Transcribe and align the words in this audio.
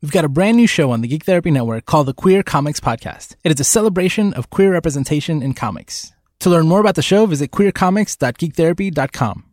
We've 0.00 0.12
got 0.12 0.24
a 0.24 0.28
brand 0.28 0.56
new 0.56 0.68
show 0.68 0.92
on 0.92 1.00
the 1.00 1.08
Geek 1.08 1.24
Therapy 1.24 1.50
Network 1.50 1.84
called 1.84 2.06
the 2.06 2.14
Queer 2.14 2.44
Comics 2.44 2.78
Podcast. 2.78 3.34
It 3.42 3.50
is 3.50 3.58
a 3.58 3.64
celebration 3.64 4.32
of 4.34 4.48
queer 4.48 4.70
representation 4.72 5.42
in 5.42 5.54
comics. 5.54 6.12
To 6.40 6.50
learn 6.50 6.68
more 6.68 6.78
about 6.78 6.94
the 6.94 7.02
show, 7.02 7.26
visit 7.26 7.50
queercomics.geektherapy.com. 7.50 9.44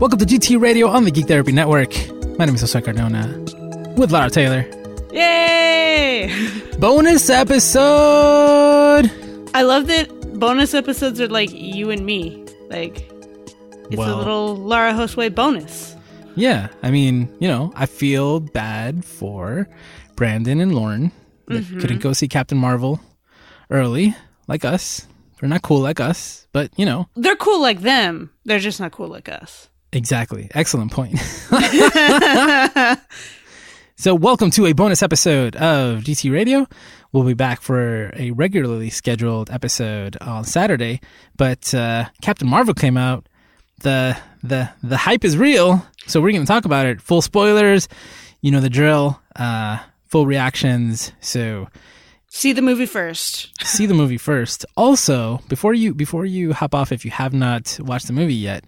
Welcome 0.00 0.18
to 0.18 0.24
GT 0.24 0.58
Radio 0.58 0.88
on 0.88 1.04
the 1.04 1.10
Geek 1.10 1.26
Therapy 1.26 1.52
Network. 1.52 1.90
My 2.38 2.46
name 2.46 2.54
is 2.54 2.62
Jose 2.62 2.80
Cardona 2.80 3.26
with 3.98 4.10
Lara 4.10 4.30
Taylor. 4.30 4.64
Yay! 5.12 6.32
Bonus 6.78 7.28
episode! 7.28 9.10
I 9.52 9.60
love 9.60 9.88
that 9.88 10.08
bonus 10.40 10.72
episodes 10.72 11.20
are 11.20 11.28
like 11.28 11.50
you 11.52 11.90
and 11.90 12.06
me. 12.06 12.46
Like, 12.70 13.00
it's 13.90 13.96
Well- 13.98 14.16
a 14.16 14.18
little 14.20 14.56
Lara 14.56 14.94
Hostway 14.94 15.34
bonus. 15.34 15.96
Yeah, 16.40 16.68
I 16.82 16.90
mean, 16.90 17.28
you 17.38 17.48
know, 17.48 17.70
I 17.76 17.84
feel 17.84 18.40
bad 18.40 19.04
for 19.04 19.68
Brandon 20.16 20.58
and 20.58 20.74
Lauren 20.74 21.12
that 21.48 21.66
couldn't 21.68 22.00
go 22.00 22.14
see 22.14 22.28
Captain 22.28 22.56
Marvel 22.56 22.98
early, 23.68 24.16
like 24.48 24.64
us. 24.64 25.06
They're 25.38 25.50
not 25.50 25.60
cool 25.60 25.80
like 25.80 26.00
us, 26.00 26.46
but 26.54 26.70
you 26.78 26.86
know, 26.86 27.08
They're 27.14 27.36
cool 27.36 27.60
like 27.60 27.80
them, 27.82 28.30
they're 28.46 28.58
just 28.58 28.80
not 28.80 28.90
cool 28.92 29.08
like 29.08 29.28
us. 29.28 29.68
exactly. 29.92 30.48
Excellent 30.54 30.92
point. 30.92 31.18
so, 33.96 34.14
welcome 34.14 34.50
to 34.52 34.64
a 34.64 34.72
bonus 34.72 35.02
episode 35.02 35.56
of 35.56 36.00
GT 36.04 36.32
Radio. 36.32 36.66
We'll 37.12 37.24
be 37.24 37.34
back 37.34 37.60
for 37.60 38.12
a 38.16 38.30
regularly 38.30 38.88
scheduled 38.88 39.50
episode 39.50 40.16
on 40.22 40.44
Saturday, 40.44 41.02
but 41.36 41.74
uh, 41.74 42.06
Captain 42.22 42.48
Marvel 42.48 42.72
came 42.72 42.96
out. 42.96 43.26
the 43.82 44.16
the 44.42 44.70
The 44.82 44.96
hype 44.96 45.24
is 45.24 45.36
real, 45.36 45.84
so 46.06 46.20
we're 46.20 46.32
going 46.32 46.42
to 46.42 46.46
talk 46.46 46.64
about 46.64 46.86
it. 46.86 47.00
Full 47.00 47.22
spoilers, 47.22 47.88
you 48.40 48.50
know 48.50 48.60
the 48.60 48.70
drill. 48.70 49.20
Uh, 49.36 49.78
full 50.08 50.26
reactions. 50.26 51.12
So 51.20 51.68
See 52.32 52.52
the 52.52 52.62
movie 52.62 52.86
first. 52.86 53.50
see 53.66 53.86
the 53.86 53.94
movie 53.94 54.16
first. 54.18 54.64
Also, 54.76 55.40
before 55.48 55.74
you 55.74 55.94
before 55.94 56.24
you 56.24 56.52
hop 56.52 56.74
off, 56.74 56.92
if 56.92 57.04
you 57.04 57.10
have 57.10 57.32
not 57.34 57.76
watched 57.82 58.06
the 58.06 58.12
movie 58.12 58.34
yet, 58.34 58.64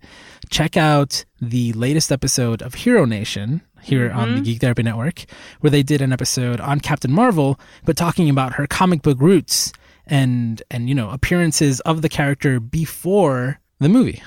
check 0.51 0.77
out 0.77 1.25
the 1.41 1.73
latest 1.75 2.11
episode 2.11 2.61
of 2.61 2.75
Hero 2.75 3.05
Nation 3.05 3.63
here 3.81 4.11
on 4.11 4.35
the 4.37 4.41
Geek 4.41 4.61
Therapy 4.61 4.83
Network, 4.83 5.25
where 5.61 5.71
they 5.71 5.83
did 5.83 6.03
an 6.03 6.13
episode 6.13 6.61
on 6.61 6.81
Captain 6.81 7.13
Marvel, 7.13 7.59
but 7.85 7.97
talking 7.97 8.29
about 8.31 8.55
her 8.55 8.67
comic 8.67 9.03
book 9.03 9.19
roots 9.21 9.73
and 10.07 10.61
and 10.71 10.89
you 10.89 10.95
know 10.95 11.11
appearances 11.11 11.79
of 11.81 12.03
the 12.03 12.09
character 12.09 12.59
before 12.59 13.61
the 13.79 13.89
movie. 13.89 14.23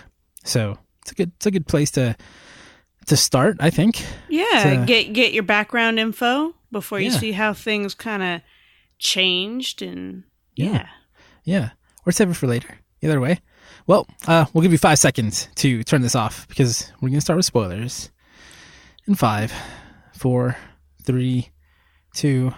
So 0.45 0.77
it's 1.05 1.11
a 1.11 1.15
good 1.15 1.31
it's 1.35 1.45
a 1.45 1.51
good 1.51 1.67
place 1.67 1.91
to 1.91 2.15
to 3.07 3.15
start, 3.15 3.57
I 3.59 3.69
think. 3.69 4.03
Yeah, 4.29 4.63
So- 4.63 4.85
get 4.85 5.13
get 5.13 5.33
your 5.33 5.43
background 5.43 5.99
info 5.99 6.55
before 6.71 6.99
you 6.99 7.11
Yeah. 7.11 7.17
see 7.19 7.31
how 7.31 7.53
things 7.53 7.93
kind 7.93 8.23
of 8.23 8.41
changed 8.97 9.81
and 9.83 10.23
yeah. 10.55 10.87
Yeah. 11.43 11.69
Or 12.05 12.11
save 12.11 12.29
it 12.31 12.33
for 12.35 12.47
later. 12.47 12.79
Either 13.01 13.19
way. 13.19 13.39
Well, 13.85 14.07
uh, 14.27 14.45
we'll 14.53 14.63
give 14.63 14.71
you 14.71 14.77
five 14.79 14.97
seconds 14.97 15.47
to 15.55 15.83
turn 15.83 16.01
this 16.01 16.15
off 16.15 16.47
because 16.47 16.91
we're 16.95 17.09
going 17.09 17.19
to 17.19 17.21
start 17.21 17.37
with 17.37 17.45
spoilers. 17.45 18.09
In 19.07 19.13
five, 19.13 19.53
four, 20.17 20.57
three, 21.03 21.49
two, 22.15 22.53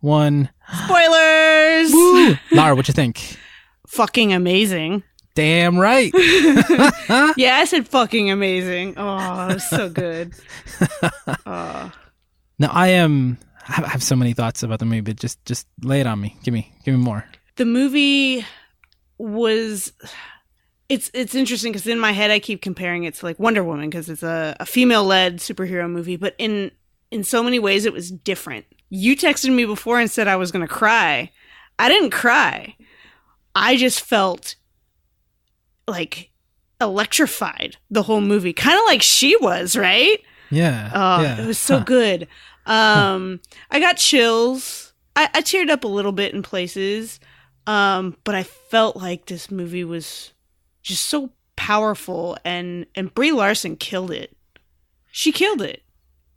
one. 0.00 0.48
Spoilers. 0.86 1.92
Woo! 1.92 2.34
Lara, 2.52 2.74
what 2.74 2.88
you 2.88 2.94
think? 2.94 3.36
Fucking 3.88 4.32
amazing. 4.32 5.02
Damn 5.34 5.76
right. 5.78 6.12
Yeah, 7.36 7.56
I 7.56 7.64
said 7.66 7.88
fucking 7.88 8.30
amazing. 8.30 8.94
Oh, 8.96 9.48
it 9.48 9.54
was 9.54 9.68
so 9.68 9.88
good. 9.88 10.32
Oh. 11.46 11.92
Now 12.58 12.70
I 12.72 12.88
am. 12.88 13.38
I 13.68 13.72
have- 13.88 14.02
so 14.02 14.14
many 14.16 14.32
thoughts 14.32 14.62
about 14.62 14.78
the 14.78 14.84
movie, 14.84 15.00
but 15.00 15.16
just 15.16 15.44
just 15.44 15.66
lay 15.82 16.00
it 16.00 16.06
on 16.06 16.20
me. 16.20 16.36
Give 16.44 16.54
me 16.54 16.72
give 16.84 16.94
me 16.94 17.00
more. 17.00 17.24
the 17.56 17.64
movie 17.64 18.44
was 19.18 19.92
it's 20.88 21.10
it's 21.14 21.34
interesting 21.34 21.72
because 21.72 21.86
in 21.86 21.98
my 21.98 22.12
head 22.12 22.30
I 22.30 22.38
keep 22.38 22.60
comparing 22.62 23.04
it 23.04 23.14
to 23.14 23.26
like 23.26 23.38
Wonder 23.38 23.64
Woman 23.64 23.88
because 23.90 24.08
it's 24.08 24.22
a, 24.22 24.56
a 24.60 24.66
female 24.66 25.04
led 25.04 25.38
superhero 25.38 25.88
movie, 25.90 26.16
but 26.16 26.34
in 26.38 26.70
in 27.10 27.24
so 27.24 27.42
many 27.42 27.58
ways 27.58 27.84
it 27.86 27.92
was 27.92 28.10
different. 28.10 28.66
You 28.90 29.16
texted 29.16 29.52
me 29.54 29.64
before 29.64 29.98
and 29.98 30.10
said 30.10 30.28
I 30.28 30.36
was 30.36 30.52
gonna 30.52 30.68
cry. 30.68 31.30
I 31.78 31.88
didn't 31.88 32.10
cry. 32.10 32.76
I 33.54 33.76
just 33.76 34.00
felt 34.00 34.56
like 35.88 36.30
electrified 36.80 37.76
the 37.90 38.02
whole 38.02 38.20
movie, 38.20 38.52
kind 38.52 38.78
of 38.78 38.84
like 38.86 39.02
she 39.02 39.36
was, 39.36 39.76
right? 39.76 40.18
Yeah. 40.50 40.90
Oh, 40.94 41.22
yeah. 41.22 41.42
it 41.42 41.46
was 41.46 41.58
so 41.58 41.78
Huh. 41.78 41.84
good. 41.84 42.28
Um, 42.66 43.40
I 43.70 43.80
got 43.80 43.96
chills. 43.96 44.92
I, 45.16 45.28
I 45.34 45.42
teared 45.42 45.70
up 45.70 45.84
a 45.84 45.88
little 45.88 46.12
bit 46.12 46.34
in 46.34 46.42
places. 46.42 47.20
Um, 47.66 48.16
but 48.24 48.34
I 48.34 48.42
felt 48.42 48.96
like 48.96 49.26
this 49.26 49.50
movie 49.50 49.84
was 49.84 50.32
just 50.82 51.06
so 51.06 51.30
powerful 51.56 52.36
and 52.44 52.84
and 52.94 53.14
Brie 53.14 53.32
Larson 53.32 53.76
killed 53.76 54.10
it. 54.10 54.36
She 55.10 55.32
killed 55.32 55.62
it. 55.62 55.82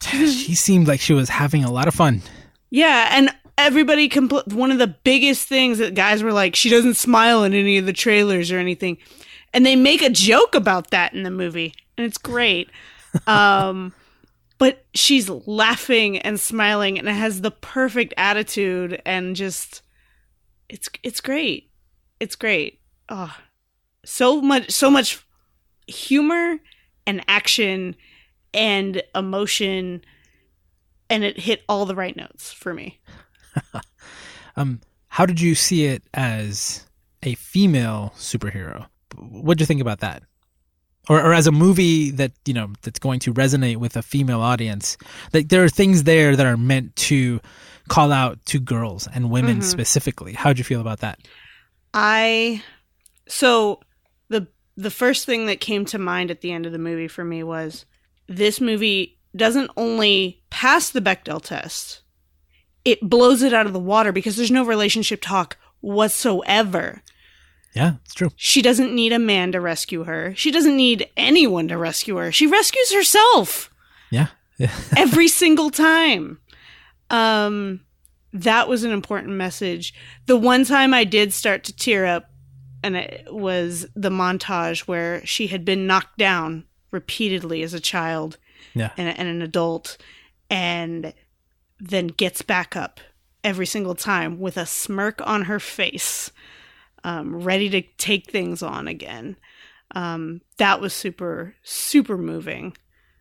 She 0.01 0.53
seemed 0.55 0.87
like 0.87 0.99
she 1.01 1.13
was 1.13 1.27
having 1.27 1.63
a 1.63 1.71
lot 1.71 1.87
of 1.87 1.95
fun. 1.95 2.21
Yeah, 2.69 3.09
and 3.11 3.29
everybody 3.57 4.07
compl- 4.07 4.53
one 4.53 4.71
of 4.71 4.77
the 4.77 4.87
biggest 4.87 5.47
things 5.47 5.79
that 5.79 5.95
guys 5.95 6.21
were 6.23 6.31
like 6.31 6.55
she 6.55 6.69
doesn't 6.69 6.93
smile 6.93 7.43
in 7.43 7.53
any 7.53 7.77
of 7.77 7.85
the 7.85 7.93
trailers 7.93 8.51
or 8.51 8.59
anything. 8.59 8.97
And 9.57 9.65
they 9.65 9.75
make 9.75 10.03
a 10.03 10.09
joke 10.11 10.53
about 10.53 10.91
that 10.91 11.13
in 11.13 11.23
the 11.23 11.31
movie, 11.31 11.73
and 11.97 12.05
it's 12.05 12.19
great. 12.19 12.69
Um 13.25 13.93
but 14.59 14.85
she's 14.93 15.29
laughing 15.29 16.19
and 16.19 16.39
smiling 16.39 16.97
and 16.99 17.07
it 17.07 17.13
has 17.13 17.41
the 17.41 17.51
perfect 17.51 18.13
attitude 18.17 19.01
and 19.03 19.35
just 19.35 19.81
it's 20.69 20.89
it's 21.01 21.21
great. 21.21 21.71
It's 22.19 22.35
great. 22.35 22.81
Oh, 23.09 23.35
so 24.05 24.41
much 24.41 24.69
so 24.69 24.91
much 24.91 25.25
humor 25.87 26.57
and 27.07 27.23
action 27.27 27.95
and 28.53 29.01
emotion 29.15 30.03
and 31.09 31.23
it 31.23 31.39
hit 31.39 31.63
all 31.67 31.85
the 31.85 31.95
right 31.95 32.15
notes 32.15 32.53
for 32.53 32.73
me. 32.73 32.99
Um, 34.57 34.81
how 35.09 35.27
did 35.27 35.39
you 35.39 35.53
see 35.53 35.85
it 35.85 36.01
as 36.15 36.87
a 37.21 37.35
female 37.35 38.11
superhero? 38.17 38.87
What'd 39.15 39.59
you 39.61 39.65
think 39.65 39.81
about 39.81 39.99
that? 39.99 40.23
Or, 41.09 41.21
or 41.21 41.33
as 41.33 41.47
a 41.47 41.51
movie 41.51 42.11
that 42.11 42.33
you 42.45 42.53
know 42.53 42.73
that's 42.81 42.99
going 42.99 43.19
to 43.21 43.33
resonate 43.33 43.77
with 43.77 43.95
a 43.95 44.01
female 44.01 44.41
audience? 44.41 44.97
Like 45.33 45.49
there 45.49 45.63
are 45.63 45.69
things 45.69 46.03
there 46.03 46.35
that 46.35 46.45
are 46.45 46.57
meant 46.57 46.95
to 46.97 47.39
call 47.87 48.11
out 48.11 48.43
to 48.47 48.59
girls 48.59 49.07
and 49.13 49.29
women 49.31 49.59
Mhm. 49.59 49.63
specifically. 49.63 50.33
How'd 50.33 50.57
you 50.57 50.65
feel 50.65 50.81
about 50.81 50.99
that? 50.99 51.19
I 51.93 52.61
so 53.27 53.79
the 54.29 54.47
the 54.75 54.91
first 54.91 55.25
thing 55.25 55.45
that 55.45 55.61
came 55.61 55.85
to 55.85 55.97
mind 55.97 56.29
at 56.29 56.41
the 56.41 56.51
end 56.51 56.65
of 56.65 56.71
the 56.73 56.77
movie 56.77 57.07
for 57.07 57.23
me 57.23 57.41
was 57.43 57.85
this 58.27 58.59
movie 58.59 59.17
doesn't 59.35 59.71
only 59.77 60.43
pass 60.49 60.89
the 60.89 61.01
Bechdel 61.01 61.41
test, 61.41 62.01
it 62.83 62.99
blows 63.01 63.41
it 63.43 63.53
out 63.53 63.65
of 63.65 63.73
the 63.73 63.79
water 63.79 64.11
because 64.11 64.35
there's 64.35 64.51
no 64.51 64.65
relationship 64.65 65.21
talk 65.21 65.57
whatsoever. 65.81 67.01
Yeah, 67.77 67.93
it's 68.03 68.13
true. 68.13 68.31
She 68.35 68.61
doesn't 68.61 68.93
need 68.93 69.13
a 69.13 69.19
man 69.19 69.51
to 69.53 69.61
rescue 69.61 70.03
her. 70.03 70.33
She 70.35 70.51
doesn't 70.51 70.75
need 70.75 71.09
anyone 71.15 71.67
to 71.69 71.77
rescue 71.77 72.15
her. 72.17 72.31
She 72.31 72.47
rescues 72.47 72.93
herself 72.93 73.71
Yeah, 74.11 74.27
every 74.97 75.27
single 75.27 75.69
time. 75.69 76.39
Um, 77.09 77.81
that 78.33 78.67
was 78.67 78.83
an 78.83 78.91
important 78.91 79.33
message. 79.33 79.93
The 80.25 80.37
one 80.37 80.65
time 80.65 80.93
I 80.93 81.03
did 81.03 81.33
start 81.33 81.63
to 81.65 81.75
tear 81.75 82.05
up, 82.05 82.29
and 82.83 82.95
it 82.95 83.27
was 83.29 83.87
the 83.95 84.09
montage 84.09 84.81
where 84.81 85.25
she 85.25 85.47
had 85.47 85.65
been 85.65 85.87
knocked 85.87 86.17
down 86.17 86.65
repeatedly 86.91 87.63
as 87.63 87.73
a 87.73 87.79
child 87.79 88.37
yeah, 88.73 88.91
and, 88.97 89.17
and 89.17 89.27
an 89.27 89.41
adult, 89.41 89.97
and 90.49 91.13
then 91.79 92.07
gets 92.07 92.41
back 92.41 92.75
up 92.75 92.99
every 93.43 93.65
single 93.65 93.95
time 93.95 94.39
with 94.39 94.57
a 94.57 94.65
smirk 94.65 95.21
on 95.25 95.43
her 95.43 95.59
face, 95.59 96.31
um, 97.03 97.35
ready 97.43 97.69
to 97.69 97.81
take 97.97 98.29
things 98.31 98.61
on 98.61 98.87
again. 98.87 99.37
Um, 99.95 100.41
that 100.57 100.81
was 100.81 100.93
super, 100.93 101.55
super 101.63 102.17
moving. 102.17 102.75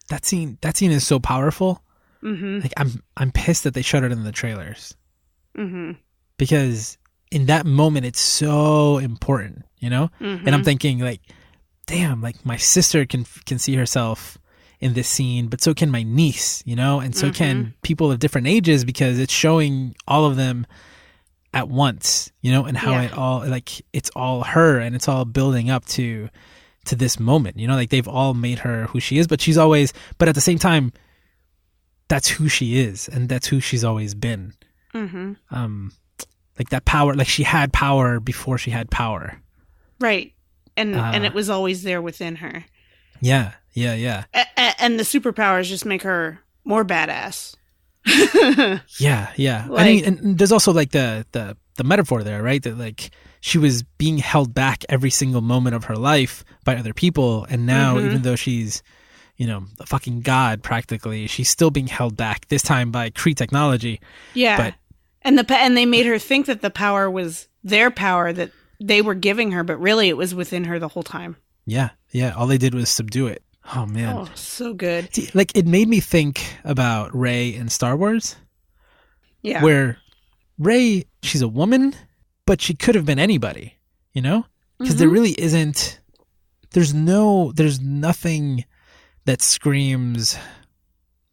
that 0.09 0.25
scene. 0.25 0.59
That 0.63 0.77
scene 0.77 0.91
is 0.91 1.07
so 1.07 1.19
powerful. 1.21 1.83
hmm 2.21 2.59
Like 2.61 2.73
I'm, 2.77 3.03
I'm 3.17 3.31
pissed 3.33 3.65
that 3.65 3.75
they 3.75 3.83
showed 3.83 4.05
it 4.05 4.13
in 4.13 4.25
the 4.25 4.33
trailers 4.33 4.95
hmm 5.55 5.93
because 6.39 6.99
in 7.31 7.47
that 7.47 7.67
moment 7.67 8.07
it's 8.07 8.21
so 8.21 8.99
important, 8.99 9.65
you 9.79 9.91
know. 9.91 10.11
hmm 10.19 10.37
and 10.45 10.55
I'm 10.55 10.65
thinking 10.65 10.99
like, 11.01 11.21
damn, 11.87 12.21
like 12.21 12.45
my 12.45 12.57
sister 12.57 13.07
can 13.07 13.25
can 13.47 13.59
see 13.59 13.75
herself 13.75 14.39
in 14.81 14.93
this 14.95 15.09
scene, 15.09 15.47
but 15.49 15.63
so 15.63 15.73
can 15.73 15.91
my 15.91 16.03
niece, 16.03 16.63
you 16.67 16.77
know, 16.77 17.01
and 17.01 17.17
so 17.17 17.31
can 17.31 17.75
people 17.83 18.13
of 18.13 18.19
different 18.19 18.47
ages 18.47 18.85
because 18.85 19.19
it's 19.19 19.33
showing 19.33 19.95
all 20.07 20.25
of 20.27 20.37
them 20.37 20.67
at 21.57 21.69
once, 21.69 22.31
you 22.43 22.53
know, 22.53 22.65
and 22.67 22.77
how 22.77 22.93
Yeah. 22.93 23.03
it 23.03 23.13
all 23.15 23.47
like 23.49 23.71
it's 23.93 24.11
all 24.15 24.45
her 24.45 24.79
and 24.79 24.95
it's 24.95 25.09
all 25.09 25.25
building 25.25 25.71
up 25.71 25.85
to 25.97 26.29
to 26.85 26.95
this 26.97 27.19
moment. 27.19 27.59
You 27.59 27.67
know, 27.67 27.75
like 27.75 27.91
they've 27.91 28.07
all 28.09 28.35
made 28.35 28.59
her 28.61 28.87
who 28.87 29.01
she 29.01 29.19
is, 29.19 29.27
but 29.27 29.41
she's 29.41 29.57
always, 29.59 29.93
but 30.19 30.29
at 30.29 30.35
the 30.35 30.41
same 30.41 30.59
time, 30.59 30.93
that's 32.09 32.29
who 32.29 32.49
she 32.49 32.79
is, 32.79 33.09
and 33.09 33.29
that's 33.29 33.47
who 33.49 33.59
she's 33.61 33.83
always 33.85 34.15
been. 34.15 34.53
Mm-hmm. 34.95 35.33
Um, 35.51 35.93
like 36.59 36.69
that 36.71 36.85
power, 36.85 37.15
like 37.15 37.27
she 37.29 37.43
had 37.43 37.73
power 37.73 38.21
before 38.21 38.59
she 38.59 38.71
had 38.71 38.91
power. 38.91 39.41
Right. 39.99 40.33
And 40.77 40.95
Uh. 40.95 41.11
and 41.15 41.25
it 41.25 41.33
was 41.35 41.49
always 41.51 41.83
there 41.83 42.03
within 42.03 42.37
her. 42.37 42.65
Yeah, 43.21 43.53
yeah, 43.73 43.95
yeah, 43.95 44.25
A- 44.35 44.47
a- 44.59 44.75
and 44.83 44.99
the 45.01 45.05
superpowers 45.05 45.65
just 45.69 45.87
make 45.87 46.03
her 46.03 46.41
more 46.65 46.85
badass. 46.85 47.57
yeah, 48.99 49.33
yeah. 49.37 49.65
I 49.67 49.69
Like- 49.69 49.87
mean, 49.87 50.05
and 50.05 50.19
and 50.21 50.39
there's 50.39 50.53
also 50.53 50.73
like 50.73 50.91
the 50.91 51.27
the 51.33 51.57
the 51.77 51.85
metaphor 51.85 52.23
there, 52.23 52.43
right? 52.43 52.63
That 52.63 52.79
like 52.79 53.11
she 53.41 53.59
was 53.59 53.83
being 53.99 54.19
held 54.19 54.55
back 54.55 54.85
every 54.89 55.11
single 55.11 55.41
moment 55.41 55.77
of 55.77 55.85
her 55.85 55.97
life 55.97 56.45
by 56.65 56.77
other 56.77 56.95
people, 56.95 57.47
and 57.51 57.67
now 57.67 57.97
Mhm. 57.97 58.07
even 58.07 58.23
though 58.23 58.37
she's 58.37 58.83
you 59.37 59.47
know 59.47 59.65
a 59.81 59.87
fucking 59.87 60.21
god 60.23 60.63
practically, 60.63 61.27
she's 61.27 61.49
still 61.51 61.71
being 61.71 61.89
held 61.89 62.17
back. 62.17 62.49
This 62.49 62.63
time 62.63 62.91
by 62.91 63.11
Kree 63.11 63.35
technology. 63.37 64.01
Yeah. 64.35 64.57
But- 64.57 64.75
and 65.23 65.39
the 65.39 65.55
and 65.59 65.77
they 65.77 65.87
made 65.87 66.07
her 66.07 66.19
think 66.19 66.47
that 66.47 66.63
the 66.63 66.71
power 66.71 67.11
was 67.11 67.49
their 67.65 67.91
power 67.91 68.33
that 68.33 68.53
they 68.81 69.03
were 69.03 69.15
giving 69.15 69.51
her, 69.53 69.65
but 69.65 69.77
really 69.81 70.09
it 70.09 70.17
was 70.17 70.35
within 70.35 70.65
her 70.65 70.79
the 70.79 70.89
whole 70.89 71.03
time. 71.03 71.37
Yeah, 71.67 71.91
yeah. 72.13 72.31
All 72.37 72.47
they 72.47 72.59
did 72.59 72.75
was 72.75 72.89
subdue 72.89 73.27
it. 73.27 73.43
Oh 73.75 73.87
man. 73.87 74.15
Oh, 74.17 74.29
so 74.35 74.73
good. 74.75 75.13
See, 75.15 75.29
like 75.35 75.57
it 75.57 75.67
made 75.67 75.89
me 75.89 76.01
think 76.01 76.41
about 76.65 77.15
Rey 77.17 77.55
in 77.55 77.69
Star 77.69 77.97
Wars, 77.97 78.37
Yeah. 79.43 79.63
where 79.63 79.99
Rey, 80.59 81.05
she's 81.23 81.43
a 81.43 81.49
woman, 81.49 81.95
but 82.47 82.61
she 82.63 82.75
could 82.75 82.95
have 82.95 83.05
been 83.05 83.19
anybody, 83.19 83.75
you 84.13 84.23
know? 84.23 84.47
Because 84.79 84.97
there 84.97 85.09
Mhm. 85.09 85.13
really 85.13 85.41
isn't, 85.41 86.01
there's 86.73 86.95
no, 86.95 87.53
there's 87.53 87.81
nothing 87.81 88.65
that 89.25 89.43
screams 89.43 90.37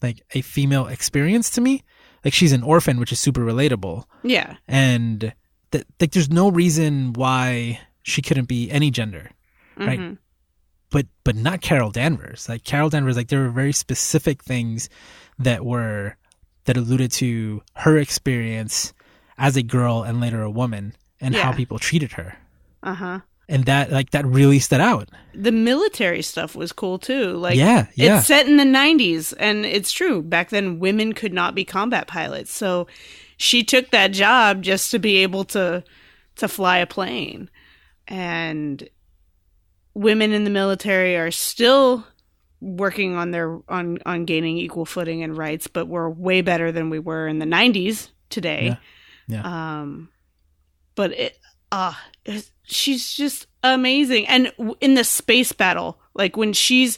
like 0.01 0.21
a 0.31 0.41
female 0.41 0.87
experience 0.87 1.49
to 1.51 1.61
me. 1.61 1.83
Like 2.25 2.33
she's 2.33 2.51
an 2.53 2.63
orphan, 2.63 2.99
which 2.99 3.11
is 3.11 3.19
super 3.19 3.41
relatable. 3.41 4.05
yeah. 4.23 4.55
And 4.67 5.33
that, 5.71 5.85
like, 5.99 6.11
there's 6.11 6.29
no 6.29 6.49
reason 6.49 7.13
why 7.13 7.79
she 8.03 8.21
couldn't 8.21 8.47
be 8.47 8.69
any 8.71 8.91
gender. 8.91 9.31
Right. 9.77 10.17
But 10.93 11.07
but 11.23 11.35
not 11.35 11.61
Carol 11.61 11.89
Danvers. 11.89 12.47
Like 12.47 12.63
Carol 12.63 12.89
Danvers, 12.89 13.17
like 13.17 13.27
there 13.27 13.41
were 13.41 13.49
very 13.49 13.73
specific 13.73 14.43
things 14.43 14.89
that 15.39 15.65
were 15.65 16.15
that 16.65 16.77
alluded 16.77 17.11
to 17.13 17.63
her 17.75 17.97
experience 17.97 18.93
as 19.37 19.57
a 19.57 19.63
girl 19.63 20.03
and 20.03 20.21
later 20.21 20.43
a 20.43 20.51
woman 20.51 20.93
and 21.19 21.35
how 21.35 21.51
people 21.51 21.79
treated 21.79 22.11
her. 22.13 22.37
Uh-huh. 22.83 23.21
And 23.49 23.65
that 23.65 23.91
like 23.91 24.11
that 24.11 24.25
really 24.25 24.59
stood 24.59 24.79
out. 24.79 25.09
The 25.33 25.51
military 25.51 26.21
stuff 26.21 26.55
was 26.55 26.71
cool 26.71 26.99
too. 26.99 27.37
Like 27.37 27.55
yeah, 27.55 27.87
yeah. 27.95 28.19
It's 28.19 28.27
set 28.27 28.47
in 28.47 28.57
the 28.57 28.63
90s, 28.63 29.33
and 29.39 29.65
it's 29.65 29.91
true. 29.91 30.21
Back 30.21 30.49
then, 30.49 30.79
women 30.79 31.13
could 31.13 31.33
not 31.33 31.55
be 31.55 31.65
combat 31.65 32.07
pilots. 32.07 32.53
So 32.53 32.87
she 33.37 33.63
took 33.63 33.89
that 33.89 34.11
job 34.11 34.61
just 34.61 34.91
to 34.91 34.99
be 34.99 35.17
able 35.17 35.43
to 35.45 35.83
to 36.35 36.47
fly 36.47 36.77
a 36.77 36.87
plane. 36.87 37.49
And 38.07 38.87
women 39.93 40.31
in 40.31 40.43
the 40.43 40.49
military 40.49 41.15
are 41.17 41.31
still 41.31 42.05
working 42.61 43.15
on 43.15 43.31
their 43.31 43.59
on 43.67 43.99
on 44.05 44.25
gaining 44.25 44.57
equal 44.57 44.85
footing 44.85 45.23
and 45.23 45.37
rights, 45.37 45.67
but 45.67 45.87
we're 45.87 46.09
way 46.09 46.41
better 46.41 46.71
than 46.71 46.89
we 46.89 46.99
were 46.99 47.27
in 47.27 47.39
the 47.39 47.45
90s 47.45 48.09
today. 48.29 48.77
Yeah. 49.27 49.81
Um, 49.81 50.09
but 50.95 51.11
it 51.11 51.37
ah, 51.71 52.01
it's 52.25 52.51
she's 52.63 53.13
just 53.13 53.47
amazing. 53.63 54.27
And 54.27 54.51
in 54.79 54.95
the 54.95 55.03
space 55.03 55.51
battle, 55.51 55.99
like 56.13 56.37
when 56.37 56.53
she's 56.53 56.97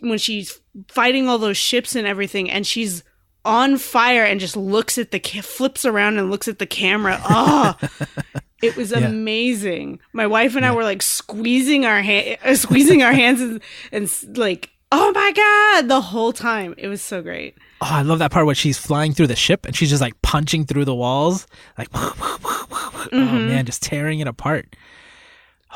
when 0.00 0.18
she's 0.18 0.60
fighting 0.88 1.28
all 1.28 1.38
those 1.38 1.56
ships 1.56 1.94
and 1.94 2.06
everything, 2.06 2.50
and 2.50 2.66
she's 2.66 3.02
on 3.44 3.76
fire 3.76 4.24
and 4.24 4.40
just 4.40 4.56
looks 4.56 4.98
at 4.98 5.10
the 5.10 5.20
ca- 5.20 5.42
flips 5.42 5.84
around 5.84 6.18
and 6.18 6.30
looks 6.30 6.48
at 6.48 6.58
the 6.58 6.66
camera. 6.66 7.20
Oh, 7.24 7.74
it 8.64 8.76
was 8.76 8.90
Yeah. 8.90 9.06
amazing. 9.06 10.00
My 10.12 10.26
wife 10.26 10.56
and 10.56 10.64
I 10.66 10.72
were 10.74 10.84
like 10.84 11.02
squeezing 11.02 11.84
our 11.86 12.02
hand, 12.02 12.38
uh, 12.44 12.54
squeezing 12.64 13.02
our 13.02 13.12
hands, 13.12 13.40
and, 13.40 13.60
and 13.92 14.36
like, 14.36 14.70
oh 14.92 15.12
my 15.14 15.32
god, 15.32 15.88
the 15.88 16.00
whole 16.00 16.32
time. 16.32 16.74
It 16.78 16.88
was 16.88 17.02
so 17.02 17.22
great. 17.22 17.56
Oh, 17.80 17.88
I 17.90 18.02
love 18.02 18.18
that 18.20 18.30
part 18.30 18.46
where 18.46 18.54
she's 18.54 18.78
flying 18.78 19.12
through 19.12 19.26
the 19.26 19.36
ship 19.36 19.66
and 19.66 19.74
she's 19.76 19.90
just 19.90 20.00
like 20.00 20.20
punching 20.22 20.66
through 20.66 20.84
the 20.86 20.94
walls, 20.94 21.46
like 21.76 21.88
oh 21.94 23.08
Mhm. 23.12 23.48
man, 23.48 23.66
just 23.66 23.82
tearing 23.82 24.20
it 24.20 24.26
apart. 24.28 24.74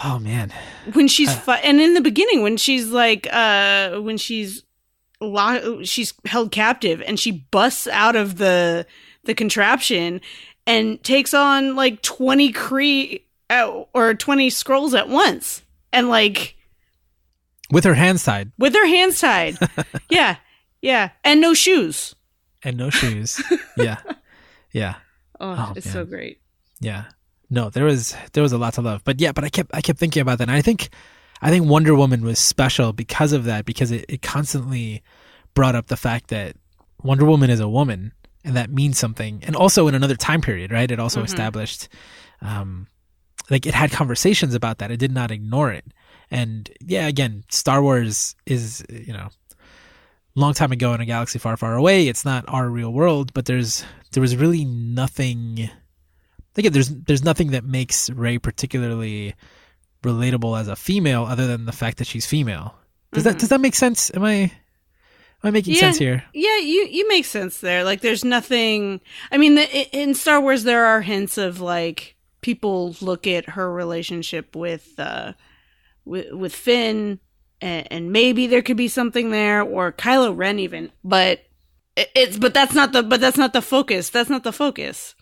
Oh 0.05 0.19
man, 0.19 0.53
when 0.93 1.09
she's 1.09 1.29
Uh. 1.29 1.41
fi- 1.41 1.59
and 1.61 1.81
in 1.81 1.95
the 1.95 2.01
beginning 2.01 2.43
when 2.43 2.57
she's 2.57 2.87
like 2.87 3.27
uh 3.33 3.99
when 3.99 4.17
she's 4.17 4.63
lo- 5.21 5.83
she's 5.83 6.15
held 6.25 6.53
captive 6.53 7.03
and 7.07 7.19
she 7.19 7.33
busts 7.51 7.89
out 7.89 8.15
of 8.17 8.39
the 8.39 8.87
the 9.25 9.35
contraption 9.35 10.21
and 10.69 11.03
takes 11.03 11.35
on 11.35 11.75
like 11.75 12.03
20 12.03 12.53
Kree 12.53 13.23
uh, 13.51 13.83
or 13.93 14.15
20 14.15 14.51
Skrulls 14.51 14.97
at 14.97 15.09
once 15.09 15.63
and 15.93 16.09
like 16.09 16.57
with 17.73 17.85
her 17.85 17.95
hands 17.95 18.23
tied 18.23 18.53
with 18.59 18.75
her 18.75 18.87
hands 18.87 19.21
tied 19.21 19.59
yeah 20.09 20.37
yeah 20.81 21.11
and 21.25 21.41
no 21.41 21.55
shoes 21.55 22.15
and 22.63 22.77
no 22.77 22.91
shoes. 22.91 23.43
yeah, 23.77 23.99
yeah. 24.73 24.97
oh, 25.41 25.69
Oh, 25.71 25.73
it's 25.77 25.91
so 25.91 26.05
great 26.05 26.41
Yeah. 26.81 27.05
No, 27.51 27.71
there 27.71 27.85
was 27.85 28.15
there 28.35 28.43
was 28.43 28.53
a 28.53 28.59
lot 28.59 28.75
to 28.75 28.83
love. 28.83 29.03
But 29.05 29.21
yeah, 29.21 29.33
but 29.33 29.45
I 29.45 29.49
kept 29.49 29.71
I 29.73 29.81
kept 29.81 29.99
thinking 29.99 30.21
about 30.21 30.39
that. 30.39 30.49
And 30.49 30.57
I 30.57 30.61
think 30.61 30.91
I 31.41 31.51
think 31.51 31.67
Wonder 31.67 31.95
Woman 31.95 32.23
was 32.23 32.39
special 32.39 32.93
because 32.93 33.33
of 33.33 33.45
that, 33.45 33.65
because 33.65 33.91
it, 33.91 34.05
it 34.09 34.23
constantly 34.23 35.03
brought 35.55 35.75
up 35.75 35.87
the 35.87 35.97
fact 35.97 36.29
that 36.29 36.57
Wonder 37.03 37.25
Woman 37.25 37.49
is 37.49 37.61
a 37.61 37.69
woman 37.69 38.13
and 38.45 38.57
that 38.57 38.71
means 38.71 38.99
something. 38.99 39.43
And 39.47 39.55
also 39.57 39.89
in 39.89 39.95
another 39.95 40.17
time 40.17 40.41
period, 40.41 40.71
right? 40.73 40.91
It 40.91 40.99
also 41.01 41.21
Mhm. 41.21 41.25
established 41.27 41.89
um 42.41 42.87
like 43.51 43.67
it 43.67 43.75
had 43.75 43.91
conversations 43.91 44.55
about 44.55 44.79
that. 44.79 44.91
It 44.91 44.99
did 44.99 45.13
not 45.13 45.31
ignore 45.31 45.73
it. 45.73 45.85
And 46.31 46.71
yeah, 46.81 47.07
again, 47.07 47.45
Star 47.51 47.83
Wars 47.83 48.37
is, 48.47 48.85
you 48.91 49.13
know, 49.15 49.29
long 50.35 50.53
time 50.55 50.71
ago 50.73 50.93
in 50.95 51.01
a 51.01 51.07
galaxy 51.07 51.39
far, 51.39 51.57
far 51.57 51.75
away. 51.75 52.07
It's 52.09 52.25
not 52.25 52.45
our 52.49 52.69
real 52.69 52.93
world, 52.93 53.33
but 53.33 53.47
there's 53.47 53.85
there 54.13 54.21
was 54.21 54.37
really 54.37 54.65
nothing 54.65 55.71
again, 56.57 56.73
there's 56.73 56.89
there's 56.91 57.25
nothing 57.25 57.53
that 57.53 57.65
makes 57.65 58.11
Rey 58.11 58.39
particularly 58.39 59.35
relatable 60.03 60.59
as 60.61 60.69
a 60.69 60.77
female 60.77 61.25
other 61.25 61.47
than 61.47 61.65
the 61.67 61.73
fact 61.73 61.99
that 61.99 62.07
she's 62.07 62.27
female. 62.27 62.75
Does 63.13 63.25
that 63.25 63.37
Mhm. 63.37 63.39
does 63.39 63.49
that 63.49 63.61
make 63.61 63.75
sense? 63.75 64.11
Am 64.15 64.23
I 64.25 64.53
am 65.43 65.49
I 65.49 65.51
making 65.51 65.75
Yeah. 65.75 65.81
sense 65.81 65.99
here? 65.99 66.25
Yeah, 66.33 66.59
you 66.59 66.87
you 66.91 67.09
make 67.09 67.25
sense 67.25 67.59
there. 67.61 67.85
Like, 67.85 68.01
there's 68.01 68.25
nothing. 68.25 69.01
I 69.31 69.39
mean, 69.39 69.55
the, 69.57 69.97
in 69.97 70.15
Star 70.15 70.41
Wars, 70.41 70.65
there 70.65 70.85
are 70.87 71.01
hints 71.01 71.39
of 71.39 71.61
like 71.61 72.17
people 72.41 72.95
look 73.01 73.27
at 73.27 73.51
her 73.51 73.73
relationship 73.73 74.55
with 74.57 74.95
uh 74.99 75.33
with, 76.05 76.33
with 76.33 76.55
Finn, 76.55 77.21
and, 77.61 77.87
and 77.91 78.13
maybe 78.13 78.47
there 78.47 78.63
could 78.63 78.77
be 78.77 78.89
something 78.89 79.31
there, 79.31 79.63
or 79.63 79.93
Kylo 79.93 80.37
Ren 80.37 80.59
even. 80.59 80.91
But 81.05 81.41
it, 81.97 82.11
it's 82.15 82.39
but 82.39 82.55
that's 82.55 82.75
not 82.75 82.93
the 82.93 83.03
but 83.03 83.21
that's 83.21 83.39
not 83.39 83.53
the 83.53 83.63
focus. 83.63 84.11
That's 84.11 84.31
not 84.31 84.45
the 84.45 84.53
focus. 84.53 85.15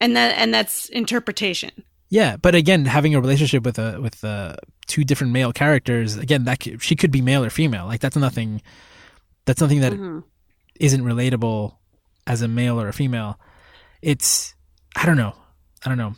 And 0.00 0.16
that 0.16 0.36
and 0.36 0.52
that's 0.52 0.88
interpretation. 0.88 1.70
Yeah, 2.12 2.36
but 2.36 2.54
again, 2.54 2.84
having 2.84 3.14
a 3.14 3.20
relationship 3.22 3.64
with 3.64 3.78
a 3.78 3.98
with 3.98 4.22
uh, 4.22 4.56
two 4.86 5.02
different 5.02 5.32
male 5.32 5.50
characters, 5.50 6.18
again, 6.18 6.44
that 6.44 6.60
could, 6.60 6.82
she 6.82 6.94
could 6.94 7.10
be 7.10 7.22
male 7.22 7.42
or 7.42 7.48
female. 7.48 7.86
Like 7.86 8.00
that's 8.00 8.16
nothing. 8.16 8.60
That's 9.46 9.62
nothing 9.62 9.80
that 9.80 9.94
Mhm. 9.94 10.22
not 10.78 11.00
relatable 11.06 11.74
as 12.26 12.42
a 12.42 12.48
male 12.48 12.78
or 12.78 12.88
a 12.88 12.92
female. 12.92 13.40
It's 14.02 14.54
I 14.94 15.06
don't 15.06 15.16
know. 15.16 15.34
I 15.86 15.88
don't 15.88 15.96
know. 15.96 16.14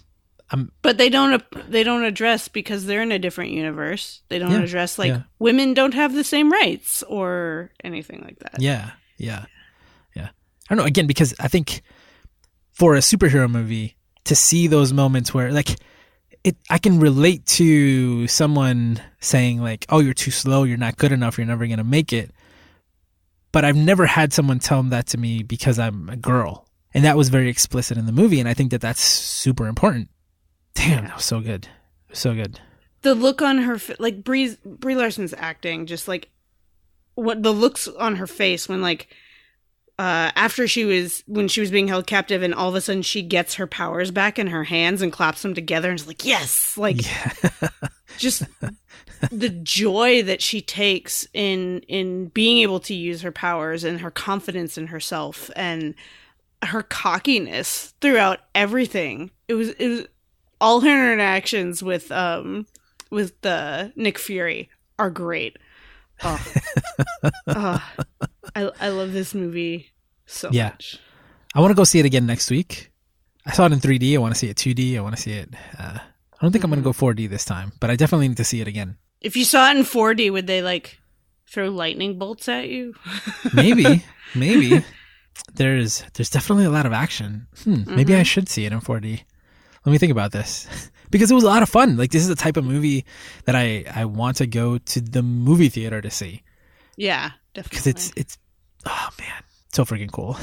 But 0.83 0.99
they 0.99 1.11
don't 1.11 1.43
they 1.71 1.85
don't 1.85 2.03
address 2.03 2.49
because 2.49 2.87
they're 2.87 3.03
in 3.03 3.13
a 3.13 3.19
different 3.21 3.53
universe. 3.53 4.23
They 4.31 4.41
don't 4.41 4.51
Yeah, 4.51 4.63
address 4.63 4.99
like 4.99 5.11
yeah. 5.11 5.23
women 5.39 5.75
don't 5.75 5.95
have 5.95 6.13
the 6.13 6.25
same 6.25 6.51
rights 6.51 7.05
or 7.05 7.71
anything 7.85 8.21
like 8.25 8.41
that. 8.41 8.61
Yeah, 8.61 8.91
yeah, 9.17 9.45
yeah. 10.17 10.31
I 10.69 10.75
don't 10.75 10.79
know. 10.79 10.85
Again, 10.87 11.07
because 11.07 11.35
I 11.39 11.47
think 11.47 11.83
for 12.73 12.97
a 12.97 12.99
superhero 13.01 13.49
movie 13.49 13.97
to 14.25 14.35
see 14.35 14.67
those 14.67 14.93
moments 14.93 15.33
where 15.33 15.53
like 15.53 15.77
it, 16.45 16.57
I 16.69 16.79
can 16.79 17.01
relate 17.01 17.47
to 17.47 18.27
someone 18.29 19.01
saying 19.21 19.61
like, 19.61 19.87
"Oh, 19.89 20.01
you're 20.01 20.15
too 20.15 20.31
slow. 20.31 20.65
You're 20.65 20.77
not 20.77 20.97
good 20.97 21.13
enough. 21.13 21.39
You're 21.39 21.47
never 21.47 21.67
gonna 21.67 21.85
make 21.85 22.13
it." 22.13 22.31
But 23.51 23.65
I've 23.65 23.77
never 23.77 24.07
had 24.07 24.33
someone 24.33 24.59
tell 24.59 24.83
that 24.83 25.07
to 25.09 25.19
me 25.19 25.43
because 25.43 25.79
I'm 25.79 26.09
a 26.11 26.17
girl, 26.17 26.69
and 26.93 27.05
that 27.05 27.17
was 27.17 27.31
very 27.31 27.49
explicit 27.49 27.97
in 27.97 28.07
the 28.07 28.13
movie. 28.13 28.41
And 28.41 28.49
I 28.49 28.55
think 28.55 28.71
that 28.73 28.81
that's 28.81 29.01
super 29.01 29.67
important. 29.67 30.11
Damn, 30.75 31.05
that 31.05 31.17
was 31.17 31.25
so 31.25 31.41
good, 31.41 31.69
so 32.13 32.35
good. 32.35 32.61
The 33.03 33.15
look 33.15 33.41
on 33.41 33.59
her 33.59 33.79
like 33.99 34.23
Brie 34.23 34.57
Brie 34.65 34.97
Larson's 34.97 35.35
acting 35.37 35.87
just 35.87 36.09
like 36.09 36.29
what 37.15 37.43
the 37.43 37.53
looks 37.53 37.87
on 37.89 38.17
her 38.17 38.27
face 38.27 38.69
when 38.69 38.83
like 38.83 39.09
uh 39.99 40.31
after 40.35 40.67
she 40.67 40.85
was 40.85 41.23
when 41.27 41.49
she 41.49 41.61
was 41.61 41.71
being 41.71 41.89
held 41.89 42.07
captive 42.07 42.43
and 42.43 42.55
all 42.55 42.69
of 42.69 42.75
a 42.75 42.81
sudden 42.81 43.03
she 43.03 43.23
gets 43.23 43.55
her 43.55 43.67
powers 43.67 44.11
back 44.11 44.39
in 44.39 44.49
her 44.49 44.65
hands 44.65 45.03
and 45.03 45.13
claps 45.13 45.43
them 45.43 45.55
together 45.55 45.91
and 45.91 46.01
is 46.01 46.07
like 46.07 46.25
yes 46.25 46.77
like 46.77 47.05
Yeah, 47.05 47.33
just 48.19 48.43
the 49.31 49.49
joy 49.49 50.23
that 50.23 50.43
she 50.43 50.61
takes 50.61 51.27
in 51.33 51.81
in 51.81 52.27
being 52.29 52.59
able 52.59 52.81
to 52.81 52.95
use 52.95 53.23
her 53.23 53.33
powers 53.33 53.85
and 53.85 54.01
her 54.01 54.11
confidence 54.11 54.77
in 54.77 54.89
herself 54.89 55.51
and 55.57 55.95
her 56.63 56.83
cockiness 56.83 57.95
throughout 58.01 58.41
everything. 58.55 59.31
It 59.49 59.55
was 59.55 59.71
it 59.71 59.89
was 59.89 60.07
all 60.61 60.81
her 60.81 61.13
interactions 61.13 61.83
with 61.83 62.11
um 62.11 62.67
with 63.11 63.41
the 63.43 63.93
Nick 63.97 64.19
Fury 64.19 64.71
are 64.99 65.11
great. 65.11 65.59
Oh, 66.25 66.53
oh 67.49 67.83
I 68.55 68.71
I 68.81 68.89
love 68.89 69.13
this 69.13 69.35
movie 69.35 69.91
so 70.27 70.49
Yeah. 70.53 70.71
much. 70.71 70.99
I 71.55 71.61
want 71.61 71.71
to 71.71 71.75
go 71.77 71.85
see 71.85 71.99
it 72.01 72.07
again 72.07 72.27
next 72.27 72.51
week. 72.51 72.91
I 73.47 73.53
saw 73.53 73.67
it 73.67 73.73
in 73.73 73.79
3D. 73.79 74.15
I 74.15 74.19
want 74.19 74.35
to 74.35 74.39
see 74.39 74.49
it 74.49 74.57
2D. 74.57 74.97
I 74.97 75.01
want 75.01 75.15
to 75.17 75.21
see 75.23 75.33
it. 75.33 75.51
Uh, 75.79 75.99
I 75.99 76.37
don't 76.41 76.51
think 76.51 76.65
I'm 76.65 76.71
going 76.71 76.83
to 76.83 76.85
go 76.85 76.93
4D 76.93 77.29
this 77.29 77.45
time, 77.45 77.73
but 77.79 77.91
I 77.91 77.97
definitely 77.97 78.29
need 78.29 78.39
to 78.39 78.45
see 78.45 78.61
it 78.61 78.67
again. 78.69 78.97
If 79.21 79.37
you 79.37 79.45
saw 79.45 79.71
it 79.71 79.77
in 79.77 79.85
4D, 79.85 80.33
would 80.33 80.47
they 80.47 80.63
like 80.63 80.99
throw 81.49 81.69
lightning 81.69 82.19
bolts 82.19 82.49
at 82.49 82.69
you? 82.69 82.95
Maybe, 83.55 84.05
maybe 84.35 84.85
there's 85.55 86.05
there's 86.15 86.31
definitely 86.31 86.65
a 86.65 86.71
lot 86.71 86.87
of 86.87 86.93
action. 86.93 87.47
Hmm, 87.65 87.85
maybe 87.95 88.15
I 88.15 88.23
should 88.25 88.49
see 88.49 88.65
it 88.67 88.73
in 88.73 88.81
4D. 88.81 89.21
Let 89.85 89.93
me 89.93 89.99
think 89.99 90.13
about 90.13 90.33
this 90.33 90.67
because 91.15 91.31
it 91.31 91.35
was 91.35 91.45
a 91.45 91.47
lot 91.47 91.63
of 91.63 91.69
fun. 91.69 91.97
Like 91.97 92.11
this 92.11 92.23
is 92.23 92.29
the 92.29 92.35
type 92.35 92.57
of 92.57 92.65
movie 92.65 93.05
that 93.45 93.55
I 93.55 93.85
I 93.95 94.05
want 94.05 94.39
to 94.39 94.49
go 94.49 94.79
to 94.79 95.01
the 95.01 95.23
movie 95.23 95.69
theater 95.69 96.01
to 96.01 96.11
see 96.11 96.43
yeah, 96.97 97.31
definitely. 97.55 97.71
because 97.71 97.87
it's 97.87 98.13
it's 98.17 98.39
oh 98.87 99.09
man, 99.19 99.43
so 99.73 99.85
freaking 99.85 100.11
cool. 100.11 100.37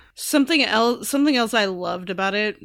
Something 0.14 0.62
else 0.62 1.08
something 1.08 1.36
else 1.36 1.54
I 1.54 1.66
loved 1.66 2.10
about 2.10 2.34
it 2.34 2.58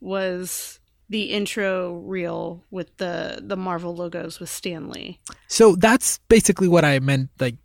was 0.00 0.78
the 1.08 1.22
intro 1.22 1.94
reel 1.98 2.64
with 2.70 2.96
the 2.98 3.40
the 3.42 3.56
Marvel 3.56 3.94
logos 3.94 4.38
with 4.38 4.48
Stan 4.48 4.90
Lee. 4.90 5.18
so 5.48 5.74
that's 5.74 6.18
basically 6.28 6.68
what 6.68 6.84
I 6.84 6.98
meant. 7.00 7.30
Like 7.38 7.56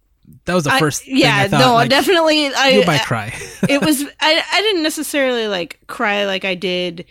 that 0.45 0.55
was 0.55 0.63
the 0.63 0.71
first. 0.71 1.03
thing 1.03 1.17
yeah, 1.17 1.37
I 1.37 1.47
thought, 1.47 1.59
no, 1.59 1.73
like, 1.75 1.89
definitely 1.89 2.47
I 2.47 2.69
You 2.69 2.85
might 2.85 3.03
cry. 3.03 3.33
it 3.69 3.81
was 3.81 4.03
I 4.19 4.43
I 4.51 4.61
didn't 4.61 4.83
necessarily 4.83 5.47
like 5.47 5.79
cry 5.87 6.25
like 6.25 6.43
I 6.43 6.55
did 6.55 7.05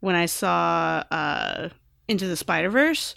when 0.00 0.14
I 0.14 0.26
saw 0.26 1.02
uh 1.10 1.68
Into 2.08 2.26
the 2.26 2.36
Spider-Verse 2.36 3.14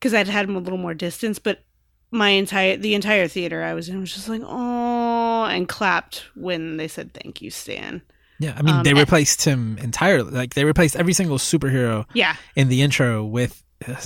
cuz 0.00 0.12
I'd 0.14 0.28
had 0.28 0.48
him 0.48 0.56
a 0.56 0.60
little 0.60 0.78
more 0.78 0.94
distance, 0.94 1.38
but 1.38 1.64
my 2.10 2.30
entire 2.30 2.76
the 2.76 2.94
entire 2.94 3.28
theater 3.28 3.62
I 3.62 3.74
was 3.74 3.88
in 3.88 4.00
was 4.00 4.12
just 4.14 4.28
like 4.28 4.42
oh 4.44 5.44
and 5.44 5.68
clapped 5.68 6.24
when 6.34 6.76
they 6.76 6.88
said 6.88 7.12
thank 7.14 7.42
you 7.42 7.50
Stan. 7.50 8.02
Yeah, 8.38 8.54
I 8.56 8.62
mean, 8.62 8.74
Um, 8.74 8.82
they 8.82 8.90
and- 8.90 8.98
replaced 8.98 9.44
him 9.44 9.78
entirely. 9.78 10.30
Like 10.30 10.54
they 10.54 10.64
replaced 10.64 10.96
every 10.96 11.14
single 11.14 11.38
superhero 11.38 12.04
Yeah. 12.12 12.36
in 12.54 12.68
the 12.68 12.82
intro 12.82 13.24
with 13.24 13.62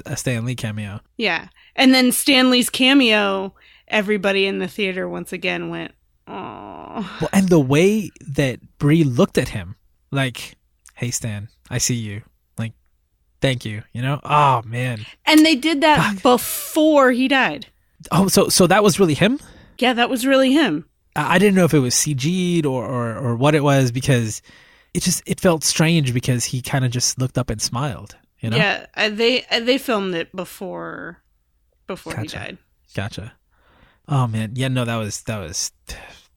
a, 0.07 0.17
Stan 0.17 0.45
Lee 0.45 0.55
cameo. 0.55 1.00
Yeah. 1.17 1.49
And 1.77 1.93
then 1.95 2.12
Stan 2.12 2.49
Lee's 2.50 2.71
cameo, 2.71 3.55
everybody 3.89 4.47
in 4.47 4.59
the 4.59 4.69
theater 4.69 5.09
once 5.09 5.33
again 5.33 5.69
went, 5.69 5.93
oh. 6.29 7.19
Well, 7.21 7.31
and 7.33 7.49
the 7.49 7.59
way 7.61 8.11
that 8.27 8.61
Brie 8.79 9.05
looked 9.05 9.37
at 9.39 9.49
him, 9.50 9.77
like, 10.12 10.57
"Hey, 10.95 11.11
Stan, 11.11 11.49
I 11.71 11.79
see 11.79 11.95
you. 11.95 12.23
Like, 12.59 12.73
thank 13.41 13.65
you." 13.65 13.83
You 13.93 14.03
know? 14.03 14.21
Oh 14.25 14.62
man. 14.67 15.07
And 15.25 15.47
they 15.47 15.55
did 15.57 15.81
that 15.83 16.15
Fuck. 16.15 16.23
before 16.23 17.12
he 17.12 17.29
died. 17.29 17.67
Oh, 18.11 18.29
so 18.29 18.49
so 18.49 18.67
that 18.67 18.83
was 18.83 18.99
really 19.00 19.15
him. 19.15 19.39
Yeah, 19.79 19.93
that 19.95 20.11
was 20.11 20.27
really 20.27 20.53
him. 20.53 20.87
I 21.17 21.37
I 21.37 21.39
didn't 21.39 21.55
know 21.55 21.65
if 21.65 21.75
it 21.75 21.79
was 21.81 21.95
CG'd 21.95 22.67
or, 22.67 22.85
or 22.85 23.17
or 23.17 23.37
what 23.37 23.55
it 23.55 23.62
was 23.62 23.91
because 23.93 24.43
it 24.95 25.03
just 25.03 25.23
it 25.27 25.41
felt 25.41 25.65
strange 25.65 26.12
because 26.12 26.45
he 26.47 26.61
kind 26.62 26.85
of 26.85 26.91
just 26.91 27.19
looked 27.19 27.39
up 27.39 27.49
and 27.50 27.61
smiled. 27.62 28.17
You 28.41 28.50
know? 28.50 28.57
Yeah, 28.57 28.87
uh, 28.95 29.11
they 29.11 29.45
uh, 29.45 29.61
they 29.61 29.77
filmed 29.79 30.15
it 30.15 30.35
before 30.35 31.19
before 31.87 32.12
he 32.17 32.23
Gotcha. 32.27 32.37
died. 32.37 32.59
Gotcha. 32.95 33.33
Oh 34.09 34.27
man, 34.27 34.53
yeah, 34.55 34.69
no, 34.69 34.85
that 34.85 34.97
was 34.97 35.23
that 35.25 35.39
was 35.39 35.73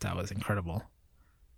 that 0.02 0.16
was 0.16 0.32
incredible. 0.32 0.84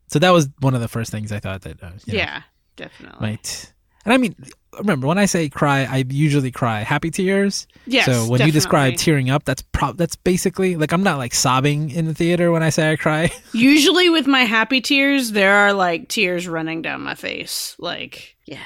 So 0.08 0.20
that 0.20 0.30
was 0.30 0.48
one 0.60 0.76
of 0.76 0.82
the 0.82 0.88
first 0.88 1.12
things 1.12 1.32
I 1.32 1.40
thought 1.40 1.62
that 1.64 1.82
uh, 1.84 1.92
you 2.06 2.14
know, 2.14 2.20
Yeah, 2.20 2.42
definitely. 2.76 3.28
might. 3.28 3.74
And 4.06 4.14
I 4.14 4.18
mean, 4.18 4.36
remember 4.78 5.08
when 5.08 5.18
I 5.18 5.26
say 5.26 5.50
cry, 5.50 5.84
I 5.86 6.06
usually 6.10 6.52
cry 6.52 6.82
happy 6.82 7.10
tears. 7.10 7.66
Yes, 7.88 8.06
so 8.06 8.30
when 8.30 8.42
you 8.46 8.52
describe 8.52 8.98
tearing 8.98 9.30
up, 9.32 9.46
that's 9.46 9.64
pro- 9.72 9.94
that's 9.94 10.16
basically 10.16 10.76
like 10.76 10.92
I'm 10.92 11.02
not 11.04 11.18
like 11.18 11.34
sobbing 11.34 11.90
in 11.90 12.06
the 12.06 12.14
theater 12.14 12.52
when 12.52 12.62
I 12.62 12.70
say 12.70 12.92
I 12.92 12.96
cry. 12.98 13.32
Usually 13.54 14.10
with 14.10 14.28
my 14.28 14.44
happy 14.44 14.80
tears, 14.82 15.32
there 15.32 15.56
are 15.56 15.74
like 15.74 16.08
tears 16.08 16.48
running 16.48 16.82
down 16.84 17.02
my 17.02 17.16
face. 17.16 17.76
Like, 17.80 18.36
yeah. 18.46 18.60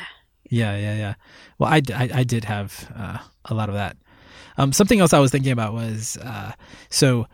yeah, 0.49 0.75
yeah, 0.77 0.95
yeah. 0.95 1.13
Well, 1.57 1.69
I 1.69 1.81
I 2.13 2.23
did 2.23 2.43
have 2.43 2.91
uh, 2.95 3.19
a 3.45 3.53
lot 3.53 3.69
of 3.69 3.75
that. 3.75 3.95
Um, 4.57 4.73
something 4.73 4.99
else 4.99 5.13
I 5.13 5.19
was 5.19 5.31
thinking 5.31 5.53
about 5.53 5.73
was 5.73 6.17
uh, 6.17 6.51
so 6.89 7.27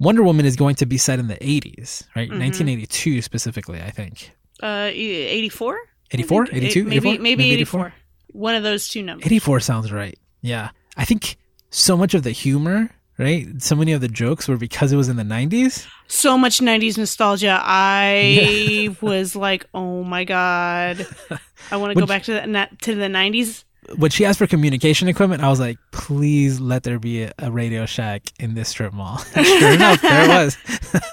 Wonder 0.00 0.24
Woman 0.24 0.46
is 0.46 0.56
going 0.56 0.74
to 0.76 0.86
be 0.86 0.98
set 0.98 1.20
in 1.20 1.28
the 1.28 1.36
80s, 1.36 2.04
right? 2.16 2.28
Mhm. 2.28 2.40
1982 2.40 3.22
specifically, 3.22 3.80
I 3.80 3.90
think. 3.90 4.32
Uh 4.60 4.90
84? 4.92 5.78
84, 6.12 6.48
82, 6.52 6.84
Maybe 6.84 6.96
84? 7.10 7.22
maybe 7.22 7.50
84. 7.52 7.94
One 8.32 8.54
of 8.54 8.62
those 8.62 8.88
two 8.88 9.02
numbers. 9.02 9.26
84 9.26 9.60
sounds 9.60 9.92
right. 9.92 10.18
Yeah. 10.40 10.70
I 10.96 11.04
think 11.04 11.36
so 11.70 11.96
much 11.96 12.14
of 12.14 12.22
the 12.22 12.30
humor, 12.32 12.90
right? 13.18 13.46
So 13.62 13.76
many 13.76 13.92
of 13.92 14.00
the 14.00 14.08
jokes 14.08 14.48
were 14.48 14.56
because 14.56 14.92
it 14.92 14.96
was 14.96 15.08
in 15.08 15.16
the 15.16 15.22
90s. 15.22 15.86
so 16.08 16.36
much 16.38 16.58
90s 16.58 16.98
nostalgia. 16.98 17.60
I 17.62 18.96
was 19.00 19.36
like, 19.36 19.66
"Oh 19.74 20.02
my 20.02 20.24
god. 20.24 21.06
I 21.70 21.76
want 21.76 21.94
to 21.94 22.00
go 22.00 22.06
back 22.06 22.24
to 22.24 22.32
the 22.32 22.68
to 22.82 22.94
the 22.94 23.06
90s." 23.06 23.64
When 23.96 24.10
she 24.10 24.24
asked 24.24 24.38
for 24.38 24.46
communication 24.46 25.08
equipment, 25.08 25.42
I 25.42 25.48
was 25.48 25.58
like, 25.60 25.78
please 25.90 26.60
let 26.60 26.84
there 26.84 26.98
be 26.98 27.24
a, 27.24 27.32
a 27.38 27.50
Radio 27.50 27.86
Shack 27.86 28.22
in 28.38 28.54
this 28.54 28.68
strip 28.68 28.92
mall. 28.92 29.18
sure 29.34 29.72
enough, 29.72 30.00
there 30.02 30.24
it 30.24 30.28
was. 30.28 30.56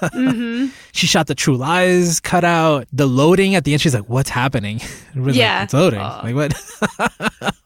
Mhm. 0.08 0.70
She 0.92 1.06
shot 1.06 1.26
the 1.26 1.34
True 1.34 1.56
Lies 1.56 2.20
cutout, 2.20 2.86
the 2.92 3.06
loading 3.06 3.54
at 3.56 3.64
the 3.64 3.72
end. 3.72 3.80
She's 3.80 3.94
like, 3.94 4.08
what's 4.08 4.30
happening? 4.30 4.80
We're 5.14 5.26
like, 5.26 5.34
Yeah. 5.34 5.64
it's 5.64 5.72
loading. 5.74 5.98
Uh. 6.00 6.20
like, 6.22 6.34
what? 6.34 6.52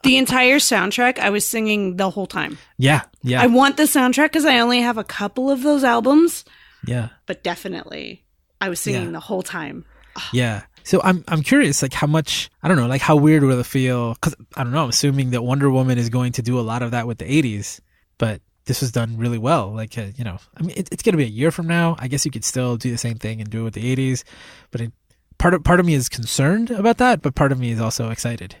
The 0.03 0.17
entire 0.17 0.57
soundtrack 0.57 1.19
I 1.19 1.29
was 1.29 1.47
singing 1.47 1.97
the 1.97 2.09
whole 2.09 2.27
time. 2.27 2.57
yeah, 2.77 3.01
yeah, 3.23 3.41
I 3.41 3.47
want 3.47 3.77
the 3.77 3.83
soundtrack 3.83 4.31
cuz 4.33 4.45
I 4.45 4.59
only 4.59 4.81
have 4.81 4.97
a 4.97 5.03
couple 5.03 5.49
of 5.49 5.63
those 5.63 5.83
albums, 5.83 6.43
yeah, 6.85 7.09
but 7.25 7.43
definitely 7.43 8.23
I 8.59 8.69
was 8.69 8.79
singing 8.79 9.05
Yeah. 9.05 9.11
the 9.11 9.19
whole 9.21 9.43
time. 9.43 9.85
yeah. 10.33 10.63
So 10.83 11.01
I'm 11.03 11.23
I'm 11.27 11.41
curious, 11.41 11.81
like 11.81 11.93
how 11.93 12.07
much 12.07 12.49
I 12.61 12.67
don't 12.67 12.77
know, 12.77 12.87
like 12.87 13.01
how 13.01 13.15
weird 13.15 13.43
will 13.43 13.59
it 13.59 13.65
feel? 13.65 14.13
Because 14.15 14.35
I 14.55 14.63
don't 14.63 14.73
know. 14.73 14.83
I'm 14.83 14.89
assuming 14.89 15.31
that 15.31 15.41
Wonder 15.41 15.69
Woman 15.69 15.97
is 15.97 16.09
going 16.09 16.33
to 16.33 16.41
do 16.41 16.59
a 16.59 16.61
lot 16.61 16.81
of 16.81 16.91
that 16.91 17.07
with 17.07 17.17
the 17.17 17.25
'80s, 17.25 17.79
but 18.17 18.41
this 18.65 18.81
was 18.81 18.91
done 18.91 19.17
really 19.17 19.37
well. 19.37 19.71
Like 19.71 19.97
uh, 19.97 20.07
you 20.15 20.23
know, 20.23 20.39
I 20.57 20.61
mean, 20.63 20.73
it, 20.75 20.89
it's 20.91 21.03
going 21.03 21.13
to 21.13 21.17
be 21.17 21.23
a 21.23 21.27
year 21.27 21.51
from 21.51 21.67
now. 21.67 21.95
I 21.99 22.07
guess 22.07 22.25
you 22.25 22.31
could 22.31 22.45
still 22.45 22.77
do 22.77 22.91
the 22.91 22.97
same 22.97 23.15
thing 23.15 23.39
and 23.39 23.49
do 23.49 23.61
it 23.61 23.63
with 23.63 23.73
the 23.75 23.95
'80s, 23.95 24.23
but 24.71 24.81
it, 24.81 24.91
part 25.37 25.53
of 25.53 25.63
part 25.63 25.79
of 25.79 25.85
me 25.85 25.93
is 25.93 26.09
concerned 26.09 26.71
about 26.71 26.97
that, 26.97 27.21
but 27.21 27.35
part 27.35 27.51
of 27.51 27.59
me 27.59 27.71
is 27.71 27.79
also 27.79 28.09
excited. 28.09 28.57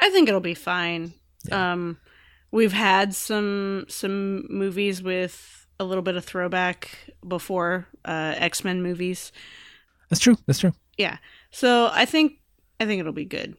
I 0.00 0.10
think 0.10 0.28
it'll 0.28 0.40
be 0.40 0.54
fine. 0.54 1.14
Yeah. 1.44 1.72
Um 1.72 1.98
we've 2.50 2.72
had 2.72 3.14
some 3.14 3.86
some 3.88 4.46
movies 4.48 5.02
with 5.02 5.66
a 5.80 5.84
little 5.84 6.02
bit 6.02 6.16
of 6.16 6.24
throwback 6.24 6.98
before 7.26 7.88
uh 8.04 8.34
X-Men 8.36 8.82
movies. 8.82 9.32
That's 10.08 10.20
true. 10.20 10.36
That's 10.46 10.58
true. 10.58 10.72
Yeah. 10.98 11.18
So 11.50 11.90
I 11.92 12.04
think 12.04 12.34
I 12.80 12.86
think 12.86 13.00
it'll 13.00 13.12
be 13.12 13.24
good. 13.24 13.56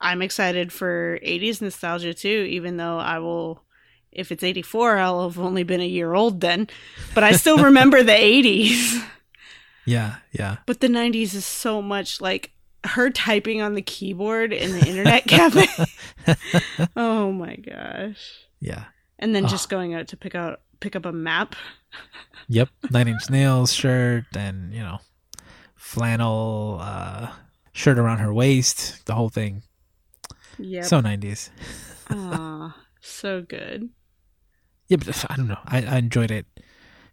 I'm 0.00 0.22
excited 0.22 0.72
for 0.72 1.18
80s 1.24 1.62
nostalgia 1.62 2.12
too, 2.14 2.46
even 2.50 2.76
though 2.76 2.98
I 2.98 3.18
will 3.20 3.62
if 4.12 4.30
it's 4.30 4.44
84, 4.44 4.98
I'll 4.98 5.28
have 5.28 5.38
only 5.40 5.64
been 5.64 5.80
a 5.80 5.86
year 5.86 6.14
old 6.14 6.40
then. 6.40 6.68
But 7.14 7.24
I 7.24 7.32
still 7.32 7.58
remember 7.58 8.02
the 8.02 8.12
80s. 8.12 9.02
Yeah, 9.86 10.14
yeah. 10.32 10.56
But 10.64 10.80
the 10.80 10.86
90s 10.88 11.34
is 11.34 11.44
so 11.44 11.82
much 11.82 12.18
like 12.22 12.52
her 12.84 13.10
typing 13.10 13.60
on 13.60 13.74
the 13.74 13.82
keyboard 13.82 14.50
in 14.50 14.72
the 14.72 14.88
internet 14.88 15.24
cafe. 15.28 15.66
oh 16.96 17.30
my 17.32 17.56
gosh. 17.56 18.46
Yeah. 18.60 18.84
And 19.18 19.34
then 19.34 19.44
Oh. 19.44 19.48
just 19.48 19.68
going 19.68 19.92
out 19.94 20.08
to 20.08 20.16
pick 20.16 20.34
out 20.34 20.60
pick 20.80 20.96
up 20.96 21.04
a 21.04 21.12
map. 21.12 21.54
Yep. 22.48 22.70
Nine 22.90 23.08
Inch 23.08 23.28
Nails 23.28 23.74
shirt 23.74 24.24
and, 24.34 24.72
you 24.72 24.80
know, 24.80 25.00
flannel 25.84 26.78
uh, 26.80 27.28
shirt 27.72 27.98
around 27.98 28.18
her 28.18 28.32
waist, 28.32 29.04
the 29.04 29.14
whole 29.14 29.28
thing. 29.28 29.62
Yeah. 30.58 30.82
So 30.82 31.00
90s. 31.02 31.50
Aw, 32.10 32.74
so 33.00 33.42
good. 33.42 33.90
Yeah, 34.88 34.96
but 34.96 35.24
I 35.30 35.36
don't 35.36 35.48
know. 35.48 35.58
I, 35.66 35.82
I 35.84 35.96
enjoyed 35.98 36.30
it 36.30 36.46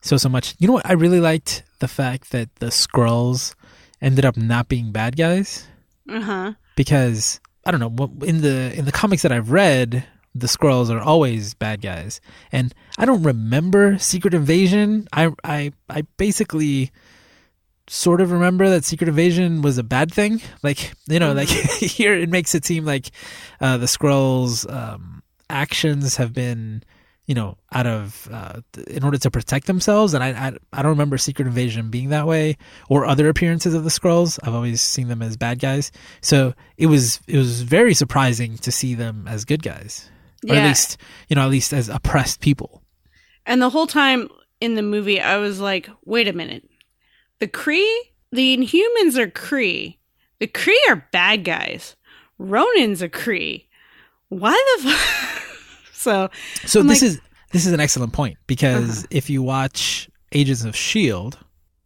so, 0.01 0.15
so 0.17 0.29
much. 0.29 0.55
You 0.57 0.67
know 0.67 0.73
what? 0.73 0.85
I 0.85 0.93
really 0.93 1.19
liked 1.19 1.63
the 1.79 1.87
fact 1.87 2.31
that 2.31 2.55
the 2.55 2.67
Skrulls 2.67 3.55
ended 4.01 4.23
up 4.25 4.37
not 4.37 4.67
being 4.69 4.91
bad 4.91 5.15
guys 5.17 5.67
Uh-huh. 6.09 6.53
because, 6.75 7.39
I 7.65 7.71
don't 7.71 7.79
know, 7.81 8.25
in 8.25 8.41
the 8.41 8.73
in 8.77 8.85
the 8.85 8.91
comics 8.91 9.21
that 9.23 9.31
I've 9.31 9.51
read, 9.51 10.05
the 10.33 10.47
Skrulls 10.47 10.89
are 10.89 10.99
always 11.01 11.53
bad 11.53 11.81
guys. 11.81 12.21
And 12.51 12.73
I 12.97 13.05
don't 13.05 13.23
remember 13.23 13.97
Secret 13.99 14.33
Invasion. 14.33 15.07
I 15.13 15.31
I 15.43 15.71
I 15.89 16.03
basically 16.17 16.91
sort 17.87 18.21
of 18.21 18.31
remember 18.31 18.69
that 18.69 18.85
Secret 18.85 19.09
Invasion 19.09 19.61
was 19.61 19.77
a 19.77 19.83
bad 19.83 20.13
thing. 20.13 20.41
Like, 20.63 20.93
you 21.07 21.19
know, 21.19 21.33
like 21.33 21.49
here 21.79 22.13
it 22.13 22.29
makes 22.29 22.55
it 22.55 22.65
seem 22.65 22.85
like 22.85 23.11
uh 23.59 23.77
the 23.77 23.85
Skrulls 23.85 24.71
um 24.71 25.23
actions 25.49 26.15
have 26.15 26.33
been 26.33 26.83
you 27.25 27.35
know 27.35 27.57
out 27.71 27.87
of 27.87 28.27
uh, 28.31 28.61
in 28.87 29.03
order 29.03 29.17
to 29.17 29.31
protect 29.31 29.67
themselves. 29.67 30.13
And 30.13 30.23
I, 30.23 30.29
I 30.29 30.51
i 30.73 30.81
don't 30.81 30.91
remember 30.91 31.17
secret 31.17 31.47
invasion 31.47 31.89
being 31.89 32.09
that 32.09 32.27
way 32.27 32.57
or 32.89 33.05
other 33.05 33.29
appearances 33.29 33.73
of 33.73 33.83
the 33.83 33.89
Skrulls. 33.89 34.39
I've 34.43 34.55
always 34.55 34.81
seen 34.81 35.07
them 35.07 35.21
as 35.21 35.37
bad 35.37 35.59
guys. 35.59 35.91
So 36.21 36.53
it 36.77 36.87
was 36.87 37.19
it 37.27 37.37
was 37.37 37.61
very 37.61 37.93
surprising 37.93 38.57
to 38.59 38.71
see 38.71 38.95
them 38.95 39.27
as 39.27 39.45
good 39.45 39.63
guys. 39.63 40.09
Or 40.49 40.55
at 40.55 40.67
least 40.67 40.97
you 41.29 41.35
know 41.35 41.43
at 41.43 41.51
least 41.51 41.71
as 41.71 41.87
oppressed 41.87 42.41
people. 42.41 42.81
And 43.45 43.61
the 43.61 43.69
whole 43.69 43.87
time 43.87 44.27
in 44.59 44.75
the 44.75 44.83
movie, 44.83 45.19
I 45.19 45.37
was 45.37 45.59
like, 45.59 45.89
wait 46.05 46.27
a 46.27 46.33
minute. 46.33 46.69
The 47.41 47.47
Kree? 47.49 47.93
The 48.31 48.55
Inhumans 48.55 49.17
are 49.17 49.27
Kree. 49.29 49.97
The 50.39 50.47
Kree 50.47 50.77
are 50.89 51.05
bad 51.11 51.43
guys. 51.43 51.95
Ronan's 52.39 53.01
a 53.01 53.09
Kree. 53.09 53.65
Why 54.29 54.51
the 54.83 54.89
f- 54.89 55.47
So, 55.93 56.29
so 56.65 56.79
I'm 56.79 56.87
this 56.87 57.01
like- 57.01 57.09
is 57.11 57.21
this 57.51 57.65
is 57.65 57.73
an 57.73 57.79
excellent 57.81 58.13
point 58.13 58.37
because 58.47 58.99
Uh-huh. 58.99 59.07
if 59.11 59.29
you 59.29 59.43
watch 59.43 60.09
agents 60.31 60.63
of 60.63 60.73
shield 60.75 61.37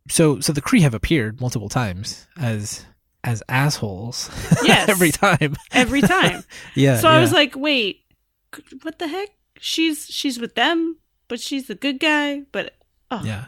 so 0.08 0.40
so 0.40 0.54
the 0.54 0.62
kree 0.62 0.82
have 0.82 0.94
appeared 0.94 1.42
multiple 1.42 1.68
times 1.70 2.28
as 2.38 2.86
as 3.24 3.42
assholes 3.50 4.30
Yes. 4.64 4.88
every 4.88 5.10
time 5.12 5.56
every 5.72 6.02
time. 6.02 6.44
yeah 6.76 7.00
so 7.00 7.10
I 7.10 7.20
was 7.20 7.34
like, 7.34 7.56
wait, 7.56 8.02
what 8.84 9.00
the 9.00 9.08
heck? 9.08 9.30
She's 9.60 10.06
she's 10.06 10.40
with 10.40 10.54
them, 10.56 10.98
but 11.28 11.40
she's 11.40 11.66
the 11.68 11.76
good 11.76 12.00
guy, 12.00 12.44
but 12.52 12.76
oh. 13.10 13.24
Yeah, 13.26 13.46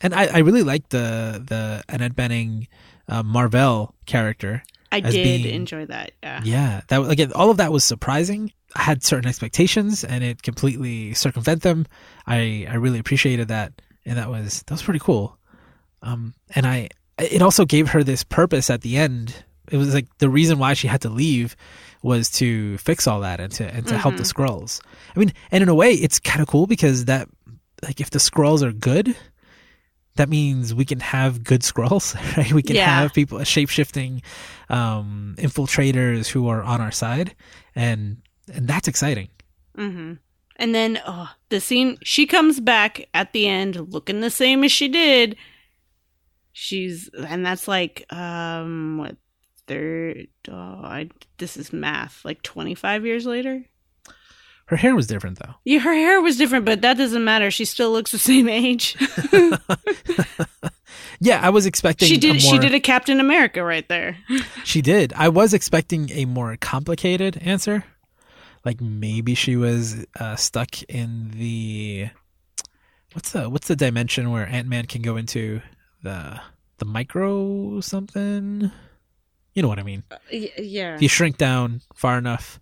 and 0.00 0.14
I, 0.14 0.26
I 0.26 0.38
really 0.38 0.62
like 0.62 0.88
the 0.90 1.42
the 1.46 1.82
Annette 1.88 2.14
Bening 2.16 2.68
uh, 3.08 3.22
Mar-Vell 3.22 3.94
character. 4.06 4.62
I 4.90 5.00
did 5.00 5.12
being- 5.42 5.54
enjoy 5.54 5.86
that. 5.86 6.12
Yeah. 6.22 6.40
Yeah, 6.44 6.80
that 6.88 7.00
again, 7.10 7.32
all 7.34 7.50
of 7.50 7.58
that 7.58 7.72
was 7.72 7.84
surprising. 7.84 8.52
I 8.74 8.82
had 8.82 9.02
certain 9.02 9.28
expectations, 9.28 10.04
and 10.04 10.22
it 10.24 10.42
completely 10.42 11.14
circumvent 11.14 11.62
them. 11.62 11.86
I 12.26 12.66
I 12.68 12.74
really 12.74 12.98
appreciated 12.98 13.48
that, 13.48 13.72
and 14.06 14.16
that 14.18 14.28
was 14.30 14.62
that 14.66 14.70
was 14.72 14.82
pretty 14.82 15.00
cool. 15.00 15.38
Um, 16.02 16.34
and 16.54 16.66
I 16.66 16.88
it 17.18 17.42
also 17.42 17.64
gave 17.64 17.88
her 17.88 18.04
this 18.04 18.24
purpose 18.24 18.70
at 18.70 18.82
the 18.82 18.96
end. 18.96 19.44
It 19.70 19.76
was 19.76 19.92
like 19.92 20.06
the 20.18 20.30
reason 20.30 20.58
why 20.58 20.74
she 20.74 20.86
had 20.88 21.00
to 21.02 21.08
leave 21.10 21.56
was 22.02 22.30
to 22.30 22.78
fix 22.78 23.06
all 23.06 23.20
that 23.20 23.40
and 23.40 23.52
to 23.54 23.66
and 23.74 23.86
to 23.88 23.98
help 23.98 24.16
the 24.16 24.22
Mhm. 24.22 24.32
Skrulls. 24.32 24.80
I 25.14 25.18
mean, 25.18 25.32
and 25.50 25.62
in 25.62 25.68
a 25.68 25.74
way, 25.74 25.92
it's 25.92 26.18
kind 26.20 26.40
of 26.40 26.46
cool 26.46 26.66
because 26.66 27.06
that 27.06 27.28
like 27.82 28.00
if 28.00 28.10
the 28.10 28.18
Skrulls 28.20 28.62
are 28.62 28.72
good, 28.72 29.16
that 30.18 30.28
means 30.28 30.74
we 30.74 30.84
can 30.84 31.00
have 31.00 31.42
good 31.42 31.62
Skrulls, 31.62 32.14
right? 32.36 32.52
We 32.52 32.62
can 32.62 32.76
Yeah. 32.76 32.86
have 32.86 33.14
people 33.14 33.42
shape 33.44 33.70
shifting 33.70 34.22
um, 34.68 35.34
infiltrators 35.38 36.28
who 36.28 36.46
are 36.48 36.62
on 36.62 36.80
our 36.80 36.92
side, 36.92 37.34
and 37.74 38.18
and 38.52 38.68
that's 38.68 38.86
exciting. 38.86 39.28
Mm-hmm. 39.76 40.14
And 40.56 40.74
then 40.74 41.00
oh, 41.06 41.30
the 41.48 41.60
scene 41.60 41.96
she 42.02 42.26
comes 42.26 42.60
back 42.60 43.08
at 43.14 43.32
the 43.32 43.48
end 43.48 43.76
looking 43.92 44.20
the 44.20 44.30
same 44.30 44.62
as 44.64 44.72
she 44.72 44.88
did. 44.88 45.36
She's 46.52 47.08
and 47.16 47.46
that's 47.46 47.68
like 47.68 48.04
um 48.12 48.98
what 48.98 49.16
third 49.66 50.26
oh 50.48 50.80
I 50.82 51.10
this 51.38 51.56
is 51.56 51.72
math 51.72 52.24
like 52.24 52.42
25 52.42 53.06
years 53.06 53.26
later. 53.26 53.64
Her 54.68 54.76
hair 54.76 54.94
was 54.94 55.06
different 55.06 55.38
though. 55.38 55.54
Yeah, 55.64 55.80
her 55.80 55.94
hair 55.94 56.20
was 56.20 56.36
different, 56.36 56.64
but 56.64 56.82
that 56.82 56.96
doesn't 56.96 57.24
matter. 57.24 57.50
She 57.50 57.64
still 57.64 57.90
looks 57.90 58.12
the 58.12 58.18
same 58.18 58.48
age. 58.48 58.96
Yeah, 61.20 61.40
I 61.42 61.50
was 61.50 61.66
expecting 61.66 62.08
she 62.08 62.16
did 62.16 62.36
A 62.36 62.38
she 62.38 62.58
did 62.58 62.74
a 62.74 62.80
Captain 62.80 63.20
America 63.20 63.62
right 63.62 63.86
there. 63.88 64.16
She 64.64 64.82
did. 64.82 65.12
I 65.16 65.28
was 65.28 65.54
expecting 65.54 66.10
a 66.10 66.26
more 66.26 66.56
complicated 66.56 67.38
answer, 67.40 67.84
like 68.64 68.80
maybe 68.80 69.34
she 69.34 69.56
was 69.56 70.04
uh, 70.20 70.36
stuck 70.36 70.82
in 70.84 71.30
the 71.30 72.10
what's 73.14 73.32
the 73.32 73.48
what's 73.48 73.68
the 73.68 73.76
dimension 73.76 74.30
where 74.30 74.46
Ant 74.46 74.68
Man 74.68 74.86
can 74.86 75.02
go 75.02 75.16
into 75.16 75.60
the 76.02 76.40
the 76.78 76.84
micro 76.84 77.80
something. 77.80 78.70
You 79.54 79.62
know 79.62 79.68
what 79.68 79.78
I 79.80 79.82
mean? 79.82 80.04
yeah. 80.30 80.94
If 80.94 81.02
you 81.02 81.08
shrink 81.08 81.36
down 81.36 81.80
far 81.94 82.18
enough, 82.18 82.60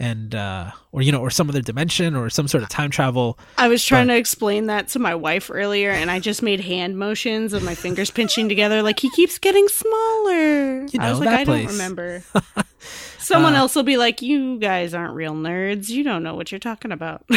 and 0.00 0.34
uh, 0.34 0.70
or 0.92 1.02
you 1.02 1.10
know, 1.12 1.20
or 1.20 1.30
some 1.30 1.48
other 1.48 1.60
dimension, 1.62 2.14
or 2.14 2.30
some 2.30 2.46
sort 2.48 2.62
of 2.62 2.68
time 2.68 2.90
travel. 2.90 3.38
I 3.56 3.68
was 3.68 3.84
trying 3.84 4.06
But- 4.06 4.14
to 4.14 4.18
explain 4.18 4.66
that 4.66 4.88
to 4.88 4.98
my 4.98 5.14
wife 5.14 5.50
earlier, 5.52 5.90
and 5.90 6.10
I 6.10 6.20
just 6.20 6.42
made 6.42 6.60
hand 6.60 6.98
motions 6.98 7.52
of 7.52 7.62
my 7.62 7.74
fingers 7.74 8.10
pinching 8.10 8.48
together, 8.48 8.82
like 8.82 9.00
he 9.00 9.10
keeps 9.10 9.38
getting 9.38 9.66
smaller. 9.68 10.86
You 10.86 11.00
I 11.00 11.10
was 11.10 11.18
like, 11.20 11.28
I 11.28 11.44
place. 11.44 11.64
don't 11.66 11.72
remember. 11.72 12.22
Someone 13.18 13.54
Uh, 13.54 13.58
else 13.58 13.74
will 13.74 13.82
be 13.82 13.96
like, 13.96 14.22
"You 14.22 14.58
guys 14.58 14.94
aren't 14.94 15.14
real 15.14 15.34
nerds. 15.34 15.88
You 15.88 16.04
don't 16.04 16.22
know 16.22 16.34
what 16.34 16.50
you're 16.52 16.58
talking 16.60 16.92
about." 16.92 17.24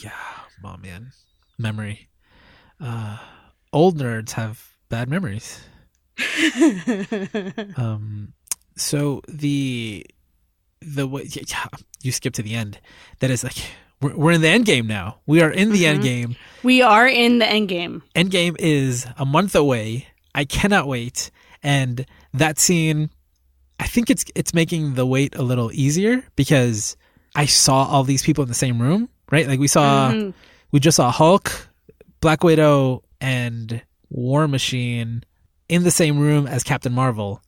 Yeah, 0.00 0.12
oh 0.64 0.76
man, 0.76 1.10
memory. 1.58 2.08
Uh, 2.80 3.18
old 3.72 3.98
nerds 3.98 4.30
have 4.32 4.62
bad 4.88 5.08
memories. 5.08 5.60
Um, 7.76 8.32
so 8.76 9.22
the 9.28 10.06
the 10.94 11.06
way 11.06 11.24
yeah, 11.30 11.66
you 12.02 12.12
skip 12.12 12.34
to 12.34 12.42
the 12.42 12.54
end. 12.54 12.78
That 13.20 13.30
is 13.30 13.44
like 13.44 13.56
we're, 14.00 14.16
we're 14.16 14.32
in 14.32 14.40
the 14.40 14.48
end 14.48 14.64
game 14.66 14.86
now. 14.86 15.18
We 15.26 15.42
are 15.42 15.50
in 15.50 15.72
the 15.72 15.86
end 15.86 16.00
Mhm. 16.00 16.04
game. 16.04 16.36
we 16.62 16.82
are 16.82 17.06
in 17.08 17.38
the 17.38 17.46
end 17.48 17.68
game. 17.68 18.02
End 18.14 18.30
game 18.30 18.56
is 18.58 19.06
a 19.16 19.24
month 19.26 19.54
away. 19.54 20.06
I 20.34 20.44
cannot 20.44 20.86
wait. 20.86 21.30
And 21.62 22.06
that 22.32 22.58
scene, 22.58 23.10
I 23.80 23.86
think 23.86 24.10
it's 24.10 24.24
it's 24.34 24.54
making 24.54 24.94
the 24.94 25.06
wait 25.06 25.34
a 25.34 25.42
little 25.42 25.70
easier 25.72 26.24
because 26.36 26.96
I 27.34 27.46
saw 27.46 27.84
all 27.84 28.04
these 28.04 28.22
people 28.22 28.42
in 28.42 28.48
the 28.48 28.54
same 28.54 28.80
room. 28.80 29.08
Right, 29.30 29.46
like 29.46 29.60
we 29.60 29.68
saw 29.68 30.10
Mhm. 30.12 30.32
we 30.72 30.80
just 30.80 30.96
saw 30.96 31.10
Hulk, 31.10 31.68
Black 32.20 32.42
Widow, 32.44 33.02
and 33.20 33.82
War 34.10 34.48
Machine 34.48 35.22
in 35.68 35.82
the 35.82 35.90
same 35.90 36.18
room 36.18 36.46
as 36.46 36.62
Captain 36.64 36.92
Marvel. 36.94 37.42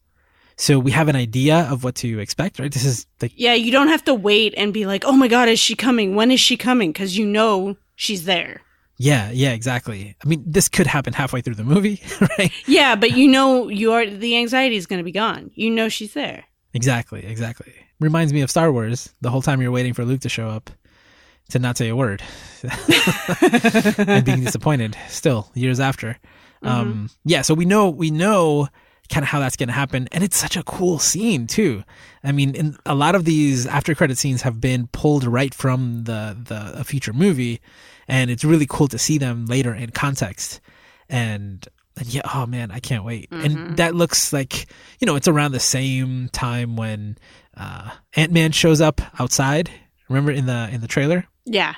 So 0.61 0.79
we 0.79 0.91
have 0.91 1.09
an 1.09 1.17
idea 1.17 1.67
of 1.71 1.85
what 1.85 1.95
to 1.97 2.19
expect, 2.19 2.59
right? 2.59 2.71
This 2.71 2.85
is 2.85 3.07
like 3.23 3.33
Yeah, 3.35 3.55
you 3.55 3.73
don't 3.73 3.89
have 3.89 4.05
to 4.05 4.15
wait 4.15 4.53
and 4.59 4.75
be 4.75 4.85
like, 4.85 5.05
"Oh 5.07 5.13
my 5.13 5.27
god, 5.27 5.49
is 5.49 5.59
she 5.59 5.75
coming? 5.75 6.15
When 6.15 6.31
is 6.31 6.39
she 6.41 6.57
coming?" 6.59 6.93
Because 6.93 7.17
you 7.17 7.27
know 7.27 7.77
she's 7.97 8.25
there. 8.25 8.61
yeah, 8.99 9.31
yeah, 9.33 9.53
exactly. 9.53 10.15
I 10.23 10.29
mean, 10.29 10.45
this 10.47 10.69
could 10.69 10.87
happen 10.87 11.15
halfway 11.15 11.41
through 11.41 11.55
the 11.55 11.65
movie, 11.65 12.03
right? 12.39 12.53
Yeah, 12.67 12.95
but 12.95 13.17
you 13.17 13.27
know 13.27 13.69
you 13.71 13.93
are 13.93 14.05
the 14.05 14.37
anxiety 14.37 14.77
is 14.77 14.87
going 14.87 14.99
to 15.01 15.05
be 15.13 15.13
gone. 15.13 15.51
You 15.55 15.71
know 15.71 15.89
she's 15.89 16.13
there. 16.13 16.45
Exactly, 16.75 17.25
exactly. 17.25 17.73
Reminds 17.99 18.33
me 18.35 18.43
of 18.43 18.51
Star 18.51 18.71
Wars. 18.71 19.15
The 19.23 19.31
whole 19.31 19.43
time 19.43 19.63
you're 19.63 19.73
waiting 19.73 19.95
for 19.95 20.05
Luke 20.05 20.21
to 20.21 20.29
show 20.29 20.49
up 20.49 20.69
to 21.49 21.59
not 21.59 21.79
say 21.79 21.89
a 21.89 21.97
word 21.97 22.23
and 23.99 24.25
being 24.25 24.45
disappointed 24.45 24.97
still 25.09 25.51
years 25.55 25.81
after. 25.81 26.19
Um, 26.63 27.09
yeah, 27.25 27.41
so 27.43 27.55
we 27.55 27.65
know 27.65 27.89
we 27.89 28.11
know 28.11 28.69
kind 29.11 29.25
of 29.25 29.29
how 29.29 29.41
that's 29.41 29.57
going 29.57 29.69
to 29.69 29.73
happen, 29.75 30.09
and 30.13 30.23
it's 30.25 30.37
such 30.37 30.57
a 30.57 30.63
cool 30.63 30.99
scene 30.99 31.47
too. 31.47 31.83
I 32.23 32.33
mean, 32.33 32.55
in, 32.55 32.77
a 32.87 32.95
lot 32.95 33.15
of 33.15 33.25
these 33.25 33.67
after 33.67 33.95
credit 33.95 34.19
scenes 34.19 34.43
have 34.43 34.61
been 34.61 34.87
pulled 34.89 35.25
right 35.25 35.53
from 35.55 36.05
the 36.05 36.37
the 36.43 36.81
a 36.81 36.85
future 36.85 37.13
movie, 37.13 37.61
and 38.09 38.31
it's 38.31 38.45
really 38.45 38.67
cool 38.69 38.89
to 38.89 38.99
see 38.99 39.19
them 39.19 39.47
later 39.47 39.75
in 39.75 39.91
context. 39.91 40.61
And, 41.09 41.67
and 41.97 42.07
yeah, 42.07 42.23
oh 42.35 42.47
man, 42.47 42.71
I 42.71 42.79
can't 42.79 43.05
wait. 43.05 43.31
Mhm. 43.31 43.45
And 43.45 43.77
that 43.79 43.95
looks 43.95 44.33
like 44.33 44.67
you 45.01 45.07
know 45.07 45.17
it's 45.17 45.29
around 45.29 45.53
the 45.53 45.61
same 45.61 46.29
time 46.33 46.77
when 46.77 47.19
uh, 47.57 47.91
Ant 48.15 48.33
Man 48.33 48.53
shows 48.53 48.81
up 48.81 49.01
outside. 49.21 49.71
Remember 50.09 50.31
in 50.33 50.47
the 50.47 50.69
in 50.73 50.81
the 50.81 50.89
trailer? 50.89 51.27
Yeah. 51.45 51.75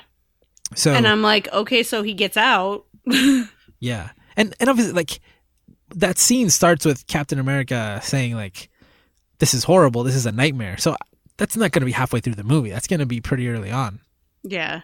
So 0.75 0.93
And 0.93 1.07
I'm 1.07 1.21
like, 1.21 1.51
"Okay, 1.51 1.83
so 1.83 2.03
he 2.03 2.13
gets 2.13 2.37
out." 2.37 2.85
Yeah, 3.79 4.11
and 4.37 4.55
and 4.61 4.69
obviously, 4.69 4.93
like 4.93 5.19
that 5.95 6.17
scene 6.17 6.49
starts 6.49 6.85
with 6.85 7.05
Captain 7.07 7.39
America 7.39 7.99
saying 8.03 8.35
like, 8.35 8.69
"This 9.39 9.53
is 9.53 9.63
horrible. 9.63 10.03
This 10.03 10.15
is 10.15 10.25
a 10.25 10.31
nightmare." 10.31 10.77
So 10.77 10.95
that's 11.37 11.55
not 11.57 11.71
going 11.71 11.81
to 11.81 11.85
be 11.85 11.91
halfway 11.91 12.19
through 12.19 12.35
the 12.35 12.43
movie. 12.43 12.69
That's 12.69 12.87
going 12.87 12.99
to 12.99 13.05
be 13.05 13.21
pretty 13.21 13.47
early 13.49 13.71
on. 13.71 13.99
yeah. 14.43 14.81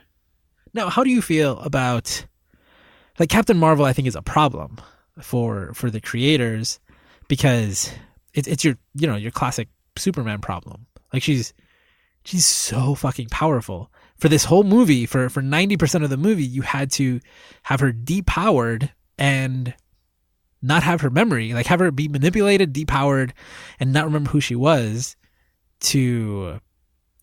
Now, 0.72 0.90
how 0.90 1.04
do 1.04 1.10
you 1.10 1.22
feel 1.24 1.58
about 1.62 2.26
like 3.18 3.30
Captain 3.30 3.58
Marvel? 3.58 3.86
I 3.86 3.94
think 3.94 4.08
is 4.08 4.16
a 4.16 4.22
problem 4.22 4.78
for 5.20 5.74
for 5.74 5.90
the 5.90 6.00
creators 6.00 6.80
because 7.28 7.92
it's 8.36 8.48
it's 8.48 8.64
your 8.64 8.76
you 8.94 9.08
know 9.08 9.16
your 9.16 9.32
classic 9.32 9.68
Superman 9.98 10.42
problem. 10.42 10.86
Like 11.12 11.24
she's 11.24 11.54
she's 12.24 12.46
so 12.46 12.94
fucking 12.94 13.30
powerful. 13.30 13.92
For 14.18 14.30
this 14.30 14.46
whole 14.46 14.64
movie, 14.64 15.06
for 15.08 15.28
for 15.30 15.42
ninety 15.42 15.76
percent 15.76 16.04
of 16.04 16.12
the 16.12 16.18
movie, 16.18 16.44
you 16.46 16.62
had 16.62 16.92
to 16.94 17.20
have 17.64 17.80
her 17.80 17.92
depowered 17.92 18.90
and 19.18 19.74
not 20.62 20.84
have 20.84 21.02
her 21.02 21.10
memory, 21.10 21.54
like 21.54 21.66
have 21.68 21.80
her 21.80 21.92
be 21.92 22.08
manipulated, 22.08 22.74
depowered, 22.74 23.32
and 23.80 23.94
not 23.94 24.06
remember 24.06 24.30
who 24.32 24.42
she 24.42 24.56
was 24.56 25.16
to 25.82 26.60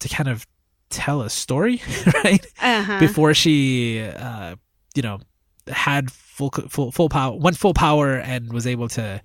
to 0.00 0.08
kind 0.08 0.28
of 0.28 0.46
tell 0.90 1.22
a 1.22 1.30
story, 1.30 1.82
right? 2.24 2.46
Uh-huh. 2.60 3.00
before 3.00 3.34
she 3.34 4.00
uh 4.02 4.56
you 4.94 5.02
know 5.02 5.20
had 5.68 6.10
full 6.10 6.50
full 6.68 6.92
full 6.92 7.08
power 7.08 7.36
went 7.36 7.56
full 7.56 7.74
power 7.74 8.14
and 8.16 8.52
was 8.52 8.66
able 8.66 8.88
to 8.88 9.20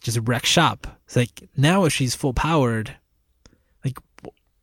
just 0.00 0.18
wreck 0.24 0.44
shop 0.44 0.86
it's 1.06 1.16
like 1.16 1.48
now 1.56 1.84
if 1.84 1.92
she's 1.92 2.14
full 2.14 2.32
powered 2.34 2.94
like 3.84 3.98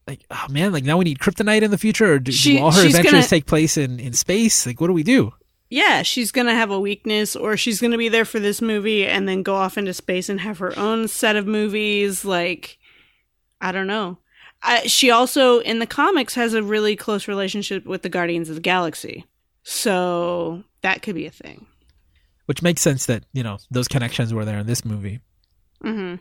like 0.08 0.24
oh 0.30 0.46
man, 0.50 0.72
like 0.72 0.84
now 0.84 0.98
we 0.98 1.04
need 1.04 1.18
kryptonite 1.18 1.64
in 1.64 1.72
the 1.72 1.78
future, 1.80 2.14
or 2.14 2.20
do, 2.20 2.32
She- 2.32 2.58
do 2.58 2.64
all 2.64 2.72
her 2.72 2.86
adventures 2.86 3.12
gonna- 3.12 3.28
take 3.28 3.48
place 3.48 3.76
in 3.76 4.00
in 4.00 4.14
space? 4.14 4.66
Like 4.68 4.80
what 4.80 4.88
do 4.88 4.94
we 4.94 5.02
do? 5.04 5.34
Yeah, 5.76 6.04
she's 6.04 6.32
going 6.32 6.48
to 6.48 6.54
have 6.54 6.72
a 6.72 6.80
weakness 6.80 7.36
or 7.36 7.58
she's 7.58 7.82
going 7.82 7.92
to 7.92 7.98
be 7.98 8.08
there 8.08 8.24
for 8.24 8.40
this 8.40 8.62
movie 8.62 9.06
and 9.06 9.28
then 9.28 9.44
go 9.44 9.56
off 9.56 9.78
into 9.78 9.94
space 9.94 10.30
and 10.30 10.40
have 10.40 10.60
her 10.60 10.72
own 10.80 11.10
set 11.10 11.36
of 11.36 11.46
movies 11.46 12.24
like 12.24 12.78
I 13.60 13.74
don't 13.74 13.86
know. 13.86 14.20
I, 14.64 14.88
she 14.88 15.12
also 15.12 15.60
in 15.60 15.80
the 15.80 15.86
comics 15.86 16.34
has 16.36 16.54
a 16.54 16.64
really 16.64 16.96
close 16.96 17.28
relationship 17.28 17.86
with 17.86 18.04
the 18.04 18.10
Guardians 18.10 18.48
of 18.48 18.56
the 18.56 18.62
Galaxy. 18.62 19.26
So 19.64 20.64
that 20.80 21.02
could 21.02 21.14
be 21.16 21.26
a 21.26 21.30
thing. 21.30 21.66
Which 22.46 22.62
makes 22.62 22.82
sense 22.82 23.08
that 23.08 23.26
you 23.34 23.44
know 23.44 23.58
those 23.70 23.90
connections 23.90 24.34
were 24.34 24.46
there 24.46 24.60
in 24.60 24.68
this 24.68 24.86
movie. 24.86 25.20
Mhm. 25.84 26.20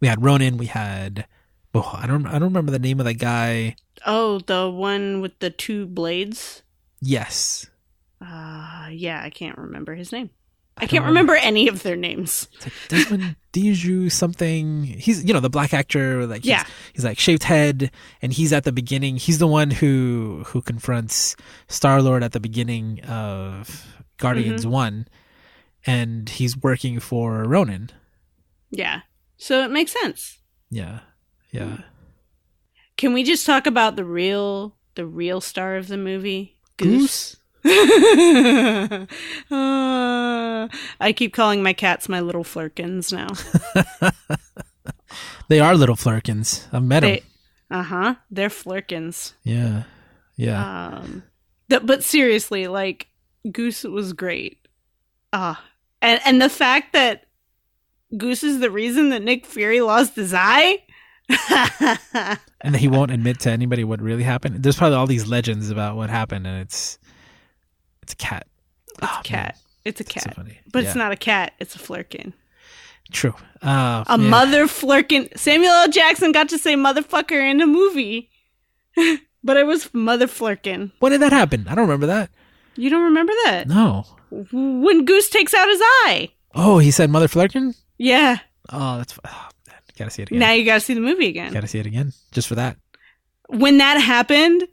We 0.00 0.08
had 0.08 0.22
Ronan. 0.22 0.58
We 0.58 0.66
had 0.66 1.26
oh 1.74 1.90
I 1.94 2.06
don't 2.06 2.26
I 2.26 2.32
don't 2.32 2.52
remember 2.52 2.70
the 2.70 2.78
name 2.78 3.00
of 3.00 3.06
that 3.06 3.14
guy. 3.14 3.76
Oh, 4.04 4.40
the 4.40 4.68
one 4.68 5.22
with 5.22 5.38
the 5.38 5.48
two 5.48 5.86
blades? 5.86 6.62
Yes, 7.00 7.69
Uh 8.20 8.88
yeah, 8.90 9.20
I 9.22 9.30
can't 9.30 9.56
remember 9.58 9.94
his 9.94 10.12
name. 10.12 10.30
I, 10.76 10.84
I 10.84 10.86
can't 10.86 11.04
remember 11.04 11.34
any 11.34 11.68
of 11.68 11.82
their 11.82 11.96
names. 11.96 12.48
it's 12.54 12.64
like 12.64 12.72
Desmond 12.88 13.36
Diju 13.52 14.10
something. 14.10 14.84
He's 14.84 15.24
you 15.24 15.34
know 15.34 15.40
the 15.40 15.50
black 15.50 15.74
actor. 15.74 16.26
Like 16.26 16.42
he's, 16.42 16.50
Yeah. 16.50 16.64
he's 16.94 17.04
like 17.04 17.18
shaved 17.18 17.42
head, 17.44 17.90
and 18.22 18.32
he's 18.32 18.52
at 18.52 18.64
the 18.64 18.72
beginning. 18.72 19.16
He's 19.16 19.38
the 19.38 19.46
one 19.46 19.70
who 19.70 20.44
who 20.46 20.62
confronts 20.62 21.36
Star 21.68 22.00
Lord 22.00 22.22
at 22.22 22.32
the 22.32 22.40
beginning 22.40 23.00
of 23.04 23.94
Guardians 24.18 24.62
Mm-hmm. 24.62 24.70
One, 24.70 25.08
and 25.86 26.28
he's 26.28 26.56
working 26.56 27.00
for 27.00 27.42
Ronan. 27.44 27.90
Yeah. 28.70 29.00
So 29.36 29.64
it 29.64 29.70
makes 29.70 29.92
sense. 29.92 30.38
Yeah, 30.70 31.00
yeah. 31.50 31.78
Can 32.96 33.12
we 33.12 33.24
just 33.24 33.44
talk 33.46 33.66
about 33.66 33.96
the 33.96 34.04
real 34.04 34.76
the 34.94 35.06
real 35.06 35.40
star 35.40 35.76
of 35.76 35.88
the 35.88 35.96
movie? 35.98 36.56
Goose? 36.76 37.36
Uh, 37.64 39.06
I 41.00 41.12
keep 41.14 41.34
calling 41.34 41.62
my 41.62 41.72
cats 41.72 42.08
my 42.08 42.20
little 42.20 42.44
flerkens 42.44 43.12
now. 43.12 43.28
They 45.50 45.58
are 45.58 45.74
little 45.74 45.96
flerkens. 45.96 46.68
I've 46.72 46.84
met 46.84 47.00
them. 47.00 47.18
Uh 47.72 47.82
huh. 47.82 48.14
They're 48.30 48.50
flerkens. 48.50 49.34
Yeah, 49.42 49.82
yeah. 50.36 50.98
Um, 51.00 51.24
th- 51.68 51.82
but 51.84 52.04
seriously, 52.04 52.68
like 52.68 53.08
Goose 53.50 53.82
was 53.82 54.12
great. 54.12 54.58
Ah, 55.32 55.60
and 56.00 56.20
and 56.24 56.40
the 56.40 56.48
fact 56.48 56.92
that 56.92 57.26
Goose 58.16 58.44
is 58.44 58.60
the 58.60 58.70
reason 58.70 59.08
that 59.08 59.22
Nick 59.22 59.44
Fury 59.44 59.80
lost 59.80 60.14
his 60.14 60.32
eye. 60.32 60.84
and 62.60 62.76
he 62.76 62.86
won't 62.86 63.10
admit 63.10 63.40
to 63.40 63.50
anybody 63.50 63.82
what 63.82 64.00
really 64.00 64.22
happened. 64.22 64.62
There's 64.62 64.76
probably 64.76 64.98
all 64.98 65.08
these 65.08 65.26
legends 65.26 65.68
about 65.70 65.96
what 65.96 66.10
happened, 66.10 66.46
and 66.46 66.60
it's 66.60 66.96
it's 68.02 68.12
a 68.12 68.16
cat. 68.16 68.46
It's 68.88 68.98
Oh, 69.02 69.20
a 69.20 69.22
cat. 69.22 69.56
It's 69.84 70.00
a 70.00 70.04
man, 70.04 70.10
so 70.10 70.20
cat. 70.28 70.36
funny. 70.36 70.58
but 70.72 70.82
Yeah, 70.82 70.88
it's 70.88 70.96
not 70.96 71.12
a 71.12 71.16
cat. 71.16 71.52
It's 71.58 71.74
a 71.74 71.78
flerken. 71.78 72.32
true. 73.12 73.34
Uh, 73.62 74.04
A 74.06 74.16
yeah. 74.18 74.28
mother 74.28 74.66
flerken. 74.66 75.36
Samuel 75.38 75.72
L. 75.72 75.88
Jackson 75.88 76.32
got 76.32 76.48
to 76.50 76.58
say 76.58 76.74
motherfucker 76.74 77.40
in 77.50 77.60
a 77.60 77.66
movie, 77.66 78.30
but 79.44 79.56
it 79.56 79.66
was 79.66 79.92
mother 79.94 80.26
flerken. 80.26 80.92
When 81.00 81.12
did 81.12 81.20
that 81.22 81.32
happen? 81.32 81.66
I 81.68 81.74
don't 81.74 81.84
remember 81.88 82.06
that. 82.06 82.30
You 82.76 82.88
don't 82.90 83.04
remember 83.04 83.32
that? 83.46 83.68
No. 83.68 84.04
When 84.30 85.04
Goose 85.04 85.28
takes 85.28 85.52
out 85.54 85.68
his 85.68 85.80
eye. 85.82 86.28
Oh, 86.54 86.78
he 86.78 86.90
said 86.90 87.10
mother 87.10 87.28
flerken. 87.28 87.74
Yeah. 87.98 88.38
Oh, 88.70 88.98
that's. 88.98 89.18
Oh. 89.24 89.46
Gotta 89.98 90.10
see 90.10 90.22
it 90.22 90.28
again. 90.30 90.38
Now 90.38 90.52
you 90.52 90.64
got 90.64 90.74
to 90.74 90.80
see 90.80 90.94
the 90.94 91.00
movie 91.00 91.26
again. 91.28 91.52
Gotta 91.52 91.66
see 91.68 91.78
it 91.78 91.84
again, 91.86 92.12
just 92.32 92.48
for 92.48 92.54
that. 92.54 92.76
when 93.48 93.76
that 93.78 93.98
happened, 94.00 94.64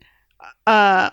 uh, 0.65 1.09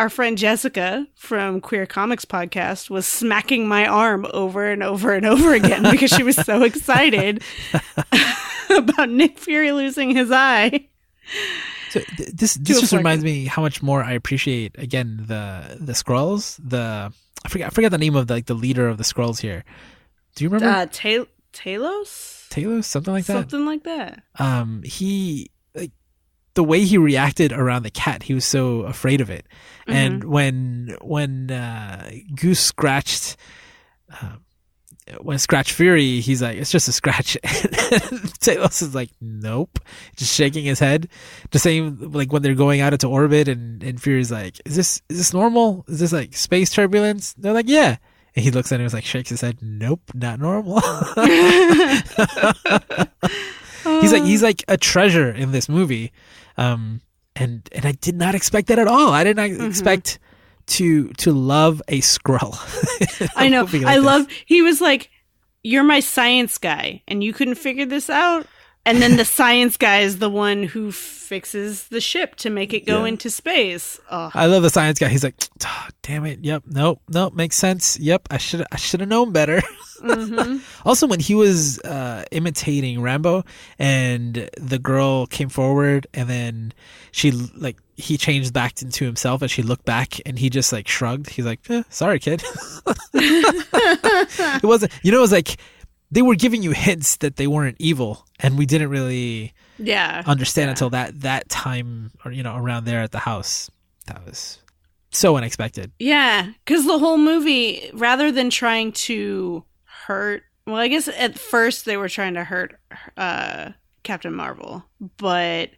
our 0.00 0.08
friend 0.08 0.38
Jessica 0.38 1.06
from 1.14 1.60
Queer 1.60 1.84
Comics 1.84 2.24
Podcast 2.24 2.88
was 2.88 3.06
smacking 3.06 3.68
my 3.68 3.86
arm 3.86 4.26
over 4.32 4.70
and 4.70 4.82
over 4.82 5.12
and 5.12 5.26
over 5.26 5.52
again 5.52 5.82
because 5.90 6.10
she 6.10 6.22
was 6.22 6.36
so 6.36 6.62
excited 6.62 7.42
about 8.70 9.10
Nick 9.10 9.38
Fury 9.38 9.72
losing 9.72 10.10
his 10.16 10.30
eye. 10.32 10.86
So 11.90 12.00
th- 12.16 12.30
this 12.30 12.54
this 12.54 12.80
just 12.80 12.92
reminds 12.94 13.22
me 13.24 13.44
how 13.44 13.60
much 13.62 13.82
more 13.82 14.02
I 14.02 14.12
appreciate 14.12 14.74
again 14.78 15.24
the 15.26 15.76
the 15.78 15.92
Skrulls. 15.92 16.58
The 16.66 17.12
I 17.44 17.48
forget 17.48 17.66
I 17.66 17.70
forget 17.70 17.90
the 17.90 17.98
name 17.98 18.16
of 18.16 18.26
the, 18.26 18.34
like 18.34 18.46
the 18.46 18.54
leader 18.54 18.88
of 18.88 18.96
the 18.96 19.04
Skrulls 19.04 19.40
here. 19.40 19.64
Do 20.34 20.44
you 20.44 20.50
remember 20.50 20.74
Uh, 20.74 20.86
Ta- 20.86 21.26
Talos? 21.52 22.48
Talos? 22.48 22.84
Something 22.84 23.12
like 23.12 23.26
that. 23.26 23.32
Something 23.50 23.66
like 23.66 23.82
that. 23.84 24.22
um 24.38 24.82
he 24.82 25.50
the 26.54 26.64
way 26.64 26.84
he 26.84 26.98
reacted 26.98 27.52
around 27.52 27.84
the 27.84 27.90
cat 27.90 28.24
he 28.24 28.34
was 28.34 28.44
so 28.44 28.82
afraid 28.82 29.20
of 29.20 29.30
it. 29.30 29.46
And 29.86 30.24
when 30.24 30.96
when 31.00 31.50
uh 31.50 32.10
goose 32.34 32.60
scratched 32.60 33.36
um, 34.20 34.44
when 35.20 35.38
scratch 35.38 35.72
fury 35.72 36.20
he's 36.20 36.42
like 36.42 36.56
it's 36.56 36.70
just 36.70 36.88
a 36.88 36.92
scratch. 36.92 37.36
Talos 37.42 38.82
is 38.82 38.94
like 38.94 39.10
nope. 39.20 39.78
Just 40.16 40.34
shaking 40.34 40.64
his 40.64 40.78
head. 40.78 41.08
The 41.50 41.58
same 41.58 42.12
like 42.12 42.32
when 42.32 42.42
they're 42.42 42.54
going 42.54 42.80
out 42.80 42.92
into 42.92 43.08
orbit 43.08 43.48
and 43.48 43.82
and 43.82 44.00
fury's 44.00 44.30
like 44.30 44.60
is 44.64 44.76
this 44.76 45.02
is 45.08 45.18
this 45.18 45.32
normal? 45.32 45.84
Is 45.88 46.00
this 46.00 46.12
like 46.12 46.34
space 46.34 46.70
turbulence? 46.70 47.34
They're 47.34 47.52
like 47.52 47.68
yeah. 47.68 47.96
And 48.36 48.44
he 48.44 48.52
looks 48.52 48.70
at 48.70 48.78
him 48.78 48.84
and 48.84 48.94
like 48.94 49.04
shakes 49.04 49.30
his 49.30 49.40
head 49.40 49.58
nope 49.60 50.02
not 50.14 50.38
normal. 50.38 50.80
He's 54.00 54.12
like 54.12 54.24
he's 54.24 54.42
like 54.42 54.64
a 54.68 54.76
treasure 54.76 55.30
in 55.30 55.52
this 55.52 55.68
movie 55.68 56.12
um 56.60 57.00
and 57.36 57.68
and 57.72 57.84
i 57.86 57.92
did 57.92 58.14
not 58.14 58.34
expect 58.34 58.68
that 58.68 58.78
at 58.78 58.86
all 58.86 59.10
i 59.10 59.24
did 59.24 59.36
not 59.36 59.48
Mm-hmm. 59.50 59.66
expect 59.66 60.18
to 60.66 61.08
to 61.14 61.32
love 61.32 61.82
a 61.88 62.00
Skrull 62.00 62.54
I 63.36 63.48
know. 63.48 63.64
Like 63.64 63.84
I 63.84 63.96
this. 63.96 64.04
love. 64.04 64.26
He 64.46 64.62
was 64.62 64.80
like, 64.80 65.10
"You're 65.64 65.82
my 65.82 65.98
science 65.98 66.58
guy, 66.58 67.02
and 67.08 67.24
you 67.24 67.32
couldn't 67.32 67.56
figure 67.56 67.86
this 67.86 68.08
out." 68.08 68.46
And 68.90 69.00
then 69.00 69.16
the 69.16 69.24
science 69.24 69.76
guy 69.76 70.00
is 70.00 70.18
the 70.18 70.28
one 70.28 70.64
who 70.64 70.90
fixes 70.90 71.84
the 71.88 72.00
ship 72.00 72.34
to 72.36 72.50
make 72.50 72.74
it 72.74 72.86
go 72.86 73.02
Yeah. 73.02 73.10
into 73.10 73.30
space. 73.30 74.00
Oh, 74.10 74.32
i 74.34 74.46
love 74.46 74.64
the 74.64 74.70
science 74.70 74.98
guy. 74.98 75.06
He's 75.06 75.22
like 75.22 75.36
"Ah, 75.64 75.88
damn 76.02 76.26
it. 76.26 76.40
Yep. 76.42 76.64
Nope. 76.66 77.00
Nope. 77.08 77.34
Makes 77.34 77.54
sense. 77.56 78.00
Yep. 78.00 78.26
I 78.32 78.38
should 78.38 78.64
i 78.72 78.76
should 78.76 78.98
have 78.98 79.08
known 79.08 79.30
better. 79.32 79.62
Mm-hmm. 80.00 80.58
also 80.88 81.06
when 81.06 81.20
he 81.20 81.36
was 81.36 81.78
uh 81.80 82.24
imitating 82.32 82.98
Rambeau 82.98 83.46
and 83.78 84.50
the 84.56 84.78
girl 84.80 85.26
came 85.26 85.50
forward 85.50 86.08
and 86.12 86.28
then 86.28 86.72
she 87.12 87.30
like 87.30 87.76
he 87.96 88.16
changed 88.16 88.52
back 88.52 88.82
into 88.82 89.04
himself 89.04 89.40
and 89.42 89.50
she 89.50 89.62
looked 89.62 89.84
back 89.84 90.18
and 90.26 90.36
he 90.36 90.50
just 90.50 90.72
like 90.72 90.88
shrugged. 90.88 91.30
He's 91.30 91.44
like 91.46 91.60
eh, 91.70 91.84
sorry 91.90 92.18
kid. 92.18 92.42
It 94.62 94.64
wasn't 94.64 94.92
you 95.04 95.12
know 95.12 95.18
it 95.18 95.20
was 95.28 95.32
like 95.32 95.58
they 96.10 96.22
were 96.22 96.34
giving 96.34 96.62
you 96.62 96.72
hints 96.72 97.16
that 97.18 97.36
they 97.36 97.46
weren't 97.46 97.76
evil 97.78 98.26
and 98.38 98.58
we 98.58 98.66
didn't 98.66 98.90
really 98.90 99.52
yeah. 99.78 100.22
understand 100.26 100.66
Yeah. 100.68 100.70
until 100.70 100.90
that 100.90 101.20
that 101.20 101.48
time 101.48 102.10
or 102.24 102.32
you 102.32 102.42
know 102.42 102.56
around 102.56 102.84
there 102.84 103.02
at 103.02 103.12
the 103.12 103.18
house 103.20 103.70
that 104.06 104.24
was 104.26 104.58
so 105.10 105.36
unexpected 105.36 105.90
Yeah, 105.98 106.50
because 106.64 106.86
the 106.86 106.98
whole 106.98 107.18
movie, 107.18 107.90
rather 107.94 108.30
than 108.30 108.48
trying 108.50 108.92
to 108.92 109.64
hurt, 110.06 110.44
well, 110.66 110.76
I 110.76 110.86
guess 110.88 111.08
at 111.08 111.36
first 111.38 111.84
they 111.84 111.96
were 111.96 112.08
trying 112.08 112.34
to 112.34 112.44
hurt 112.44 112.78
uh, 113.16 113.70
Captain 114.04 114.32
Marvel, 114.34 114.84
but 115.16 115.70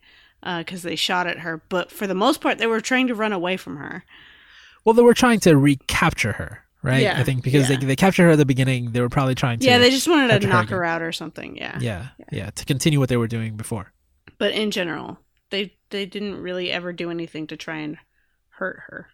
because 0.59 0.83
they 0.83 0.97
shot 0.97 1.27
at 1.27 1.38
her, 1.38 1.62
but 1.68 1.90
for 1.90 2.07
the 2.07 2.14
most 2.14 2.40
part, 2.42 2.59
they 2.59 2.66
were 2.66 2.81
trying 2.81 3.07
to 3.07 3.14
run 3.14 3.33
away 3.33 3.57
from 3.57 3.77
her. 3.77 4.05
well 4.85 4.92
they 4.95 5.03
were 5.03 5.14
trying 5.14 5.40
to 5.40 5.57
recapture 5.57 6.33
her 6.33 6.64
right 6.83 7.03
Yeah, 7.03 7.18
i 7.21 7.25
think 7.25 7.42
because 7.42 7.68
yeah. 7.71 7.77
they, 7.79 7.87
they 7.87 7.97
captured 7.97 8.25
her 8.25 8.31
at 8.31 8.38
the 8.38 8.45
beginning 8.47 8.92
they 8.92 9.01
were 9.01 9.09
probably 9.09 9.35
trying 9.35 9.59
to 9.61 9.66
Yeah, 9.66 9.79
they 9.79 9.90
just 9.90 10.09
wanted 10.09 10.29
to 10.29 10.33
capture 10.35 10.47
her 10.49 10.53
knock 10.53 10.68
her 10.71 10.85
out 10.85 11.03
or 11.03 11.12
something. 11.12 11.57
Yeah. 11.57 11.79
yeah, 11.81 12.09
yeah 12.31 12.51
to 12.51 12.64
continue 12.64 12.99
what 12.99 13.09
they 13.09 13.16
were 13.16 13.29
doing 13.29 13.57
before 13.57 13.92
but 14.38 14.53
in 14.53 14.71
general, 14.71 15.18
they 15.51 15.75
they 15.90 16.05
didn't 16.07 16.40
really 16.40 16.71
ever 16.73 16.92
do 16.92 17.11
anything 17.11 17.47
to 17.49 17.57
try 17.57 17.77
and 17.77 17.97
hurt 18.59 18.81
her. 18.88 19.09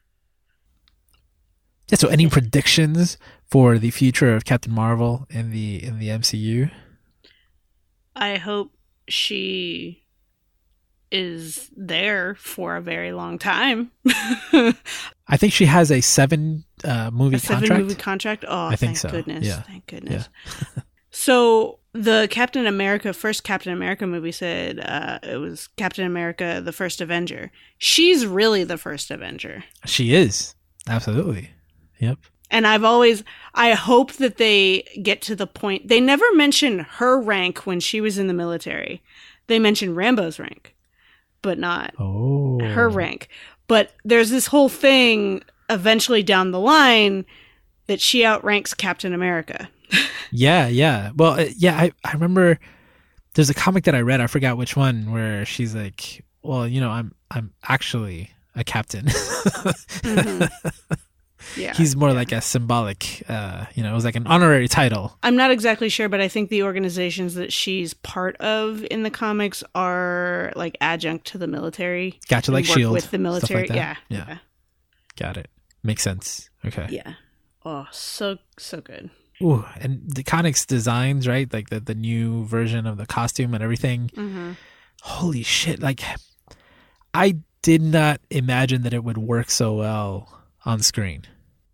yeah 1.91 1.97
so 1.99 2.09
any 2.09 2.29
predictions 2.29 3.19
for 3.51 3.79
the 3.79 3.91
future 3.91 4.35
of 4.35 4.45
captain 4.45 4.73
marvel 4.73 5.27
in 5.31 5.51
the 5.51 5.83
in 5.83 5.99
the 5.99 6.09
mcu 6.09 6.71
I 8.17 8.37
hope 8.37 8.73
she 9.09 10.05
is 11.13 11.71
there 11.77 12.35
for 12.35 12.77
a 12.77 12.81
very 12.83 13.13
long 13.13 13.39
time. 13.39 13.91
i 15.29 15.37
think 15.37 15.53
she 15.53 15.67
has 15.67 15.91
a 15.91 16.01
seven 16.01 16.64
uh 16.85 17.11
movie 17.12 17.37
contract. 17.38 17.45
a 17.45 17.47
seven 17.47 17.61
contract 17.69 17.83
movie 17.83 17.95
contract. 17.95 18.45
Oh, 18.49 18.67
I 18.67 18.77
think 18.77 18.91
thank 18.91 18.97
so, 18.99 19.11
goodness. 19.11 19.47
yeah. 19.47 19.62
Thank 19.62 19.87
goodness. 19.87 20.29
so 21.11 21.79
the 21.93 22.29
Captain 22.31 22.67
America 22.67 23.12
first 23.12 23.43
Captain 23.45 23.73
America 23.73 24.07
movie 24.07 24.33
said 24.33 24.79
uh, 24.81 25.19
it 25.23 25.37
was 25.38 25.69
Captain 25.77 26.05
America 26.07 26.61
the 26.64 26.73
first 26.73 27.01
Avenger. 27.01 27.51
She's 27.79 28.27
really 28.27 28.64
the 28.64 28.79
first 28.79 29.11
Avenger. 29.11 29.64
she 29.87 30.14
is 30.14 30.55
absolutely 30.88 31.51
yep 31.99 32.19
And 32.51 32.67
I've 32.67 32.85
always 32.85 33.25
I 33.55 33.73
hope 33.75 34.12
that 34.14 34.37
they 34.37 34.83
get 35.03 35.21
to 35.23 35.35
the 35.37 35.47
point 35.47 35.88
they 35.88 36.01
never 36.01 36.25
mention 36.35 36.81
her 36.81 37.21
rank 37.21 37.67
when 37.67 37.81
she 37.81 38.01
was 38.01 38.19
in 38.19 38.27
the 38.29 38.35
military. 38.35 39.03
They 39.49 39.59
mention 39.59 39.95
Rambeau's 39.95 40.38
rank. 40.38 40.75
but 41.43 41.59
not 41.59 41.95
Oh. 41.99 42.59
her 42.61 42.88
rank. 42.88 43.29
But 43.69 43.95
there's 44.05 44.31
this 44.31 44.47
whole 44.49 44.69
thing 44.69 45.43
eventually 45.71 46.23
down 46.23 46.51
the 46.51 46.59
line 46.61 47.25
that 47.87 48.01
she 48.01 48.25
outranks 48.25 48.75
Captain 48.75 49.13
America. 49.15 49.69
Yeah, 50.31 50.69
yeah. 50.69 51.13
Well, 51.17 51.41
uh, 51.41 51.47
yeah, 51.57 51.75
I, 51.75 51.91
I 52.05 52.13
remember 52.13 52.59
there's 53.33 53.49
a 53.49 53.55
comic 53.55 53.85
that 53.85 53.95
I 53.95 54.03
read, 54.03 54.21
I 54.21 54.27
forgot 54.27 54.59
which 54.59 54.77
one, 54.77 55.11
where 55.11 55.47
she's 55.47 55.75
like, 55.75 56.23
Well, 56.43 56.69
you 56.69 56.83
know, 56.83 56.91
I'm 56.91 57.15
I'm 57.31 57.55
actually 57.67 58.31
a 58.55 58.63
captain. 58.63 59.07
Mhm. 60.03 60.51
Yeah. 61.57 61.75
He's 61.75 61.97
more 61.97 62.13
like 62.13 62.33
a 62.33 62.41
symbolic 62.41 63.23
uh, 63.29 63.67
you 63.75 63.83
know, 63.83 63.91
it 63.91 63.95
was 63.95 64.05
like 64.05 64.17
an 64.17 64.27
honorary 64.27 64.69
title. 64.69 65.17
I'm 65.23 65.37
not 65.37 65.51
exactly 65.51 65.89
sure, 65.89 66.09
but 66.09 66.21
I 66.21 66.29
think 66.29 66.51
the 66.51 66.63
organizations 66.63 67.35
that 67.35 67.53
she's 67.53 67.95
part 67.95 68.37
of 68.37 68.85
in 68.91 69.03
the 69.03 69.11
comics 69.11 69.63
are 69.75 70.53
like 70.57 70.77
adjunct 70.81 71.27
to 71.29 71.39
the 71.39 71.47
military. 71.47 72.19
Gotcha, 72.29 72.53
like 72.53 72.65
Shield. 72.65 72.93
with 72.93 73.11
the 73.11 73.19
military. 73.19 73.61
like 73.63 73.69
that. 73.71 73.99
yeah, 74.09 74.25
Yeah. 74.29 74.39
Got 75.17 75.37
it. 75.37 75.49
Makes 75.83 76.03
sense. 76.03 76.51
Okay. 76.65 76.87
yeah. 76.91 77.15
Oh, 77.65 77.87
so 77.91 78.39
so 78.59 78.81
good. 78.81 79.11
Ooh, 79.43 79.65
and 79.81 80.03
the 80.07 80.23
comics 80.25 80.67
designs, 80.67 81.29
right? 81.29 81.53
Like 81.53 81.71
the, 81.71 81.81
the 81.81 81.95
new 81.95 82.45
version 82.45 82.87
of 82.87 82.97
the 82.97 83.07
costume 83.07 83.55
and 83.55 83.63
everything. 83.63 84.11
hmm 84.15 84.53
Holy 85.03 85.45
shit. 85.45 85.81
Like, 85.81 86.03
I 87.15 87.37
did 87.63 87.83
not 87.83 88.21
imagine 88.31 88.83
that 88.83 88.93
it 88.93 89.05
would 89.05 89.19
work 89.19 89.49
so 89.51 89.75
well 89.75 90.43
on 90.65 90.81
screen. 90.81 91.23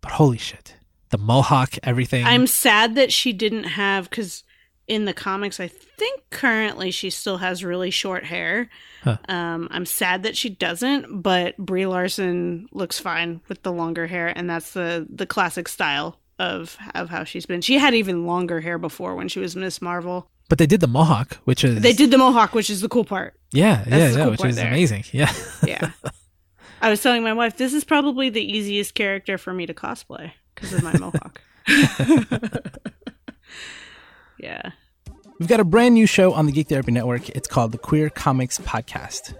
But 0.05 0.13
holy 0.13 0.37
shit. 0.37 0.75
The 1.09 1.17
mohawk, 1.17 1.79
everything. 1.81 2.25
I'm 2.25 2.45
sad 2.45 2.93
that 2.93 3.11
she 3.11 3.33
didn't 3.33 3.63
have 3.63 4.07
because 4.07 4.43
in 4.87 5.05
the 5.05 5.13
comics, 5.13 5.59
I 5.59 5.67
think 5.67 6.21
currently 6.29 6.91
she 6.91 7.09
still 7.09 7.37
has 7.37 7.63
really 7.63 7.89
short 7.89 8.23
hair. 8.23 8.69
Huh. 9.03 9.17
Um, 9.27 9.67
I'm 9.71 9.87
sad 9.87 10.21
that 10.21 10.37
she 10.37 10.49
doesn't, 10.51 11.23
but 11.23 11.57
Brie 11.57 11.87
Larson 11.87 12.67
looks 12.71 12.99
fine 12.99 13.41
with 13.47 13.63
the 13.63 13.71
longer 13.71 14.05
hair, 14.05 14.27
and 14.27 14.47
that's 14.47 14.73
the 14.73 15.07
the 15.09 15.25
classic 15.25 15.67
style 15.67 16.19
of 16.37 16.77
of 16.93 17.09
how 17.09 17.23
she's 17.23 17.47
been. 17.47 17.61
She 17.61 17.79
had 17.79 17.95
even 17.95 18.27
longer 18.27 18.61
hair 18.61 18.77
before 18.77 19.15
when 19.15 19.27
she 19.27 19.39
was 19.39 19.55
Miss 19.55 19.81
Marvel. 19.81 20.29
but 20.49 20.59
they 20.59 20.67
did 20.67 20.81
the 20.81 20.87
mohawk, 20.87 21.37
which 21.45 21.63
is. 21.63 21.81
They 21.81 21.93
did 21.93 22.11
the 22.11 22.19
mohawk, 22.19 22.53
which 22.53 22.69
is 22.69 22.81
the 22.81 22.89
cool 22.89 23.05
part. 23.05 23.33
Yeah, 23.51 23.83
yeah, 23.87 24.09
yeah, 24.09 24.15
cool 24.15 24.31
which 24.31 24.45
is 24.45 24.55
there. 24.55 24.67
amazing. 24.67 25.05
Yeah. 25.11 25.33
Yeah. 25.65 25.91
I 26.85 26.89
was 26.91 27.01
telling 27.01 27.23
my 27.23 27.33
wife 27.33 27.57
this 27.57 27.73
is 27.73 27.83
probably 27.83 28.29
the 28.29 28.43
easiest 28.43 28.93
character 28.93 29.39
for 29.39 29.51
me 29.51 29.65
to 29.65 29.73
cosplay 29.73 30.33
because 30.53 30.71
of 30.71 30.83
my 30.83 30.95
mohawk. 30.99 31.41
yeah. 34.39 34.69
We've 35.39 35.49
got 35.49 35.59
a 35.59 35.63
brand 35.63 35.95
new 35.95 36.05
show 36.05 36.33
on 36.33 36.45
the 36.45 36.51
Geek 36.51 36.69
Therapy 36.69 36.91
Network. 36.91 37.29
It's 37.29 37.47
called 37.47 37.71
the 37.71 37.79
Queer 37.79 38.11
Comics 38.11 38.59
Podcast. 38.59 39.33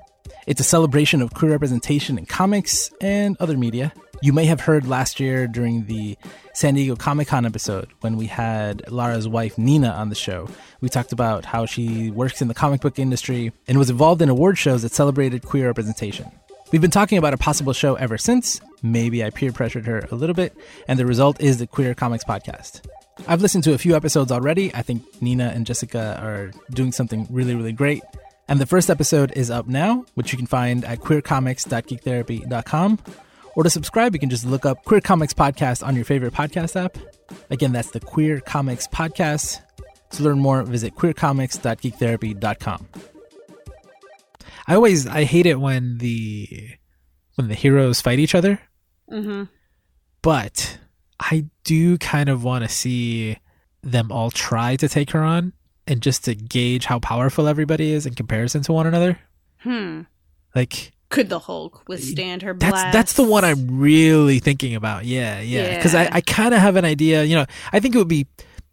It's 0.48 0.60
a 0.60 0.64
celebration 0.64 1.22
of 1.22 1.36
queer 1.36 1.52
representation 1.52 2.18
in 2.18 2.26
comics 2.26 2.90
and 3.00 3.38
other 3.40 3.58
media. 3.58 3.94
You 4.24 4.34
may 4.34 4.46
have 4.46 4.62
heard 4.62 4.88
last 4.88 5.20
year 5.20 5.46
during 5.46 5.86
the 5.86 6.18
San 6.56 6.74
Diego 6.74 6.96
Comic 6.96 7.28
Con 7.28 7.46
episode 7.46 7.92
when 8.02 8.18
we 8.18 8.26
had 8.26 8.92
Lara's 8.92 9.28
wife 9.28 9.56
Nina 9.60 9.90
on 9.90 10.10
the 10.10 10.16
show. 10.16 10.50
We 10.82 10.90
talked 10.90 11.12
about 11.12 11.46
how 11.46 11.68
she 11.68 12.10
works 12.10 12.42
in 12.42 12.48
the 12.48 12.56
comic 12.56 12.82
book 12.82 12.98
industry 12.98 13.52
and 13.68 13.78
was 13.78 13.92
involved 13.92 14.24
in 14.24 14.30
award 14.30 14.58
shows 14.58 14.82
that 14.82 14.94
celebrated 14.94 15.44
queer 15.44 15.68
representation. 15.68 16.32
We've 16.72 16.82
been 16.82 16.92
talking 16.92 17.18
about 17.18 17.34
a 17.34 17.38
possible 17.38 17.74
show 17.74 17.96
ever 17.96 18.18
since. 18.18 18.60
Maybe 18.82 19.24
I 19.24 19.30
peer 19.30 19.52
pressured 19.52 19.86
her 19.86 20.08
a 20.12 20.16
little 20.16 20.34
bit, 20.34 20.56
and 20.88 21.00
the 21.00 21.06
result 21.06 21.42
is 21.42 21.58
the 21.58 21.68
Queer 21.68 21.94
Comics 21.94 22.24
Podcast. 22.24 22.82
I've 23.28 23.42
listened 23.42 23.64
to 23.66 23.74
a 23.74 23.78
few 23.78 23.96
episodes 23.96 24.32
already. 24.32 24.74
I 24.74 24.82
think 24.82 25.04
Nina 25.22 25.52
and 25.56 25.66
Jessica 25.66 26.20
are 26.22 26.52
doing 26.72 26.92
something 26.92 27.28
really, 27.30 27.56
really 27.56 27.72
great. 27.72 28.04
And 28.48 28.60
the 28.60 28.66
first 28.66 28.90
episode 28.90 29.32
is 29.36 29.50
up 29.50 29.68
now, 29.68 30.06
which 30.16 30.32
you 30.32 30.38
can 30.38 30.48
find 30.48 30.84
at 30.86 31.00
queercomics.geektherapy.com. 31.00 33.00
Or 33.56 33.64
to 33.64 33.70
subscribe, 33.70 34.14
you 34.14 34.20
can 34.20 34.30
just 34.30 34.46
look 34.46 34.66
up 34.66 34.84
Queer 34.84 35.02
Comics 35.02 35.34
Podcast 35.34 35.86
on 35.86 35.96
your 35.96 36.06
favorite 36.06 36.34
podcast 36.34 36.76
app. 36.76 36.98
Again, 37.50 37.72
that's 37.72 37.92
the 37.92 38.02
Queer 38.02 38.42
Comics 38.42 38.88
Podcast. 38.88 39.62
To 40.12 40.24
learn 40.24 40.40
more, 40.40 40.64
visit 40.64 40.96
queercomics.geektherapy.com. 40.96 43.15
I 44.68 44.76
always 44.76 45.06
I 45.08 45.24
hate 45.24 45.46
it 45.46 45.60
when 45.60 45.98
the 46.00 46.70
when 47.36 47.48
the 47.48 47.56
heroes 47.56 48.02
fight 48.02 48.20
each 48.20 48.36
other 48.36 48.60
Mm-hmm. 49.12 49.44
but 50.22 50.80
I 51.20 51.46
do 51.64 51.98
kind 52.00 52.28
of 52.30 52.44
want 52.44 52.64
to 52.64 52.70
see 52.70 53.38
them 53.84 54.12
all 54.12 54.32
try 54.32 54.76
to 54.78 54.90
take 54.90 55.12
her 55.12 55.22
on 55.22 55.54
and 55.88 56.02
just 56.02 56.26
to 56.26 56.34
gauge 56.36 56.86
how 56.86 56.98
powerful 57.00 57.48
everybody 57.48 57.92
is 57.92 58.06
in 58.08 58.16
comparison 58.16 58.64
to 58.64 58.74
one 58.74 58.88
another. 58.88 59.20
Hmm. 59.60 60.02
Like 60.56 60.92
Could 61.10 61.30
the 61.30 61.38
Hulk 61.40 61.88
withstand 61.88 62.42
her 62.42 62.56
that's 62.56 62.82
that's 62.92 63.14
the 63.14 63.24
one 63.24 63.46
I'm 63.46 63.78
really 63.80 64.40
thinking 64.40 64.74
about. 64.74 65.06
Yeah, 65.06 65.40
yeah. 65.42 65.76
Because 65.76 65.94
Yeah. 65.94 66.10
I, 66.12 66.18
I 66.18 66.22
kind 66.22 66.54
of 66.56 66.60
have 66.62 66.76
an 66.76 66.86
idea. 66.86 67.24
You 67.24 67.36
know, 67.36 67.46
I 67.72 67.80
think 67.80 67.94
it 67.94 68.00
would 68.00 68.08
be 68.08 68.26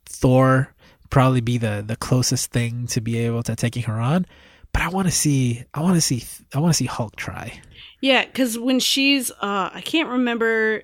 Thor 0.07 0.75
probably 1.11 1.43
be 1.43 1.59
the 1.59 1.85
the 1.87 1.97
closest 1.97 2.51
thing 2.53 2.87
to 2.89 3.01
be 3.03 3.19
able 3.19 3.43
to 3.43 3.55
taking 3.55 3.83
her 3.83 4.01
on. 4.01 4.25
But 4.73 4.83
I 4.83 4.89
want 4.89 5.07
to 5.07 5.13
see. 5.13 5.65
I 5.75 5.81
want 5.81 5.95
to 5.95 6.01
see. 6.01 6.25
I 6.55 6.61
want 6.61 6.73
to 6.73 6.77
see 6.77 6.87
Hulk 6.87 7.17
try. 7.17 7.61
Yeah, 8.01 8.25
because 8.25 8.59
when 8.59 8.81
she's, 8.81 9.31
uh, 9.31 9.71
I 9.73 9.81
can't 9.85 10.09
remember 10.09 10.83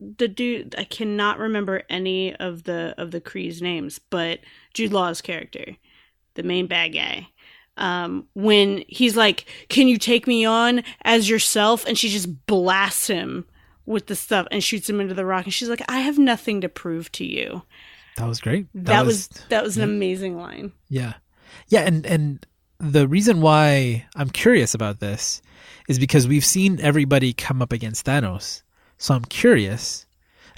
the 0.00 0.28
dude. 0.28 0.74
I 0.78 0.84
cannot 0.84 1.38
remember 1.38 1.82
any 1.90 2.34
of 2.36 2.64
the 2.64 2.94
of 2.98 3.10
the 3.10 3.20
Kree's 3.20 3.60
names, 3.60 3.98
but 3.98 4.40
Jude 4.74 4.92
Law's 4.92 5.20
character, 5.20 5.76
the 6.34 6.42
main 6.42 6.66
bad 6.66 6.94
guy. 6.94 7.28
Um, 7.76 8.26
when 8.34 8.84
he's 8.88 9.16
like, 9.16 9.44
"Can 9.68 9.88
you 9.88 9.98
take 9.98 10.26
me 10.26 10.44
on 10.44 10.82
as 11.02 11.28
yourself?" 11.28 11.84
and 11.86 11.96
she 11.98 12.08
just 12.08 12.46
blasts 12.46 13.06
him 13.06 13.44
with 13.86 14.06
the 14.06 14.16
stuff 14.16 14.46
and 14.50 14.62
shoots 14.62 14.88
him 14.88 15.00
into 15.00 15.14
the 15.14 15.24
rock, 15.24 15.44
and 15.44 15.54
she's 15.54 15.68
like, 15.68 15.82
"I 15.88 16.00
have 16.00 16.18
nothing 16.18 16.60
to 16.62 16.68
prove 16.68 17.10
to 17.12 17.24
you." 17.24 17.62
That 18.16 18.26
was 18.26 18.40
great. 18.40 18.66
That, 18.74 19.06
was, 19.06 19.28
that 19.48 19.62
was 19.62 19.76
an 19.76 19.84
amazing 19.84 20.36
line. 20.36 20.72
Yeah. 20.88 21.14
Yeah, 21.68 21.82
and 21.82 22.04
and 22.04 22.44
the 22.80 23.08
reason 23.08 23.40
why 23.40 24.06
I'm 24.14 24.30
curious 24.30 24.74
about 24.74 25.00
this 25.00 25.42
is 25.88 25.98
because 25.98 26.28
we've 26.28 26.44
seen 26.44 26.80
everybody 26.80 27.32
come 27.32 27.62
up 27.62 27.72
against 27.72 28.06
Thanos. 28.06 28.62
So 28.98 29.14
I'm 29.14 29.24
curious. 29.24 30.06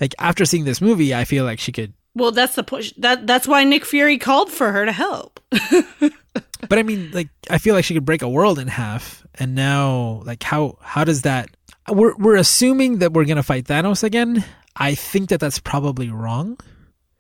Like 0.01 0.15
after 0.19 0.45
seeing 0.45 0.65
this 0.65 0.81
movie, 0.81 1.15
I 1.15 1.25
feel 1.25 1.45
like 1.45 1.61
she 1.61 1.73
could 1.73 1.93
Well, 2.15 2.33
that's 2.33 2.55
the 2.55 2.65
push. 2.65 2.93
That 2.99 3.27
that's 3.27 3.47
why 3.47 3.65
Nick 3.65 3.85
Fury 3.85 4.19
called 4.19 4.51
for 4.51 4.73
her 4.73 4.85
to 4.85 4.93
help. 4.93 5.41
but 5.51 6.79
I 6.79 6.83
mean 6.83 7.11
like 7.13 7.29
I 7.49 7.59
feel 7.59 7.75
like 7.75 7.85
she 7.85 7.95
could 7.95 8.05
break 8.05 8.23
a 8.23 8.29
world 8.29 8.59
in 8.59 8.69
half 8.69 9.27
and 9.37 9.55
now 9.55 10.23
like 10.25 10.43
how 10.43 10.79
how 10.81 11.05
does 11.05 11.23
that 11.23 11.51
we're 11.89 12.15
we're 12.17 12.37
assuming 12.37 12.99
that 12.99 13.13
we're 13.13 13.25
going 13.25 13.37
to 13.37 13.43
fight 13.43 13.65
Thanos 13.65 14.03
again. 14.03 14.45
I 14.77 14.95
think 14.95 15.31
that 15.31 15.41
that's 15.41 15.59
probably 15.59 16.11
wrong. 16.11 16.59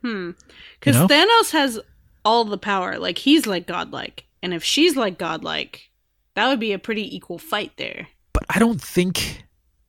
Hmm. 0.03 0.31
Because 0.79 0.97
You 0.97 1.03
know? 1.03 1.09
Thanos 1.09 1.51
has 1.53 1.81
all 2.25 2.45
the 2.45 2.59
power. 2.59 2.99
Like 2.99 3.19
he's 3.19 3.47
like 3.47 3.67
godlike, 3.67 4.25
and 4.43 4.55
if 4.55 4.65
she's 4.65 4.97
like 4.97 5.19
godlike, 5.19 5.91
that 6.35 6.49
would 6.49 6.61
be 6.61 6.73
a 6.73 6.79
pretty 6.79 7.15
equal 7.15 7.39
fight 7.39 7.73
there. 7.77 8.09
But 8.33 8.45
I 8.49 8.59
don't 8.59 8.81
think 8.81 9.45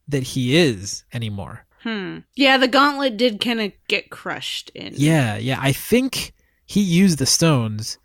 that 0.07 0.23
he 0.23 0.55
is 0.55 1.03
anymore. 1.13 1.65
Hmm. 1.83 2.19
Yeah, 2.35 2.57
the 2.57 2.67
gauntlet 2.67 3.17
did 3.17 3.39
kind 3.39 3.61
of 3.61 3.71
get 3.87 4.09
crushed 4.09 4.69
in. 4.75 4.93
Yeah, 4.95 5.37
yeah. 5.37 5.57
I 5.59 5.71
think 5.71 6.33
he 6.65 6.81
used 6.81 7.17
the 7.17 7.25
stones 7.25 7.97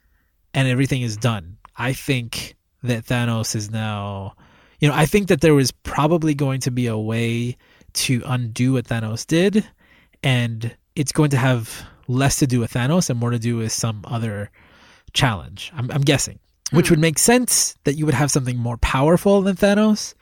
and 0.55 0.67
everything 0.67 1.03
is 1.03 1.17
done. 1.17 1.59
I 1.77 1.93
think 1.93 2.57
that 2.83 3.05
Thanos 3.05 3.55
is 3.55 3.71
now, 3.71 4.35
you 4.81 4.89
know, 4.89 4.95
I 4.95 5.05
think 5.05 5.29
that 5.29 5.41
there 5.43 5.55
was 5.55 5.71
probably 5.71 6.35
going 6.35 6.61
to 6.61 6.71
be 6.71 6.87
a 6.87 6.97
way 6.97 7.57
to 7.95 8.23
undo 8.25 8.75
what 8.75 8.87
Thanos 8.87 9.27
did, 9.27 9.67
and 10.23 10.75
it's 10.95 11.13
going 11.13 11.31
to 11.31 11.37
have 11.37 11.87
less 12.09 12.37
to 12.37 12.47
do 12.47 12.61
with 12.61 12.73
Thanos 12.73 13.11
and 13.11 13.19
more 13.19 13.31
to 13.31 13.39
do 13.39 13.57
with 13.57 13.73
some 13.73 14.03
other 14.07 14.51
challenge. 15.17 15.73
I'm, 15.77 15.91
I'm 15.91 16.03
guessing, 16.03 16.39
which 16.71 16.87
Hmm. 16.89 16.93
would 16.93 17.01
make 17.01 17.19
sense 17.19 17.75
that 17.85 17.95
you 17.95 18.07
would 18.07 18.15
have 18.15 18.31
something 18.31 18.57
more 18.57 18.77
powerful 18.77 19.43
than 19.43 19.57
Thanos 19.57 20.15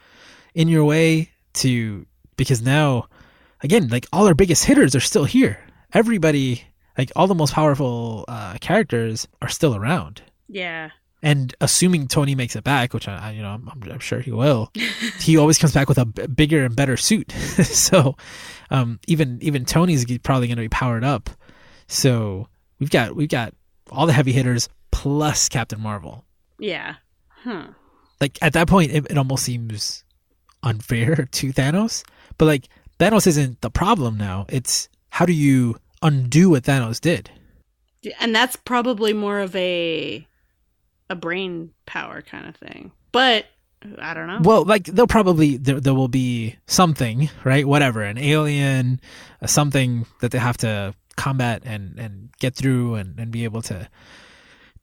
in 0.54 0.68
your 0.68 0.84
way 0.84 1.30
to, 1.54 2.06
because 2.36 2.62
now, 2.62 3.06
again, 3.62 3.88
like 3.88 4.06
all 4.12 4.26
our 4.26 4.34
biggest 4.34 4.64
hitters 4.64 4.94
are 4.94 5.00
still 5.00 5.24
here. 5.24 5.58
Everybody, 5.92 6.62
like 6.96 7.12
all 7.16 7.26
the 7.26 7.34
most 7.34 7.52
powerful 7.52 8.24
uh, 8.28 8.54
characters, 8.60 9.28
are 9.42 9.48
still 9.48 9.74
around. 9.76 10.22
Yeah. 10.48 10.90
And 11.22 11.54
assuming 11.60 12.06
Tony 12.08 12.34
makes 12.34 12.54
it 12.54 12.64
back, 12.64 12.92
which 12.92 13.08
I, 13.08 13.16
I 13.16 13.30
you 13.32 13.40
know, 13.42 13.50
I'm, 13.50 13.68
I'm 13.90 13.98
sure 14.00 14.20
he 14.20 14.30
will, 14.32 14.70
he 15.20 15.36
always 15.38 15.56
comes 15.58 15.72
back 15.72 15.88
with 15.88 15.98
a 15.98 16.04
b- 16.04 16.26
bigger 16.26 16.64
and 16.64 16.76
better 16.76 16.96
suit. 16.98 17.32
so, 17.62 18.14
um, 18.70 18.98
even 19.06 19.38
even 19.40 19.64
Tony's 19.64 20.04
probably 20.18 20.48
going 20.48 20.56
to 20.58 20.62
be 20.62 20.68
powered 20.68 21.02
up. 21.04 21.30
So 21.86 22.48
we've 22.78 22.90
got 22.90 23.16
we've 23.16 23.28
got 23.28 23.54
all 23.90 24.06
the 24.06 24.12
heavy 24.12 24.32
hitters 24.32 24.68
plus 24.94 25.48
Captain 25.48 25.80
Marvel. 25.80 26.24
Yeah. 26.58 26.94
Huh. 27.42 27.66
Like 28.20 28.38
at 28.40 28.52
that 28.52 28.68
point, 28.68 28.92
it, 28.92 29.10
it 29.10 29.18
almost 29.18 29.44
seems 29.44 30.04
unfair 30.62 31.28
to 31.32 31.52
Thanos. 31.52 32.04
But 32.38 32.46
like 32.46 32.68
Thanos 33.00 33.26
isn't 33.26 33.60
the 33.60 33.70
problem 33.70 34.16
now. 34.16 34.46
It's 34.48 34.88
how 35.10 35.26
do 35.26 35.32
you 35.32 35.76
undo 36.00 36.50
what 36.50 36.62
Thanos 36.62 37.00
did? 37.00 37.28
And 38.20 38.34
that's 38.34 38.54
probably 38.54 39.12
more 39.12 39.40
of 39.40 39.54
a 39.56 40.26
a 41.10 41.16
brain 41.16 41.70
power 41.86 42.22
kind 42.22 42.46
of 42.46 42.54
thing. 42.54 42.92
But 43.10 43.46
I 43.98 44.14
don't 44.14 44.28
know. 44.28 44.40
Well, 44.42 44.64
like 44.64 44.84
they'll 44.84 45.08
probably 45.08 45.56
there, 45.56 45.80
there 45.80 45.94
will 45.94 46.08
be 46.08 46.56
something, 46.66 47.30
right? 47.44 47.66
Whatever, 47.66 48.02
an 48.02 48.16
alien, 48.16 49.00
uh, 49.42 49.48
something 49.48 50.06
that 50.20 50.30
they 50.30 50.38
have 50.38 50.56
to 50.58 50.94
combat 51.16 51.62
and 51.64 51.98
and 51.98 52.30
get 52.38 52.54
through 52.54 52.94
and 52.94 53.18
and 53.18 53.32
be 53.32 53.42
able 53.44 53.62
to 53.62 53.88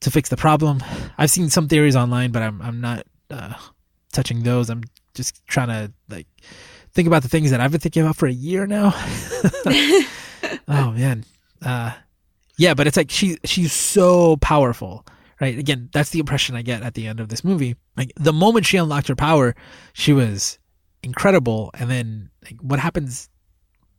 to 0.02 0.10
fix 0.10 0.28
the 0.28 0.36
problem. 0.36 0.82
I've 1.16 1.30
seen 1.30 1.48
some 1.48 1.68
theories 1.68 1.96
online, 1.96 2.30
but 2.30 2.42
I'm 2.42 2.60
I'm 2.60 2.80
not 2.80 3.06
uh, 3.30 3.54
touching 4.12 4.42
those. 4.42 4.68
I'm 4.68 4.82
just 5.14 5.44
trying 5.46 5.68
to 5.68 5.92
like 6.08 6.26
think 6.92 7.06
about 7.06 7.22
the 7.22 7.28
things 7.28 7.50
that 7.50 7.60
I've 7.60 7.72
been 7.72 7.80
thinking 7.80 8.02
about 8.02 8.16
for 8.16 8.26
a 8.26 8.32
year 8.32 8.66
now. 8.66 8.92
oh 10.68 10.92
man, 10.92 11.24
uh, 11.64 11.92
yeah, 12.56 12.74
but 12.74 12.86
it's 12.86 12.96
like 12.96 13.10
she 13.10 13.38
she's 13.44 13.72
so 13.72 14.36
powerful, 14.38 15.06
right? 15.40 15.58
Again, 15.58 15.88
that's 15.92 16.10
the 16.10 16.18
impression 16.18 16.56
I 16.56 16.62
get 16.62 16.82
at 16.82 16.94
the 16.94 17.06
end 17.06 17.20
of 17.20 17.28
this 17.28 17.44
movie. 17.44 17.76
Like 17.96 18.12
the 18.16 18.32
moment 18.32 18.66
she 18.66 18.76
unlocked 18.76 19.08
her 19.08 19.16
power, 19.16 19.54
she 19.92 20.12
was 20.12 20.58
incredible, 21.02 21.70
and 21.74 21.90
then 21.90 22.30
like, 22.44 22.60
what 22.60 22.78
happens 22.78 23.28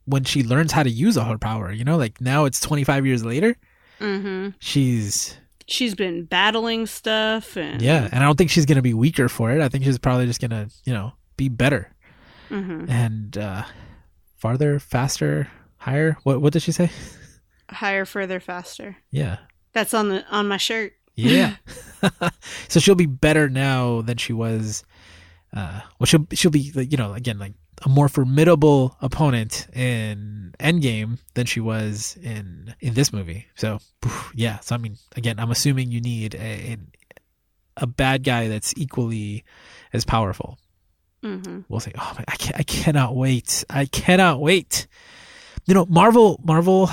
when 0.06 0.24
she 0.24 0.42
learns 0.42 0.72
how 0.72 0.82
to 0.82 0.90
use 0.90 1.16
all 1.16 1.30
her 1.30 1.38
power? 1.38 1.72
You 1.72 1.84
know, 1.84 1.96
like 1.96 2.20
now 2.20 2.44
it's 2.44 2.60
25 2.60 3.06
years 3.06 3.24
later. 3.24 3.56
Mm-hmm. 4.00 4.50
She's 4.58 5.38
She's 5.66 5.94
been 5.94 6.24
battling 6.24 6.86
stuff, 6.86 7.56
and 7.56 7.80
yeah, 7.80 8.04
and 8.12 8.22
I 8.22 8.26
don't 8.26 8.36
think 8.36 8.50
she's 8.50 8.66
gonna 8.66 8.82
be 8.82 8.94
weaker 8.94 9.28
for 9.28 9.50
it. 9.50 9.60
I 9.62 9.68
think 9.68 9.84
she's 9.84 9.98
probably 9.98 10.26
just 10.26 10.40
gonna 10.40 10.68
you 10.84 10.92
know 10.92 11.12
be 11.36 11.48
better 11.48 11.90
Mhm. 12.50 12.88
and 12.90 13.36
uh, 13.38 13.64
farther, 14.36 14.78
faster, 14.78 15.48
higher. 15.78 16.16
What 16.22 16.40
what 16.42 16.52
did 16.52 16.62
she 16.62 16.72
say? 16.72 16.90
higher, 17.70 18.04
further, 18.04 18.40
faster. 18.40 18.96
Yeah, 19.10 19.38
That's 19.72 19.94
on 19.94 20.08
the 20.10 20.24
on 20.30 20.48
my 20.48 20.58
shirt. 20.58 20.92
Yeah. 21.14 21.56
so 22.68 22.80
she'll 22.80 22.94
be 22.94 23.06
better 23.06 23.48
now 23.48 24.02
than 24.02 24.18
she 24.18 24.32
was. 24.34 24.84
Uh, 25.56 25.80
well, 25.98 26.06
she'll 26.06 26.26
she'll 26.34 26.50
be 26.50 26.72
like, 26.74 26.90
you 26.92 26.98
know 26.98 27.14
again 27.14 27.38
like 27.38 27.54
a 27.82 27.88
more 27.88 28.08
formidable 28.08 28.96
opponent 29.00 29.66
in 29.74 30.54
Endgame 30.60 31.18
than 31.34 31.46
she 31.46 31.60
was 31.60 32.16
in 32.22 32.74
in 32.80 32.94
this 32.94 33.12
movie. 33.12 33.46
So 33.56 33.78
yeah. 34.34 34.60
So 34.60 34.74
I 34.74 34.78
mean, 34.78 34.96
again, 35.16 35.38
I'm 35.38 35.50
assuming 35.50 35.90
you 35.90 36.00
need 36.00 36.34
a 36.34 36.76
a 37.76 37.86
bad 37.86 38.22
guy 38.22 38.48
that's 38.48 38.72
equally 38.76 39.44
as 39.92 40.04
powerful. 40.04 40.58
Mm-hmm. 41.22 41.60
We'll 41.68 41.80
say, 41.80 41.92
oh 41.98 42.12
my, 42.18 42.24
I 42.28 42.36
can 42.36 42.54
I 42.56 42.62
cannot 42.62 43.16
wait. 43.16 43.64
I 43.70 43.86
cannot 43.86 44.40
wait. 44.40 44.86
You 45.66 45.74
know, 45.74 45.86
Marvel 45.86 46.40
Marvel, 46.44 46.90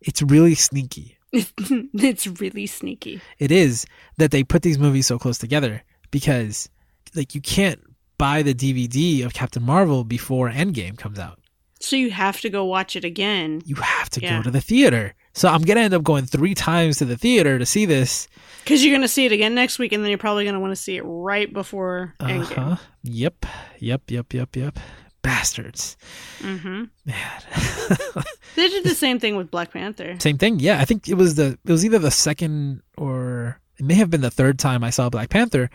it's 0.00 0.22
really 0.22 0.54
sneaky 0.54 1.18
it's 1.32 2.26
really 2.40 2.66
sneaky. 2.66 3.20
it 3.38 3.50
is 3.50 3.86
that 4.16 4.30
they 4.30 4.42
put 4.42 4.62
these 4.62 4.78
movies 4.78 5.06
so 5.06 5.18
close 5.18 5.36
together 5.36 5.82
because 6.10 6.70
like 7.14 7.34
you 7.34 7.40
can't 7.40 7.80
buy 8.18 8.42
the 8.42 8.54
DVD 8.54 9.24
of 9.24 9.32
Captain 9.32 9.62
Marvel 9.62 10.04
before 10.04 10.50
Endgame 10.50 10.98
comes 10.98 11.18
out. 11.18 11.38
So 11.80 11.94
you 11.94 12.10
have 12.10 12.40
to 12.40 12.50
go 12.50 12.64
watch 12.64 12.96
it 12.96 13.04
again 13.04 13.62
You 13.64 13.76
have 13.76 14.10
to 14.10 14.20
Yeah. 14.20 14.38
go 14.38 14.42
to 14.42 14.50
the 14.50 14.60
theater. 14.60 15.14
So 15.32 15.48
I'm 15.48 15.62
gonna 15.62 15.80
end 15.82 15.94
up 15.94 16.02
going 16.02 16.26
three 16.26 16.54
times 16.54 16.98
to 16.98 17.04
the 17.04 17.16
theater 17.16 17.58
to 17.58 17.64
see 17.64 17.84
this. 17.86 18.26
because 18.64 18.84
you're 18.84 18.92
going 18.92 19.02
to 19.02 19.08
see 19.08 19.24
it 19.24 19.32
again 19.32 19.54
next 19.54 19.78
week, 19.78 19.92
and 19.92 20.02
then 20.02 20.10
you're 20.10 20.18
probably 20.18 20.44
going 20.44 20.52
to 20.54 20.60
want 20.60 20.72
to 20.72 20.76
see 20.76 20.96
it 20.96 21.02
right 21.02 21.50
before 21.50 22.14
Uh 22.20 22.26
Endgame. 22.26 22.54
huh. 22.54 22.76
Yep. 23.04 23.46
Yep. 23.78 24.10
Yep. 24.10 24.34
Yep. 24.34 24.56
Yep. 24.56 24.78
Bastards. 25.22 25.96
Mm-hmm. 26.40 26.84
Man. 27.06 27.42
They 28.56 28.68
did 28.68 28.82
the 28.84 28.94
same 28.94 29.20
thing 29.20 29.36
with 29.36 29.50
Black 29.52 29.72
Panther. 29.72 30.16
Same 30.18 30.36
thing. 30.36 30.58
Yeah. 30.58 30.80
I 30.80 30.84
think 30.84 31.08
it 31.08 31.14
was 31.14 31.36
the 31.36 31.56
it 31.64 31.70
was 31.70 31.84
either 31.84 31.98
the 32.00 32.10
second 32.10 32.82
or 32.96 33.60
it 33.78 33.84
may 33.86 33.94
have 33.94 34.10
been 34.10 34.20
the 34.20 34.30
third 34.32 34.58
time 34.58 34.82
I 34.82 34.90
saw 34.90 35.08
Black 35.08 35.30
Panther 35.30 35.70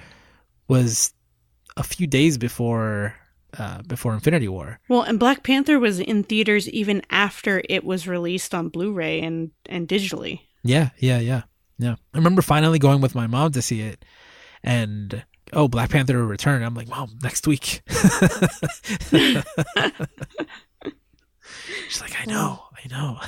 was 0.67 1.13
a 1.77 1.83
few 1.83 2.07
days 2.07 2.37
before 2.37 3.15
uh 3.57 3.81
before 3.83 4.13
Infinity 4.13 4.47
War. 4.47 4.79
Well, 4.87 5.01
and 5.03 5.19
Black 5.19 5.43
Panther 5.43 5.79
was 5.79 5.99
in 5.99 6.23
theaters 6.23 6.69
even 6.69 7.01
after 7.09 7.61
it 7.69 7.83
was 7.83 8.07
released 8.07 8.53
on 8.53 8.69
Blu-ray 8.69 9.21
and 9.21 9.51
and 9.67 9.87
digitally. 9.87 10.41
Yeah, 10.63 10.89
yeah, 10.97 11.19
yeah, 11.19 11.43
yeah. 11.77 11.95
I 12.13 12.17
remember 12.17 12.41
finally 12.41 12.79
going 12.79 13.01
with 13.01 13.15
my 13.15 13.27
mom 13.27 13.51
to 13.51 13.61
see 13.61 13.81
it, 13.81 14.05
and 14.63 15.23
oh, 15.51 15.67
Black 15.67 15.89
Panther 15.89 16.17
will 16.17 16.25
return. 16.25 16.63
I'm 16.63 16.75
like, 16.75 16.87
mom, 16.87 17.17
next 17.21 17.47
week. 17.47 17.81
She's 21.87 22.01
like, 22.01 22.19
I 22.19 22.25
know, 22.25 22.63
I 22.73 22.87
know. 22.89 23.19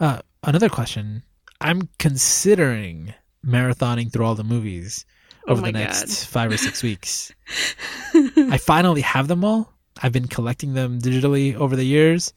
uh, 0.00 0.18
another 0.42 0.68
question. 0.68 1.22
I'm 1.60 1.88
considering 1.98 3.14
marathoning 3.46 4.12
through 4.12 4.24
all 4.24 4.34
the 4.34 4.44
movies 4.44 5.04
Oh 5.46 5.52
over 5.52 5.62
my 5.62 5.72
the 5.72 5.78
next 5.78 6.04
God. 6.04 6.28
five 6.28 6.52
or 6.52 6.56
six 6.56 6.82
weeks. 6.82 7.32
I 8.14 8.58
finally 8.58 9.02
have 9.02 9.28
them 9.28 9.44
all. 9.44 9.72
I've 10.02 10.12
been 10.12 10.28
collecting 10.28 10.74
them 10.74 11.00
digitally 11.00 11.54
over 11.54 11.76
the 11.76 11.84
years, 11.84 12.32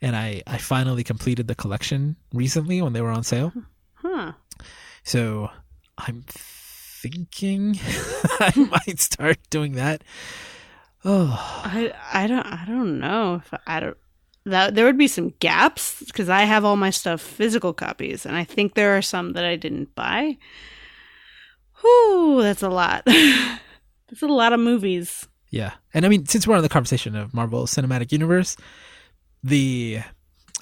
and 0.00 0.16
I, 0.16 0.42
I 0.46 0.58
finally 0.58 1.04
completed 1.04 1.46
the 1.48 1.54
collection 1.54 2.16
recently 2.32 2.80
when 2.80 2.92
they 2.92 3.00
were 3.00 3.10
on 3.10 3.22
sale. 3.24 3.52
Huh. 3.94 4.32
So 5.04 5.50
I'm 5.98 6.24
thinking 6.28 7.78
I 8.40 8.52
might 8.56 9.00
start 9.00 9.38
doing 9.50 9.72
that. 9.72 10.02
Oh, 11.04 11.36
I 11.64 11.92
I 12.12 12.26
don't 12.26 12.46
I 12.46 12.64
don't 12.66 13.00
know 13.00 13.42
if 13.44 13.52
I 13.66 13.80
don't 13.80 13.96
that 14.44 14.74
there 14.74 14.84
would 14.84 14.98
be 14.98 15.08
some 15.08 15.34
gaps 15.40 16.02
because 16.04 16.28
I 16.28 16.42
have 16.42 16.64
all 16.64 16.76
my 16.76 16.90
stuff 16.90 17.20
physical 17.20 17.72
copies 17.72 18.26
and 18.26 18.36
I 18.36 18.44
think 18.44 18.74
there 18.74 18.96
are 18.96 19.02
some 19.02 19.32
that 19.32 19.44
I 19.44 19.56
didn't 19.56 19.94
buy. 19.94 20.38
Whew, 21.82 22.42
that's 22.42 22.62
a 22.62 22.68
lot. 22.68 23.02
that's 23.06 24.22
a 24.22 24.26
lot 24.26 24.52
of 24.52 24.60
movies. 24.60 25.26
yeah. 25.50 25.72
And 25.94 26.06
I 26.06 26.08
mean, 26.08 26.26
since 26.26 26.46
we're 26.46 26.56
on 26.56 26.62
the 26.62 26.68
conversation 26.68 27.14
of 27.16 27.34
Marvel 27.34 27.64
Cinematic 27.66 28.12
Universe, 28.12 28.56
the 29.44 30.00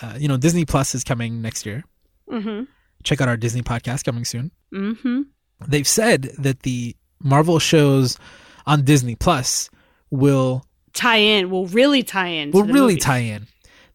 uh, 0.02 0.14
you 0.18 0.28
know 0.28 0.37
Disney 0.37 0.64
Plus 0.64 0.94
is 0.94 1.04
coming 1.04 1.42
next 1.42 1.64
year. 1.66 1.85
Mm-hmm. 2.30 2.64
Check 3.02 3.20
out 3.20 3.28
our 3.28 3.37
Disney 3.37 3.62
podcast 3.62 4.04
coming 4.04 4.24
soon. 4.24 4.50
Mm-hmm. 4.74 5.22
They've 5.68 5.87
said 5.88 6.30
that 6.38 6.61
the 6.61 6.96
Marvel 7.22 7.59
shows 7.59 8.18
on 8.66 8.85
Disney 8.85 9.14
Plus 9.14 9.68
will 10.11 10.64
Tie 10.92 11.16
in. 11.16 11.50
Will 11.50 11.66
really 11.66 12.02
tie 12.02 12.28
in. 12.28 12.50
to 12.50 12.56
will 12.59 12.64
really 12.66 12.94
movies. 12.94 13.04
tie 13.04 13.18
in. 13.18 13.46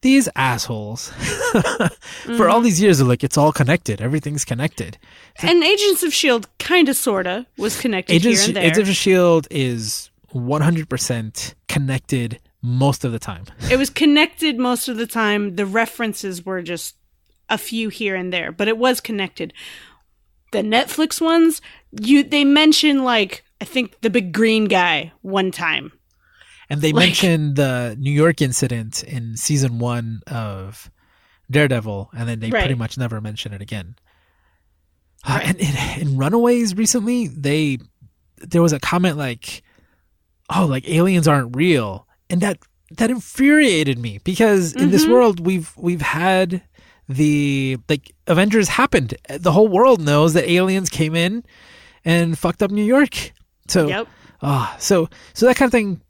These 0.02 0.30
assholes, 0.36 1.12
Mm-hmm. 1.56 2.38
for 2.38 2.50
all 2.50 2.62
these 2.62 2.82
years, 2.82 2.98
they're 2.98 3.08
like 3.08 3.24
it's 3.24 3.38
all 3.38 3.52
connected. 3.52 4.02
Everything's 4.02 4.44
connected. 4.46 4.98
And 5.42 5.64
Agents 5.64 6.04
of 6.04 6.14
Shield, 6.14 6.48
kind 6.60 6.90
of, 6.90 6.96
sorta, 6.96 7.46
was 7.58 7.80
connected 7.80 8.14
Agents, 8.14 8.42
here 8.42 8.50
and 8.50 8.56
there. 8.58 8.64
Agents 8.64 8.90
of 8.90 8.96
Shield 8.96 9.48
is 9.50 10.10
100% 10.34 11.54
connected 11.68 12.40
most 12.62 13.06
of 13.06 13.12
the 13.12 13.20
time. 13.20 13.46
it 13.72 13.78
was 13.78 13.90
connected 13.90 14.58
most 14.58 14.88
of 14.88 14.98
the 14.98 15.08
time. 15.08 15.56
The 15.56 15.66
references 15.66 16.46
were 16.46 16.62
just 16.62 16.96
a 17.50 17.58
few 17.58 17.90
here 17.90 18.16
and 18.16 18.34
there, 18.34 18.52
but 18.52 18.68
it 18.68 18.78
was 18.78 19.00
connected. 19.00 19.54
The 20.52 20.62
Netflix 20.62 21.22
ones, 21.22 21.62
you 22.02 22.24
they 22.24 22.44
mention 22.44 23.04
like 23.04 23.44
I 23.62 23.66
think 23.66 24.00
the 24.02 24.10
big 24.10 24.32
green 24.32 24.66
guy 24.66 25.12
one 25.22 25.52
time. 25.52 25.92
And 26.70 26.82
they 26.82 26.92
Like- 26.94 27.08
mentioned 27.08 27.56
the 27.56 27.96
New 28.00 28.12
York 28.12 28.42
incident 28.42 29.04
in 29.04 29.38
season 29.38 29.80
one 29.80 30.22
of 30.28 30.90
Daredevil, 31.52 32.10
and 32.18 32.28
then 32.28 32.40
they 32.40 32.50
Right. 32.50 32.62
pretty 32.62 32.76
much 32.76 32.98
never 32.98 33.22
mention 33.22 33.54
it 33.54 33.62
again. 33.62 33.96
Uh, 35.28 35.40
and 35.44 35.58
in, 35.58 35.76
in 36.00 36.18
Runaways 36.18 36.76
recently, 36.76 37.28
they 37.28 37.78
there 38.38 38.62
was 38.62 38.74
a 38.74 38.80
comment 38.80 39.18
like, 39.18 39.64
"Oh, 40.56 40.66
like 40.66 40.88
aliens 40.90 41.28
aren't 41.28 41.56
real," 41.56 42.08
and 42.30 42.42
that 42.42 42.60
that 42.98 43.10
infuriated 43.10 43.98
me 43.98 44.20
because 44.24 44.74
in 44.74 44.92
this 44.92 45.06
Mhm. 45.06 45.12
world 45.12 45.40
we've 45.46 45.74
we've 45.78 46.02
had 46.02 46.62
the 47.10 47.78
like 47.90 48.12
Avengers 48.28 48.70
happened. 48.70 49.16
The 49.30 49.52
whole 49.52 49.68
world 49.68 50.00
knows 50.02 50.34
that 50.34 50.48
aliens 50.50 50.90
came 50.90 51.16
in 51.16 51.44
and 52.04 52.38
fucked 52.38 52.62
up 52.62 52.70
New 52.72 52.84
York. 52.86 53.32
So 53.68 53.88
Yep. 53.88 54.08
Ah, 54.44 54.76
so 54.80 55.10
so 55.34 55.48
that 55.48 55.56
kind 55.56 55.68
of 55.68 55.72
thing, 55.72 56.02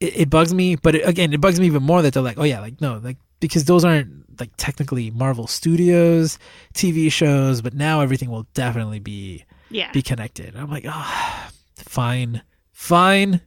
it, 0.00 0.20
it 0.22 0.30
bugs 0.30 0.52
me. 0.54 0.76
But 0.76 0.94
it, 0.96 1.08
again, 1.08 1.32
it 1.32 1.40
bugs 1.40 1.58
me 1.60 1.66
even 1.66 1.82
more 1.82 2.02
that 2.02 2.12
they're 2.14 2.22
like, 2.22 2.38
oh 2.38 2.44
yeah, 2.44 2.60
like 2.60 2.80
no, 2.80 2.98
like 3.02 3.16
because 3.40 3.64
those 3.66 3.84
aren't 3.84 4.38
like 4.40 4.50
technically 4.56 5.10
Marvel 5.10 5.46
Studios 5.46 6.38
TV 6.74 7.10
shows, 7.10 7.60
but 7.62 7.74
now 7.74 8.00
everything 8.00 8.30
will 8.30 8.46
definitely 8.54 9.00
be 9.00 9.44
Yeah. 9.70 9.90
be 9.92 10.02
connected. 10.02 10.54
I'm 10.56 10.70
like, 10.70 10.84
ah, 10.86 11.50
fine, 11.76 12.42
fine. 12.72 13.40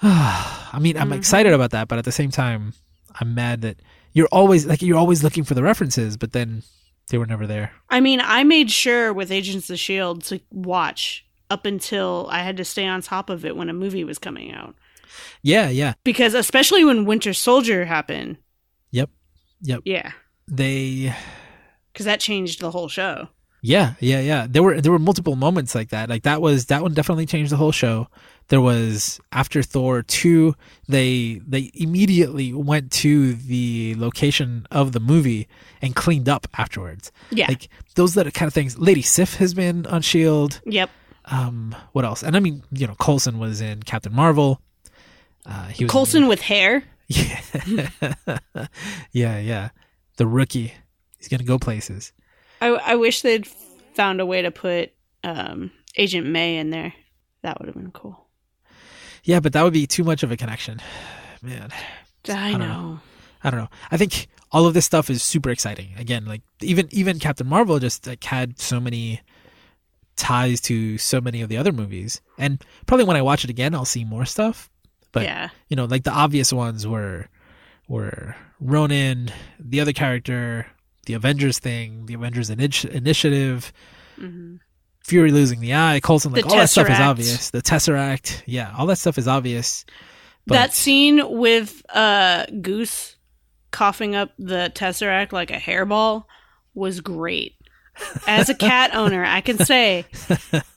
I 0.02 0.78
mean, 0.80 0.96
I'm 0.96 1.10
Mhm. 1.10 1.16
excited 1.16 1.52
about 1.52 1.70
that, 1.70 1.88
but 1.88 1.98
at 1.98 2.04
the 2.04 2.12
same 2.12 2.30
time, 2.30 2.74
I'm 3.20 3.34
mad 3.34 3.62
that 3.62 3.76
you're 4.12 4.28
always 4.32 4.66
like 4.66 4.82
you're 4.82 4.98
always 4.98 5.22
looking 5.22 5.44
for 5.44 5.54
the 5.54 5.62
references, 5.62 6.16
but 6.16 6.32
then 6.32 6.62
they 7.10 7.18
were 7.18 7.26
never 7.26 7.46
there. 7.46 7.72
I 7.90 8.00
mean, 8.00 8.20
I 8.20 8.42
made 8.44 8.70
sure 8.70 9.12
with 9.12 9.30
Agents 9.30 9.70
of 9.70 9.78
Shield 9.78 10.24
to 10.24 10.40
watch 10.50 11.24
up 11.50 11.66
until 11.66 12.26
I 12.30 12.40
had 12.40 12.56
to 12.56 12.64
stay 12.64 12.86
on 12.86 13.02
top 13.02 13.28
of 13.30 13.44
it 13.44 13.56
when 13.56 13.68
a 13.68 13.72
movie 13.74 14.04
was 14.04 14.18
coming 14.18 14.52
out. 14.52 14.74
Yeah, 15.42 15.68
yeah, 15.68 15.94
Because 16.04 16.34
especially 16.34 16.84
when 16.84 17.04
Winter 17.04 17.32
Soldier 17.32 17.84
happened. 17.84 18.38
Yep. 18.90 19.10
Yep. 19.62 19.80
Yeah. 19.84 20.12
they 20.48 21.14
Because 21.92 22.06
that 22.06 22.20
changed 22.20 22.60
the 22.60 22.70
whole 22.70 22.88
show. 22.88 23.28
Yeah, 23.64 23.94
yeah, 24.00 24.18
yeah. 24.20 24.46
There 24.50 24.62
were 24.62 24.80
there 24.80 24.90
were 24.90 24.98
multiple 24.98 25.36
moments 25.36 25.74
like 25.74 25.90
that. 25.90 26.08
Like 26.08 26.24
that 26.24 26.42
was 26.42 26.66
that 26.66 26.82
one 26.82 26.94
definitely 26.94 27.26
changed 27.26 27.52
the 27.52 27.56
whole 27.56 27.70
show. 27.70 28.08
There 28.48 28.60
was 28.60 29.20
after 29.30 29.62
Thor 29.62 30.02
two, 30.02 30.56
they 30.88 31.40
they 31.46 31.70
immediately 31.74 32.52
went 32.52 32.90
to 32.92 33.34
the 33.34 33.94
location 33.98 34.66
of 34.72 34.90
the 34.90 34.98
movie 34.98 35.46
and 35.80 35.94
cleaned 35.94 36.28
up 36.28 36.48
afterwards. 36.58 37.12
Yeah. 37.30 37.46
like 37.46 37.68
those 37.94 38.14
that 38.14 38.32
kind 38.34 38.48
of 38.48 38.52
things. 38.52 38.78
Lady 38.78 39.02
Sif 39.02 39.36
has 39.36 39.54
been 39.54 39.86
on 39.86 40.02
Shield. 40.02 40.60
Yep. 40.66 40.90
Um, 41.26 41.72
what 41.92 42.04
else? 42.04 42.24
And 42.24 42.36
I 42.36 42.40
mean, 42.40 42.64
you 42.72 42.88
know, 42.88 42.96
Coulson 42.96 43.38
was 43.38 43.60
in 43.60 43.84
Captain 43.84 44.12
Marvel. 44.12 44.60
Uh, 45.46 45.68
he 45.68 45.84
was 45.84 45.92
Coulson 45.92 46.28
with 46.28 46.40
hair. 46.40 46.84
Yeah, 47.08 47.40
yeah, 49.12 49.38
yeah. 49.38 49.68
The 50.16 50.26
rookie. 50.26 50.72
He's 51.18 51.28
gonna 51.28 51.44
go 51.44 51.58
places. 51.58 52.12
I, 52.60 52.68
I 52.68 52.94
wish 52.94 53.22
they'd 53.22 53.46
found 53.94 54.20
a 54.20 54.26
way 54.26 54.42
to 54.42 54.50
put 54.50 54.92
um, 55.24 55.70
Agent 55.96 56.26
May 56.26 56.58
in 56.58 56.70
there. 56.70 56.94
That 57.42 57.58
would 57.58 57.66
have 57.66 57.74
been 57.74 57.90
cool. 57.90 58.26
Yeah, 59.24 59.40
but 59.40 59.52
that 59.52 59.62
would 59.62 59.72
be 59.72 59.86
too 59.86 60.04
much 60.04 60.22
of 60.22 60.32
a 60.32 60.36
connection, 60.36 60.80
man. 61.42 61.70
I 62.28 62.52
don't 62.52 62.60
know. 62.60 62.66
know. 62.66 63.00
I 63.44 63.50
don't 63.50 63.60
know. 63.60 63.68
I 63.90 63.96
think 63.96 64.28
all 64.52 64.66
of 64.66 64.74
this 64.74 64.84
stuff 64.84 65.10
is 65.10 65.22
super 65.22 65.50
exciting. 65.50 65.90
Again, 65.98 66.24
like 66.24 66.42
even 66.60 66.88
even 66.92 67.18
Captain 67.18 67.46
Marvel 67.46 67.78
just 67.78 68.06
like 68.06 68.22
had 68.22 68.58
so 68.60 68.80
many 68.80 69.20
ties 70.16 70.60
to 70.62 70.98
so 70.98 71.20
many 71.20 71.42
of 71.42 71.48
the 71.48 71.56
other 71.56 71.72
movies, 71.72 72.20
and 72.38 72.62
probably 72.86 73.04
when 73.04 73.16
I 73.16 73.22
watch 73.22 73.44
it 73.44 73.50
again, 73.50 73.74
I'll 73.74 73.84
see 73.84 74.04
more 74.04 74.24
stuff. 74.24 74.70
But 75.12 75.24
yeah. 75.24 75.50
you 75.68 75.76
know, 75.76 75.84
like 75.84 76.04
the 76.04 76.12
obvious 76.12 76.52
ones 76.52 76.86
were 76.86 77.28
were 77.88 78.34
Ronan, 78.60 79.30
the 79.58 79.80
other 79.80 79.92
character, 79.92 80.66
the 81.06 81.14
Avengers 81.14 81.58
thing, 81.58 82.06
the 82.06 82.14
Avengers 82.14 82.50
initi- 82.50 82.90
initiative, 82.90 83.72
hmm 84.16 84.56
Fury 85.04 85.32
losing 85.32 85.58
the 85.58 85.74
eye, 85.74 85.98
Coulson, 86.00 86.30
like 86.30 86.44
The 86.44 86.50
all 86.50 86.56
that 86.58 86.70
stuff 86.70 86.88
is 86.88 87.00
obvious. 87.00 87.50
The 87.50 87.60
Tesseract, 87.60 88.44
yeah, 88.46 88.72
all 88.78 88.86
that 88.86 88.98
stuff 88.98 89.18
is 89.18 89.26
obvious. 89.26 89.84
But 90.46 90.54
that 90.54 90.74
scene 90.74 91.38
with 91.38 91.82
uh, 91.92 92.46
Goose 92.60 93.16
coughing 93.72 94.14
up 94.14 94.30
the 94.38 94.70
Tesseract 94.74 95.32
like 95.32 95.50
a 95.50 95.56
hairball 95.56 96.26
was 96.74 97.00
great. 97.00 97.56
As 98.26 98.48
a 98.48 98.54
cat 98.54 98.94
owner, 98.94 99.24
I 99.24 99.40
can 99.40 99.58
say 99.58 100.06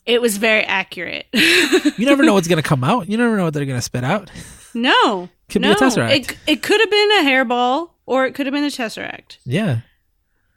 it 0.05 0.21
was 0.21 0.37
very 0.37 0.63
accurate. 0.63 1.25
you 1.33 2.05
never 2.05 2.23
know 2.23 2.33
what's 2.33 2.47
gonna 2.47 2.61
come 2.61 2.83
out. 2.83 3.09
You 3.09 3.17
never 3.17 3.37
know 3.37 3.45
what 3.45 3.53
they're 3.53 3.65
gonna 3.65 3.81
spit 3.81 4.03
out. 4.03 4.29
no, 4.73 5.29
Could 5.49 5.61
be 5.61 5.69
a 5.71 5.75
Tesseract. 5.75 6.11
It, 6.11 6.37
it 6.47 6.63
could 6.63 6.79
have 6.79 6.89
been 6.91 7.11
a 7.11 7.23
hairball 7.29 7.91
or 8.05 8.25
it 8.25 8.35
could 8.35 8.45
have 8.45 8.53
been 8.53 8.63
a 8.63 8.67
Tesseract. 8.67 9.37
Yeah, 9.45 9.81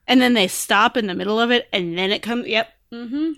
And 0.06 0.20
then 0.20 0.34
they 0.34 0.48
stop 0.48 0.96
in 0.96 1.06
the 1.06 1.14
middle 1.14 1.40
of 1.40 1.50
it, 1.50 1.68
and 1.72 1.96
then 1.96 2.10
it 2.10 2.22
comes. 2.22 2.46
Yep. 2.46 2.68
Mm-hmm. 2.92 3.32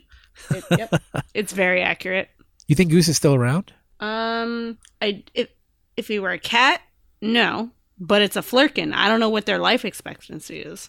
It, 0.54 0.64
yep. 0.78 1.02
it's 1.34 1.52
very 1.52 1.82
accurate. 1.82 2.28
you 2.66 2.74
think 2.74 2.90
Goose 2.90 3.08
is 3.08 3.16
still 3.16 3.34
around? 3.34 3.72
Um, 4.00 4.78
I 5.02 5.22
if 5.34 5.48
if 5.96 6.08
he 6.08 6.18
were 6.18 6.30
a 6.30 6.38
cat, 6.38 6.80
no, 7.20 7.70
but 7.98 8.22
it's 8.22 8.36
a 8.36 8.40
flerken. 8.40 8.94
I 8.94 9.08
don't 9.08 9.20
know 9.20 9.28
what 9.28 9.46
their 9.46 9.58
life 9.58 9.84
expectancy 9.84 10.60
is. 10.60 10.88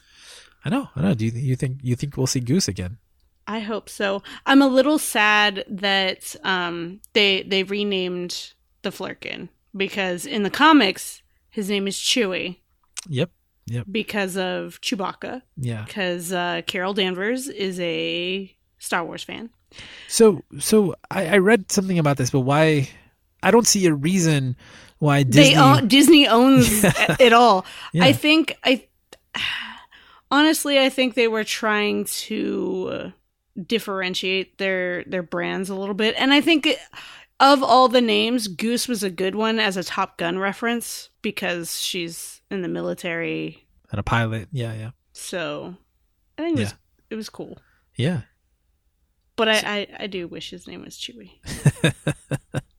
I 0.63 0.69
know, 0.69 0.89
I 0.95 1.01
know. 1.01 1.13
Do 1.13 1.25
you, 1.25 1.31
you 1.31 1.55
think 1.55 1.79
you 1.81 1.95
think 1.95 2.17
we'll 2.17 2.27
see 2.27 2.39
Goose 2.39 2.67
again? 2.67 2.97
I 3.47 3.59
hope 3.59 3.89
so. 3.89 4.21
I'm 4.45 4.61
a 4.61 4.67
little 4.67 4.99
sad 4.99 5.65
that 5.67 6.35
um 6.43 6.99
they 7.13 7.43
they 7.43 7.63
renamed 7.63 8.53
the 8.83 8.89
flerken 8.91 9.49
because 9.75 10.25
in 10.25 10.43
the 10.43 10.49
comics 10.49 11.21
his 11.49 11.69
name 11.69 11.87
is 11.87 11.95
Chewie. 11.97 12.57
Yep. 13.09 13.29
Yep. 13.67 13.85
Because 13.91 14.37
of 14.37 14.79
Chewbacca 14.81 15.41
Yeah. 15.57 15.83
because 15.85 16.31
uh, 16.33 16.61
Carol 16.67 16.93
Danvers 16.93 17.47
is 17.47 17.79
a 17.79 18.55
Star 18.79 19.03
Wars 19.03 19.23
fan. 19.23 19.49
So 20.07 20.43
so 20.59 20.95
I, 21.09 21.27
I 21.27 21.37
read 21.37 21.71
something 21.71 21.97
about 21.99 22.17
this, 22.17 22.29
but 22.31 22.41
why? 22.41 22.89
I 23.43 23.49
don't 23.51 23.65
see 23.67 23.85
a 23.87 23.93
reason 23.93 24.55
why 24.99 25.23
Disney. 25.23 25.55
They 25.55 25.59
own, 25.59 25.87
Disney 25.87 26.27
owns 26.27 26.83
it 27.19 27.33
all. 27.33 27.65
Yeah. 27.91 28.05
I 28.05 28.13
think 28.13 28.55
I 28.63 28.83
honestly 30.31 30.79
I 30.79 30.89
think 30.89 31.13
they 31.13 31.27
were 31.27 31.43
trying 31.43 32.05
to 32.05 33.11
differentiate 33.65 34.57
their 34.57 35.03
their 35.03 35.23
brands 35.23 35.69
a 35.69 35.75
little 35.75 35.93
bit, 35.95 36.15
and 36.17 36.33
I 36.33 36.41
think 36.41 36.65
it, 36.65 36.79
of 37.39 37.61
all 37.63 37.87
the 37.87 38.01
names, 38.01 38.47
Goose 38.47 38.87
was 38.87 39.03
a 39.03 39.09
good 39.09 39.35
one 39.35 39.59
as 39.59 39.75
a 39.77 39.83
Top 39.83 40.17
Gun 40.17 40.37
reference 40.39 41.09
because 41.21 41.79
she's 41.79 42.41
in 42.49 42.61
the 42.61 42.67
military. 42.67 43.65
and 43.91 43.99
a 43.99 44.03
pilot. 44.03 44.47
Yeah, 44.51 44.73
yeah, 44.73 44.91
So 45.13 45.75
I 46.37 46.43
think 46.43 46.57
it 46.57 46.61
was 46.61 46.69
Yeah. 46.71 46.75
it 47.09 47.15
was 47.15 47.29
cool. 47.29 47.57
yeah. 47.95 48.21
But 49.37 49.47
I, 49.47 49.55
I, 49.65 49.87
I 50.01 50.07
do 50.07 50.27
wish 50.27 50.51
his 50.51 50.67
name 50.67 50.83
was 50.83 50.97
Chewie. 50.97 51.31
Oh. 51.83 52.59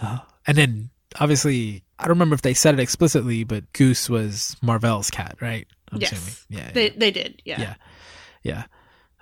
Uh, 0.00 0.18
and 0.46 0.56
then 0.56 0.90
obviously, 1.18 1.82
I 1.98 2.04
don't 2.04 2.10
remember 2.10 2.34
if 2.34 2.42
they 2.42 2.54
said 2.54 2.74
it 2.74 2.80
explicitly, 2.80 3.42
but 3.42 3.72
Goose 3.72 4.08
was 4.08 4.56
Marvel's 4.62 5.10
cat, 5.10 5.36
right? 5.40 5.66
I'm 5.92 6.00
Yes. 6.00 6.12
assuming. 6.12 6.34
Yeah. 6.48 6.70
They 6.72 6.84
yeah. 6.88 6.94
they 6.96 7.10
did, 7.10 7.42
yeah. 7.44 7.60
Yeah. 7.60 7.74
Yeah. 8.42 8.64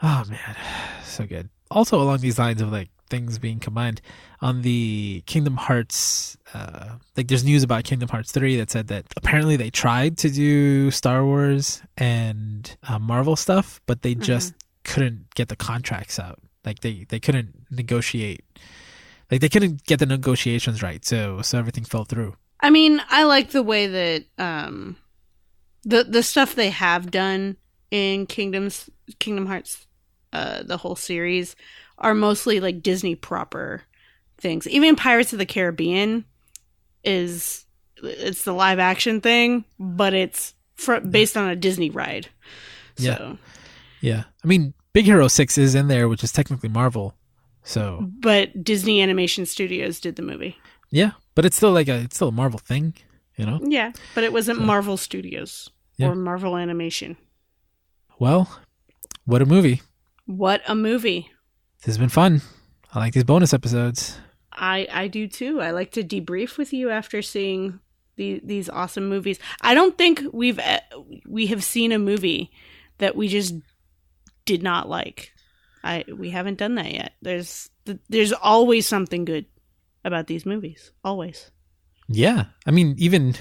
Oh 0.03 0.25
man, 0.29 0.57
so 1.05 1.27
good. 1.27 1.49
Also 1.71 2.01
along 2.01 2.19
these 2.19 2.39
lines 2.39 2.61
of 2.62 2.71
like 2.71 2.89
things 3.09 3.39
being 3.39 3.61
combined 3.61 4.01
on 4.41 4.62
the 4.62 5.23
Kingdom 5.27 5.57
Hearts, 5.57 6.37
uh, 6.55 6.97
like 7.17 7.29
there's 7.29 7.45
news 7.45 7.62
about 7.62 7.85
Kingdom 7.85 8.09
Hearts 8.09 8.33
three 8.33 8.57
that 8.57 8.71
said 8.71 8.89
that 8.89 9.07
apparently 9.17 9.57
they 9.57 9.71
tried 9.71 10.19
to 10.19 10.31
do 10.31 10.91
Star 10.91 11.25
Wars 11.25 11.83
and 11.97 12.77
uh, 12.89 12.99
Marvel 12.99 13.37
stuff, 13.37 13.81
but 13.87 14.03
they 14.03 14.14
just 14.14 14.55
couldn't 14.85 15.35
get 15.35 15.49
the 15.49 15.57
contracts 15.57 16.19
out. 16.19 16.41
Like 16.64 16.81
they 16.81 17.07
they 17.09 17.21
couldn't 17.21 17.55
negotiate. 17.71 18.45
Like 19.31 19.41
they 19.41 19.49
couldn't 19.49 19.85
get 19.85 19.99
the 19.99 20.07
negotiations 20.07 20.83
right, 20.83 21.05
so 21.05 21.43
so 21.43 21.59
everything 21.59 21.85
fell 21.85 22.05
through. 22.05 22.37
I 22.61 22.71
mean, 22.71 23.01
I 23.09 23.25
like 23.25 23.51
the 23.51 23.62
way 23.62 23.87
that 23.87 24.25
um 24.39 24.97
the 25.87 26.05
the 26.05 26.22
stuff 26.22 26.55
they 26.55 26.68
have 26.70 27.11
done 27.11 27.57
in 27.91 28.26
Kingdoms 28.26 28.91
Kingdom 29.18 29.47
Hearts 29.47 29.87
uh 30.32 30.62
the 30.64 30.76
whole 30.76 30.97
series 30.97 31.57
are 31.99 32.12
mostly 32.14 32.61
like 32.61 32.82
Disney 32.82 33.14
proper 33.14 33.82
things. 34.37 34.66
Even 34.68 34.97
Pirates 34.97 35.32
of 35.32 35.39
the 35.39 35.47
Caribbean 35.47 36.24
is 37.05 37.64
it's 38.03 38.45
the 38.45 38.53
live 38.53 38.78
action 38.78 39.20
thing, 39.22 39.64
but 39.78 40.12
it's 40.12 40.53
fr- 40.74 40.97
based 41.01 41.37
on 41.37 41.49
a 41.49 41.57
Disney 41.57 41.89
ride. 41.89 42.28
Yeah. 42.99 43.16
So, 43.16 43.39
Yeah, 44.03 44.24
I 44.45 44.47
mean, 44.47 44.74
Big 44.93 45.07
Hero 45.07 45.28
Six 45.28 45.57
is 45.57 45.74
in 45.74 45.89
there, 45.89 46.09
which 46.09 46.22
is 46.22 46.32
technically 46.32 46.68
Marvel. 46.68 47.14
So 47.62 48.07
but 48.20 48.62
Disney 48.62 49.01
Animation 49.03 49.47
Studios 49.47 50.01
did 50.01 50.16
the 50.16 50.22
movie. 50.22 50.57
yeah, 50.91 51.12
but 51.34 51.45
it's 51.45 51.57
still 51.57 51.72
like 51.72 51.89
a 51.89 51.97
it's 52.01 52.16
still 52.16 52.28
a 52.28 52.32
Marvel 52.32 52.59
thing, 52.59 52.95
you 53.37 53.47
know. 53.47 53.59
Yeah, 53.62 53.93
but 54.14 54.22
it 54.24 54.32
wasn't 54.32 54.61
Marvel 54.61 54.97
Studios 54.97 55.70
Yeah. 55.97 56.09
or 56.09 56.15
Marvel 56.15 56.57
Animation. 56.57 57.17
Well, 58.19 58.49
what 59.25 59.43
a 59.43 59.47
movie! 59.47 59.83
What 60.27 60.63
a 60.67 60.75
movie. 60.75 61.31
This 61.79 61.87
has 61.87 61.99
been 61.99 62.09
fun. 62.09 62.43
I 62.93 62.99
like 62.99 63.13
these 63.15 63.25
bonus 63.25 63.53
episodes. 63.55 64.19
I 64.53 64.89
I 64.91 65.09
do 65.09 65.29
too. 65.29 65.61
I 65.61 65.71
like 65.71 65.93
to 65.93 66.03
debrief 66.03 66.57
with 66.59 66.73
you 66.73 66.91
after 66.91 67.23
seeing 67.23 67.81
the, 68.17 68.41
these 68.43 68.69
awesome 68.69 69.09
movies. 69.09 69.39
I 69.61 69.75
don't 69.75 69.97
think 69.97 70.23
we've 70.33 70.59
uh, 70.59 70.81
we 71.27 71.47
have 71.47 71.63
seen 71.63 71.93
a 71.93 71.99
movie 71.99 72.51
that 72.99 73.15
we 73.17 73.29
just 73.29 73.55
did 74.45 74.63
not 74.63 74.89
like. 74.89 75.33
I 75.85 76.05
we 76.13 76.31
haven't 76.31 76.59
done 76.59 76.75
that 76.77 76.93
yet. 76.93 77.13
There's 77.23 77.69
there's 78.09 78.33
always 78.33 78.87
something 78.87 79.25
good 79.25 79.47
about 80.05 80.27
these 80.27 80.47
movies. 80.47 80.91
Always. 81.05 81.51
Yeah, 82.09 82.47
I 82.67 82.71
mean, 82.71 82.95
even 82.99 83.35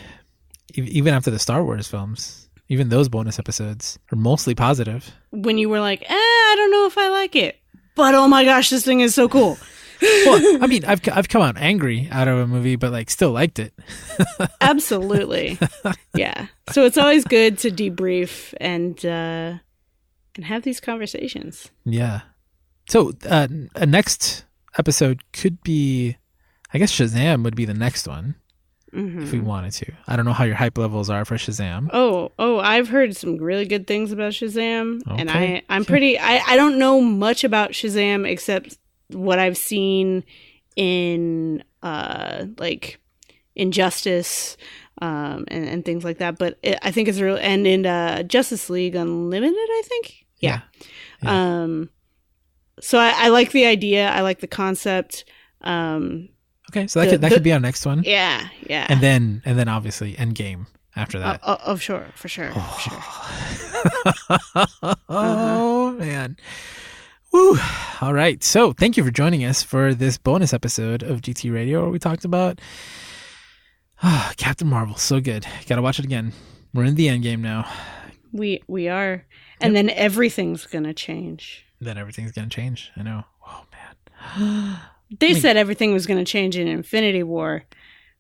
even 0.74 1.14
after 1.14 1.32
the 1.32 1.40
Star 1.40 1.64
Wars 1.64 1.88
films, 1.88 2.45
even 2.70 2.90
those 2.90 3.10
bonus 3.10 3.40
episodes 3.40 4.00
are 4.12 4.16
mostly 4.16 4.56
positive. 4.56 5.12
When 5.32 5.58
you 5.58 5.70
were 5.70 5.80
like, 5.80 6.02
eh, 6.02 6.06
I 6.10 6.54
don't 6.58 6.72
know 6.72 6.86
if 6.88 6.98
I 6.98 7.10
like 7.10 7.36
it, 7.36 7.60
but 7.96 8.16
oh 8.16 8.28
my 8.28 8.44
gosh, 8.44 8.70
this 8.70 8.84
thing 8.84 9.02
is 9.02 9.14
so 9.16 9.28
cool. 9.30 9.58
Well, 10.02 10.62
I 10.62 10.68
mean, 10.68 10.84
I've 10.84 11.00
I've 11.08 11.30
come 11.30 11.42
out 11.42 11.56
angry 11.58 12.10
out 12.12 12.28
of 12.28 12.38
a 12.38 12.46
movie, 12.46 12.76
but 12.76 12.92
like 12.92 13.10
still 13.10 13.32
liked 13.32 13.60
it. 13.60 13.74
Absolutely. 14.62 15.58
yeah. 16.14 16.48
So 16.72 16.84
it's 16.84 16.98
always 16.98 17.24
good 17.24 17.58
to 17.60 17.72
debrief 17.72 18.54
and 18.60 19.04
uh 19.06 19.58
and 20.36 20.46
have 20.46 20.64
these 20.64 20.82
conversations. 20.82 21.72
Yeah. 21.86 22.22
So 22.90 23.14
uh, 23.28 23.48
a 23.76 23.86
next 23.86 24.44
episode 24.78 25.22
could 25.32 25.64
be, 25.64 26.18
I 26.74 26.78
guess 26.78 26.92
Shazam 26.92 27.44
would 27.44 27.56
be 27.56 27.66
the 27.66 27.74
next 27.74 28.06
one 28.06 28.36
Mhm. 28.96 29.24
if 29.24 29.32
we 29.32 29.40
wanted 29.40 29.74
to. 29.74 29.92
I 30.08 30.16
don't 30.16 30.26
know 30.26 30.34
how 30.34 30.46
your 30.46 30.56
hype 30.56 30.78
levels 30.78 31.10
are 31.10 31.26
for 31.26 31.36
Shazam. 31.36 31.90
Oh, 31.92 32.32
oh, 32.40 32.60
I've 32.60 32.88
heard 32.88 33.16
some 33.16 33.38
really 33.38 33.66
good 33.66 33.88
things 33.88 34.12
about 34.12 34.32
Shazam, 34.32 35.02
and 35.06 35.30
I, 35.30 35.64
I'm 35.70 35.84
pretty. 35.86 36.18
I, 36.18 36.42
I 36.48 36.56
don't 36.56 36.78
know 36.80 37.02
much 37.02 37.44
about 37.44 37.72
Shazam 37.72 38.28
except 38.28 38.78
what 39.10 39.38
I've 39.38 39.58
seen 39.58 40.24
in, 40.76 41.64
uh, 41.84 42.46
like 42.58 43.00
Injustice, 43.56 44.58
um, 45.02 45.46
and, 45.50 45.68
and 45.68 45.86
things 45.86 46.04
like 46.04 46.18
that. 46.20 46.38
But 46.38 46.58
it, 46.64 46.80
I 46.82 46.92
think 46.92 47.08
it's 47.08 47.20
real, 47.20 47.38
and 47.38 47.68
in 47.68 47.86
uh, 47.86 48.24
Justice 48.24 48.70
League 48.70 48.96
Unlimited, 48.96 49.56
I 49.56 49.82
think. 49.86 50.26
Yeah. 50.40 50.62
Yeah. 51.22 51.64
Um, 51.64 51.90
so 52.80 53.00
I, 53.00 53.14
I, 53.16 53.28
like 53.30 53.52
the 53.52 53.66
idea. 53.66 54.10
I 54.10 54.22
like 54.22 54.40
the 54.40 54.48
concept. 54.48 55.26
Um, 55.62 56.30
okay, 56.72 56.88
so 56.88 57.00
that 57.00 57.06
the, 57.06 57.12
could 57.12 57.22
that 57.22 57.30
the, 57.30 57.36
could 57.36 57.44
be 57.44 57.54
our 57.54 57.60
next 57.60 57.86
one. 57.86 58.04
Yeah, 58.04 58.48
yeah. 58.68 58.88
And 58.90 59.02
then 59.02 59.42
and 59.46 59.58
then 59.58 59.68
obviously 59.68 60.16
Endgame 60.16 60.66
after 60.96 61.20
that. 61.20 61.40
Oh, 61.44 61.54
oh, 61.54 61.58
oh 61.68 61.76
sure, 61.78 62.08
for 62.16 62.28
sure, 62.28 62.52
oh. 62.56 62.60
for 62.60 62.90
sure. 62.90 63.04
oh 65.10 65.90
uh-huh. 65.90 65.92
man. 65.92 66.38
Woo. 67.32 67.58
All 68.00 68.14
right. 68.14 68.42
So 68.44 68.72
thank 68.72 68.96
you 68.96 69.04
for 69.04 69.12
joining 69.12 69.44
us 69.44 69.62
for 69.62 69.94
this 69.94 70.18
bonus 70.18 70.54
episode 70.54 71.04
of 71.04 71.20
GT 71.20 71.54
Radio 71.54 71.82
where 71.82 71.90
we 71.90 72.00
talked 72.00 72.24
about 72.24 72.62
oh, 74.02 74.32
Captain 74.38 74.68
Marvel. 74.68 74.96
So 74.96 75.20
good. 75.20 75.46
Gotta 75.68 75.82
watch 75.82 76.00
it 76.00 76.06
again. 76.06 76.32
We're 76.74 76.86
in 76.86 76.96
the 76.96 77.10
end 77.10 77.24
game 77.24 77.42
now. 77.42 77.70
We 78.32 78.64
we 78.68 78.88
are. 78.88 79.26
And 79.60 79.74
yep. 79.74 79.86
then 79.86 79.98
everything's 79.98 80.66
gonna 80.66 80.94
change. 80.94 81.66
Then 81.82 81.98
everything's 81.98 82.32
gonna 82.32 82.48
change. 82.48 82.92
I 82.96 83.04
know. 83.04 83.26
Oh 83.46 83.66
man. 84.38 84.80
they 85.20 85.30
I 85.30 85.34
mean, 85.34 85.42
said 85.42 85.58
everything 85.58 85.94
was 85.94 86.06
gonna 86.06 86.26
change 86.26 86.58
in 86.58 86.68
Infinity 86.68 87.24
War. 87.24 87.64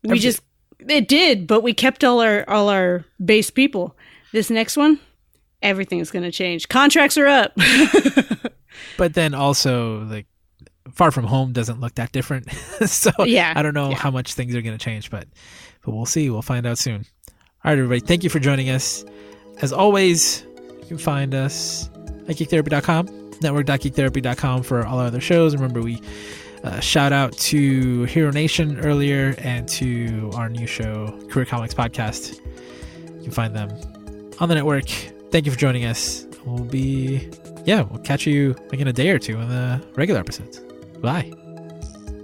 We 0.03 0.11
every- 0.11 0.19
just 0.19 0.41
it 0.87 1.07
did, 1.07 1.47
but 1.47 1.61
we 1.61 1.73
kept 1.73 2.03
all 2.03 2.21
our 2.21 2.47
all 2.49 2.69
our 2.69 3.05
base 3.23 3.49
people. 3.49 3.95
This 4.31 4.49
next 4.49 4.77
one, 4.77 4.99
everything's 5.61 6.11
gonna 6.11 6.31
change. 6.31 6.67
Contracts 6.69 7.17
are 7.17 7.27
up. 7.27 7.53
but 8.97 9.13
then 9.13 9.33
also 9.33 10.01
like 10.03 10.27
Far 10.93 11.11
From 11.11 11.25
Home 11.25 11.51
doesn't 11.51 11.79
look 11.79 11.95
that 11.95 12.11
different. 12.11 12.51
so 12.85 13.11
yeah, 13.25 13.53
I 13.55 13.61
don't 13.61 13.73
know 13.73 13.89
yeah. 13.89 13.95
how 13.95 14.11
much 14.11 14.33
things 14.33 14.55
are 14.55 14.61
going 14.61 14.77
to 14.77 14.83
change, 14.83 15.09
but 15.09 15.27
but 15.83 15.93
we'll 15.93 16.05
see. 16.05 16.29
We'll 16.29 16.41
find 16.41 16.65
out 16.65 16.77
soon. 16.77 17.05
All 17.27 17.71
right, 17.71 17.77
everybody. 17.77 17.99
Thank 17.99 18.23
you 18.23 18.29
for 18.29 18.39
joining 18.39 18.69
us. 18.69 19.03
As 19.61 19.73
always, 19.73 20.45
you 20.79 20.85
can 20.87 20.97
find 20.97 21.33
us 21.33 21.89
at 22.27 22.35
geektherapy.com, 22.35 23.31
network.geektherapy.com 23.41 24.63
for 24.63 24.85
all 24.85 24.99
our 24.99 25.07
other 25.07 25.21
shows. 25.21 25.55
Remember, 25.55 25.81
we 25.81 26.01
uh, 26.65 26.79
shout 26.79 27.13
out 27.13 27.31
to 27.37 28.03
Hero 28.05 28.31
Nation 28.31 28.79
earlier 28.79 29.35
and 29.37 29.67
to 29.69 30.31
our 30.35 30.49
new 30.49 30.65
show, 30.65 31.17
Career 31.29 31.45
Comics 31.45 31.73
Podcast. 31.73 32.41
You 33.17 33.21
can 33.21 33.31
find 33.31 33.55
them 33.55 33.69
on 34.39 34.49
the 34.49 34.55
network. 34.55 34.89
Thank 35.31 35.45
you 35.45 35.51
for 35.51 35.57
joining 35.57 35.85
us. 35.85 36.25
We'll 36.43 36.63
be 36.63 37.29
yeah, 37.65 37.81
we'll 37.81 38.01
catch 38.01 38.25
you 38.25 38.55
like 38.71 38.79
in 38.79 38.87
a 38.87 38.93
day 38.93 39.09
or 39.09 39.19
two 39.19 39.39
in 39.39 39.49
the 39.49 39.85
regular 39.95 40.19
episodes. 40.19 40.59
Bye. 41.01 41.31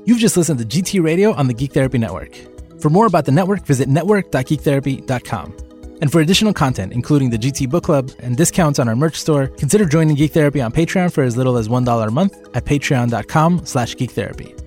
You've 0.05 0.19
just 0.19 0.37
listened 0.37 0.59
to 0.59 0.65
GT 0.65 1.03
Radio 1.03 1.33
on 1.33 1.47
the 1.47 1.53
Geek 1.53 1.73
Therapy 1.73 1.99
Network. 1.99 2.35
For 2.79 2.89
more 2.89 3.05
about 3.05 3.25
the 3.25 3.31
network, 3.31 3.65
visit 3.65 3.87
network.geektherapy.com. 3.87 5.70
And 6.01 6.11
for 6.11 6.19
additional 6.19 6.53
content, 6.53 6.93
including 6.93 7.29
the 7.29 7.37
GT 7.37 7.69
Book 7.69 7.83
Club 7.83 8.11
and 8.19 8.35
discounts 8.35 8.79
on 8.79 8.89
our 8.89 8.95
merch 8.95 9.15
store, 9.15 9.47
consider 9.47 9.85
joining 9.85 10.15
Geek 10.15 10.33
Therapy 10.33 10.59
on 10.59 10.71
Patreon 10.71 11.13
for 11.13 11.23
as 11.23 11.37
little 11.37 11.57
as 11.57 11.67
$1 11.67 12.07
a 12.07 12.11
month 12.11 12.49
at 12.55 12.65
patreon.com 12.65 13.65
slash 13.65 13.95
geektherapy. 13.95 14.57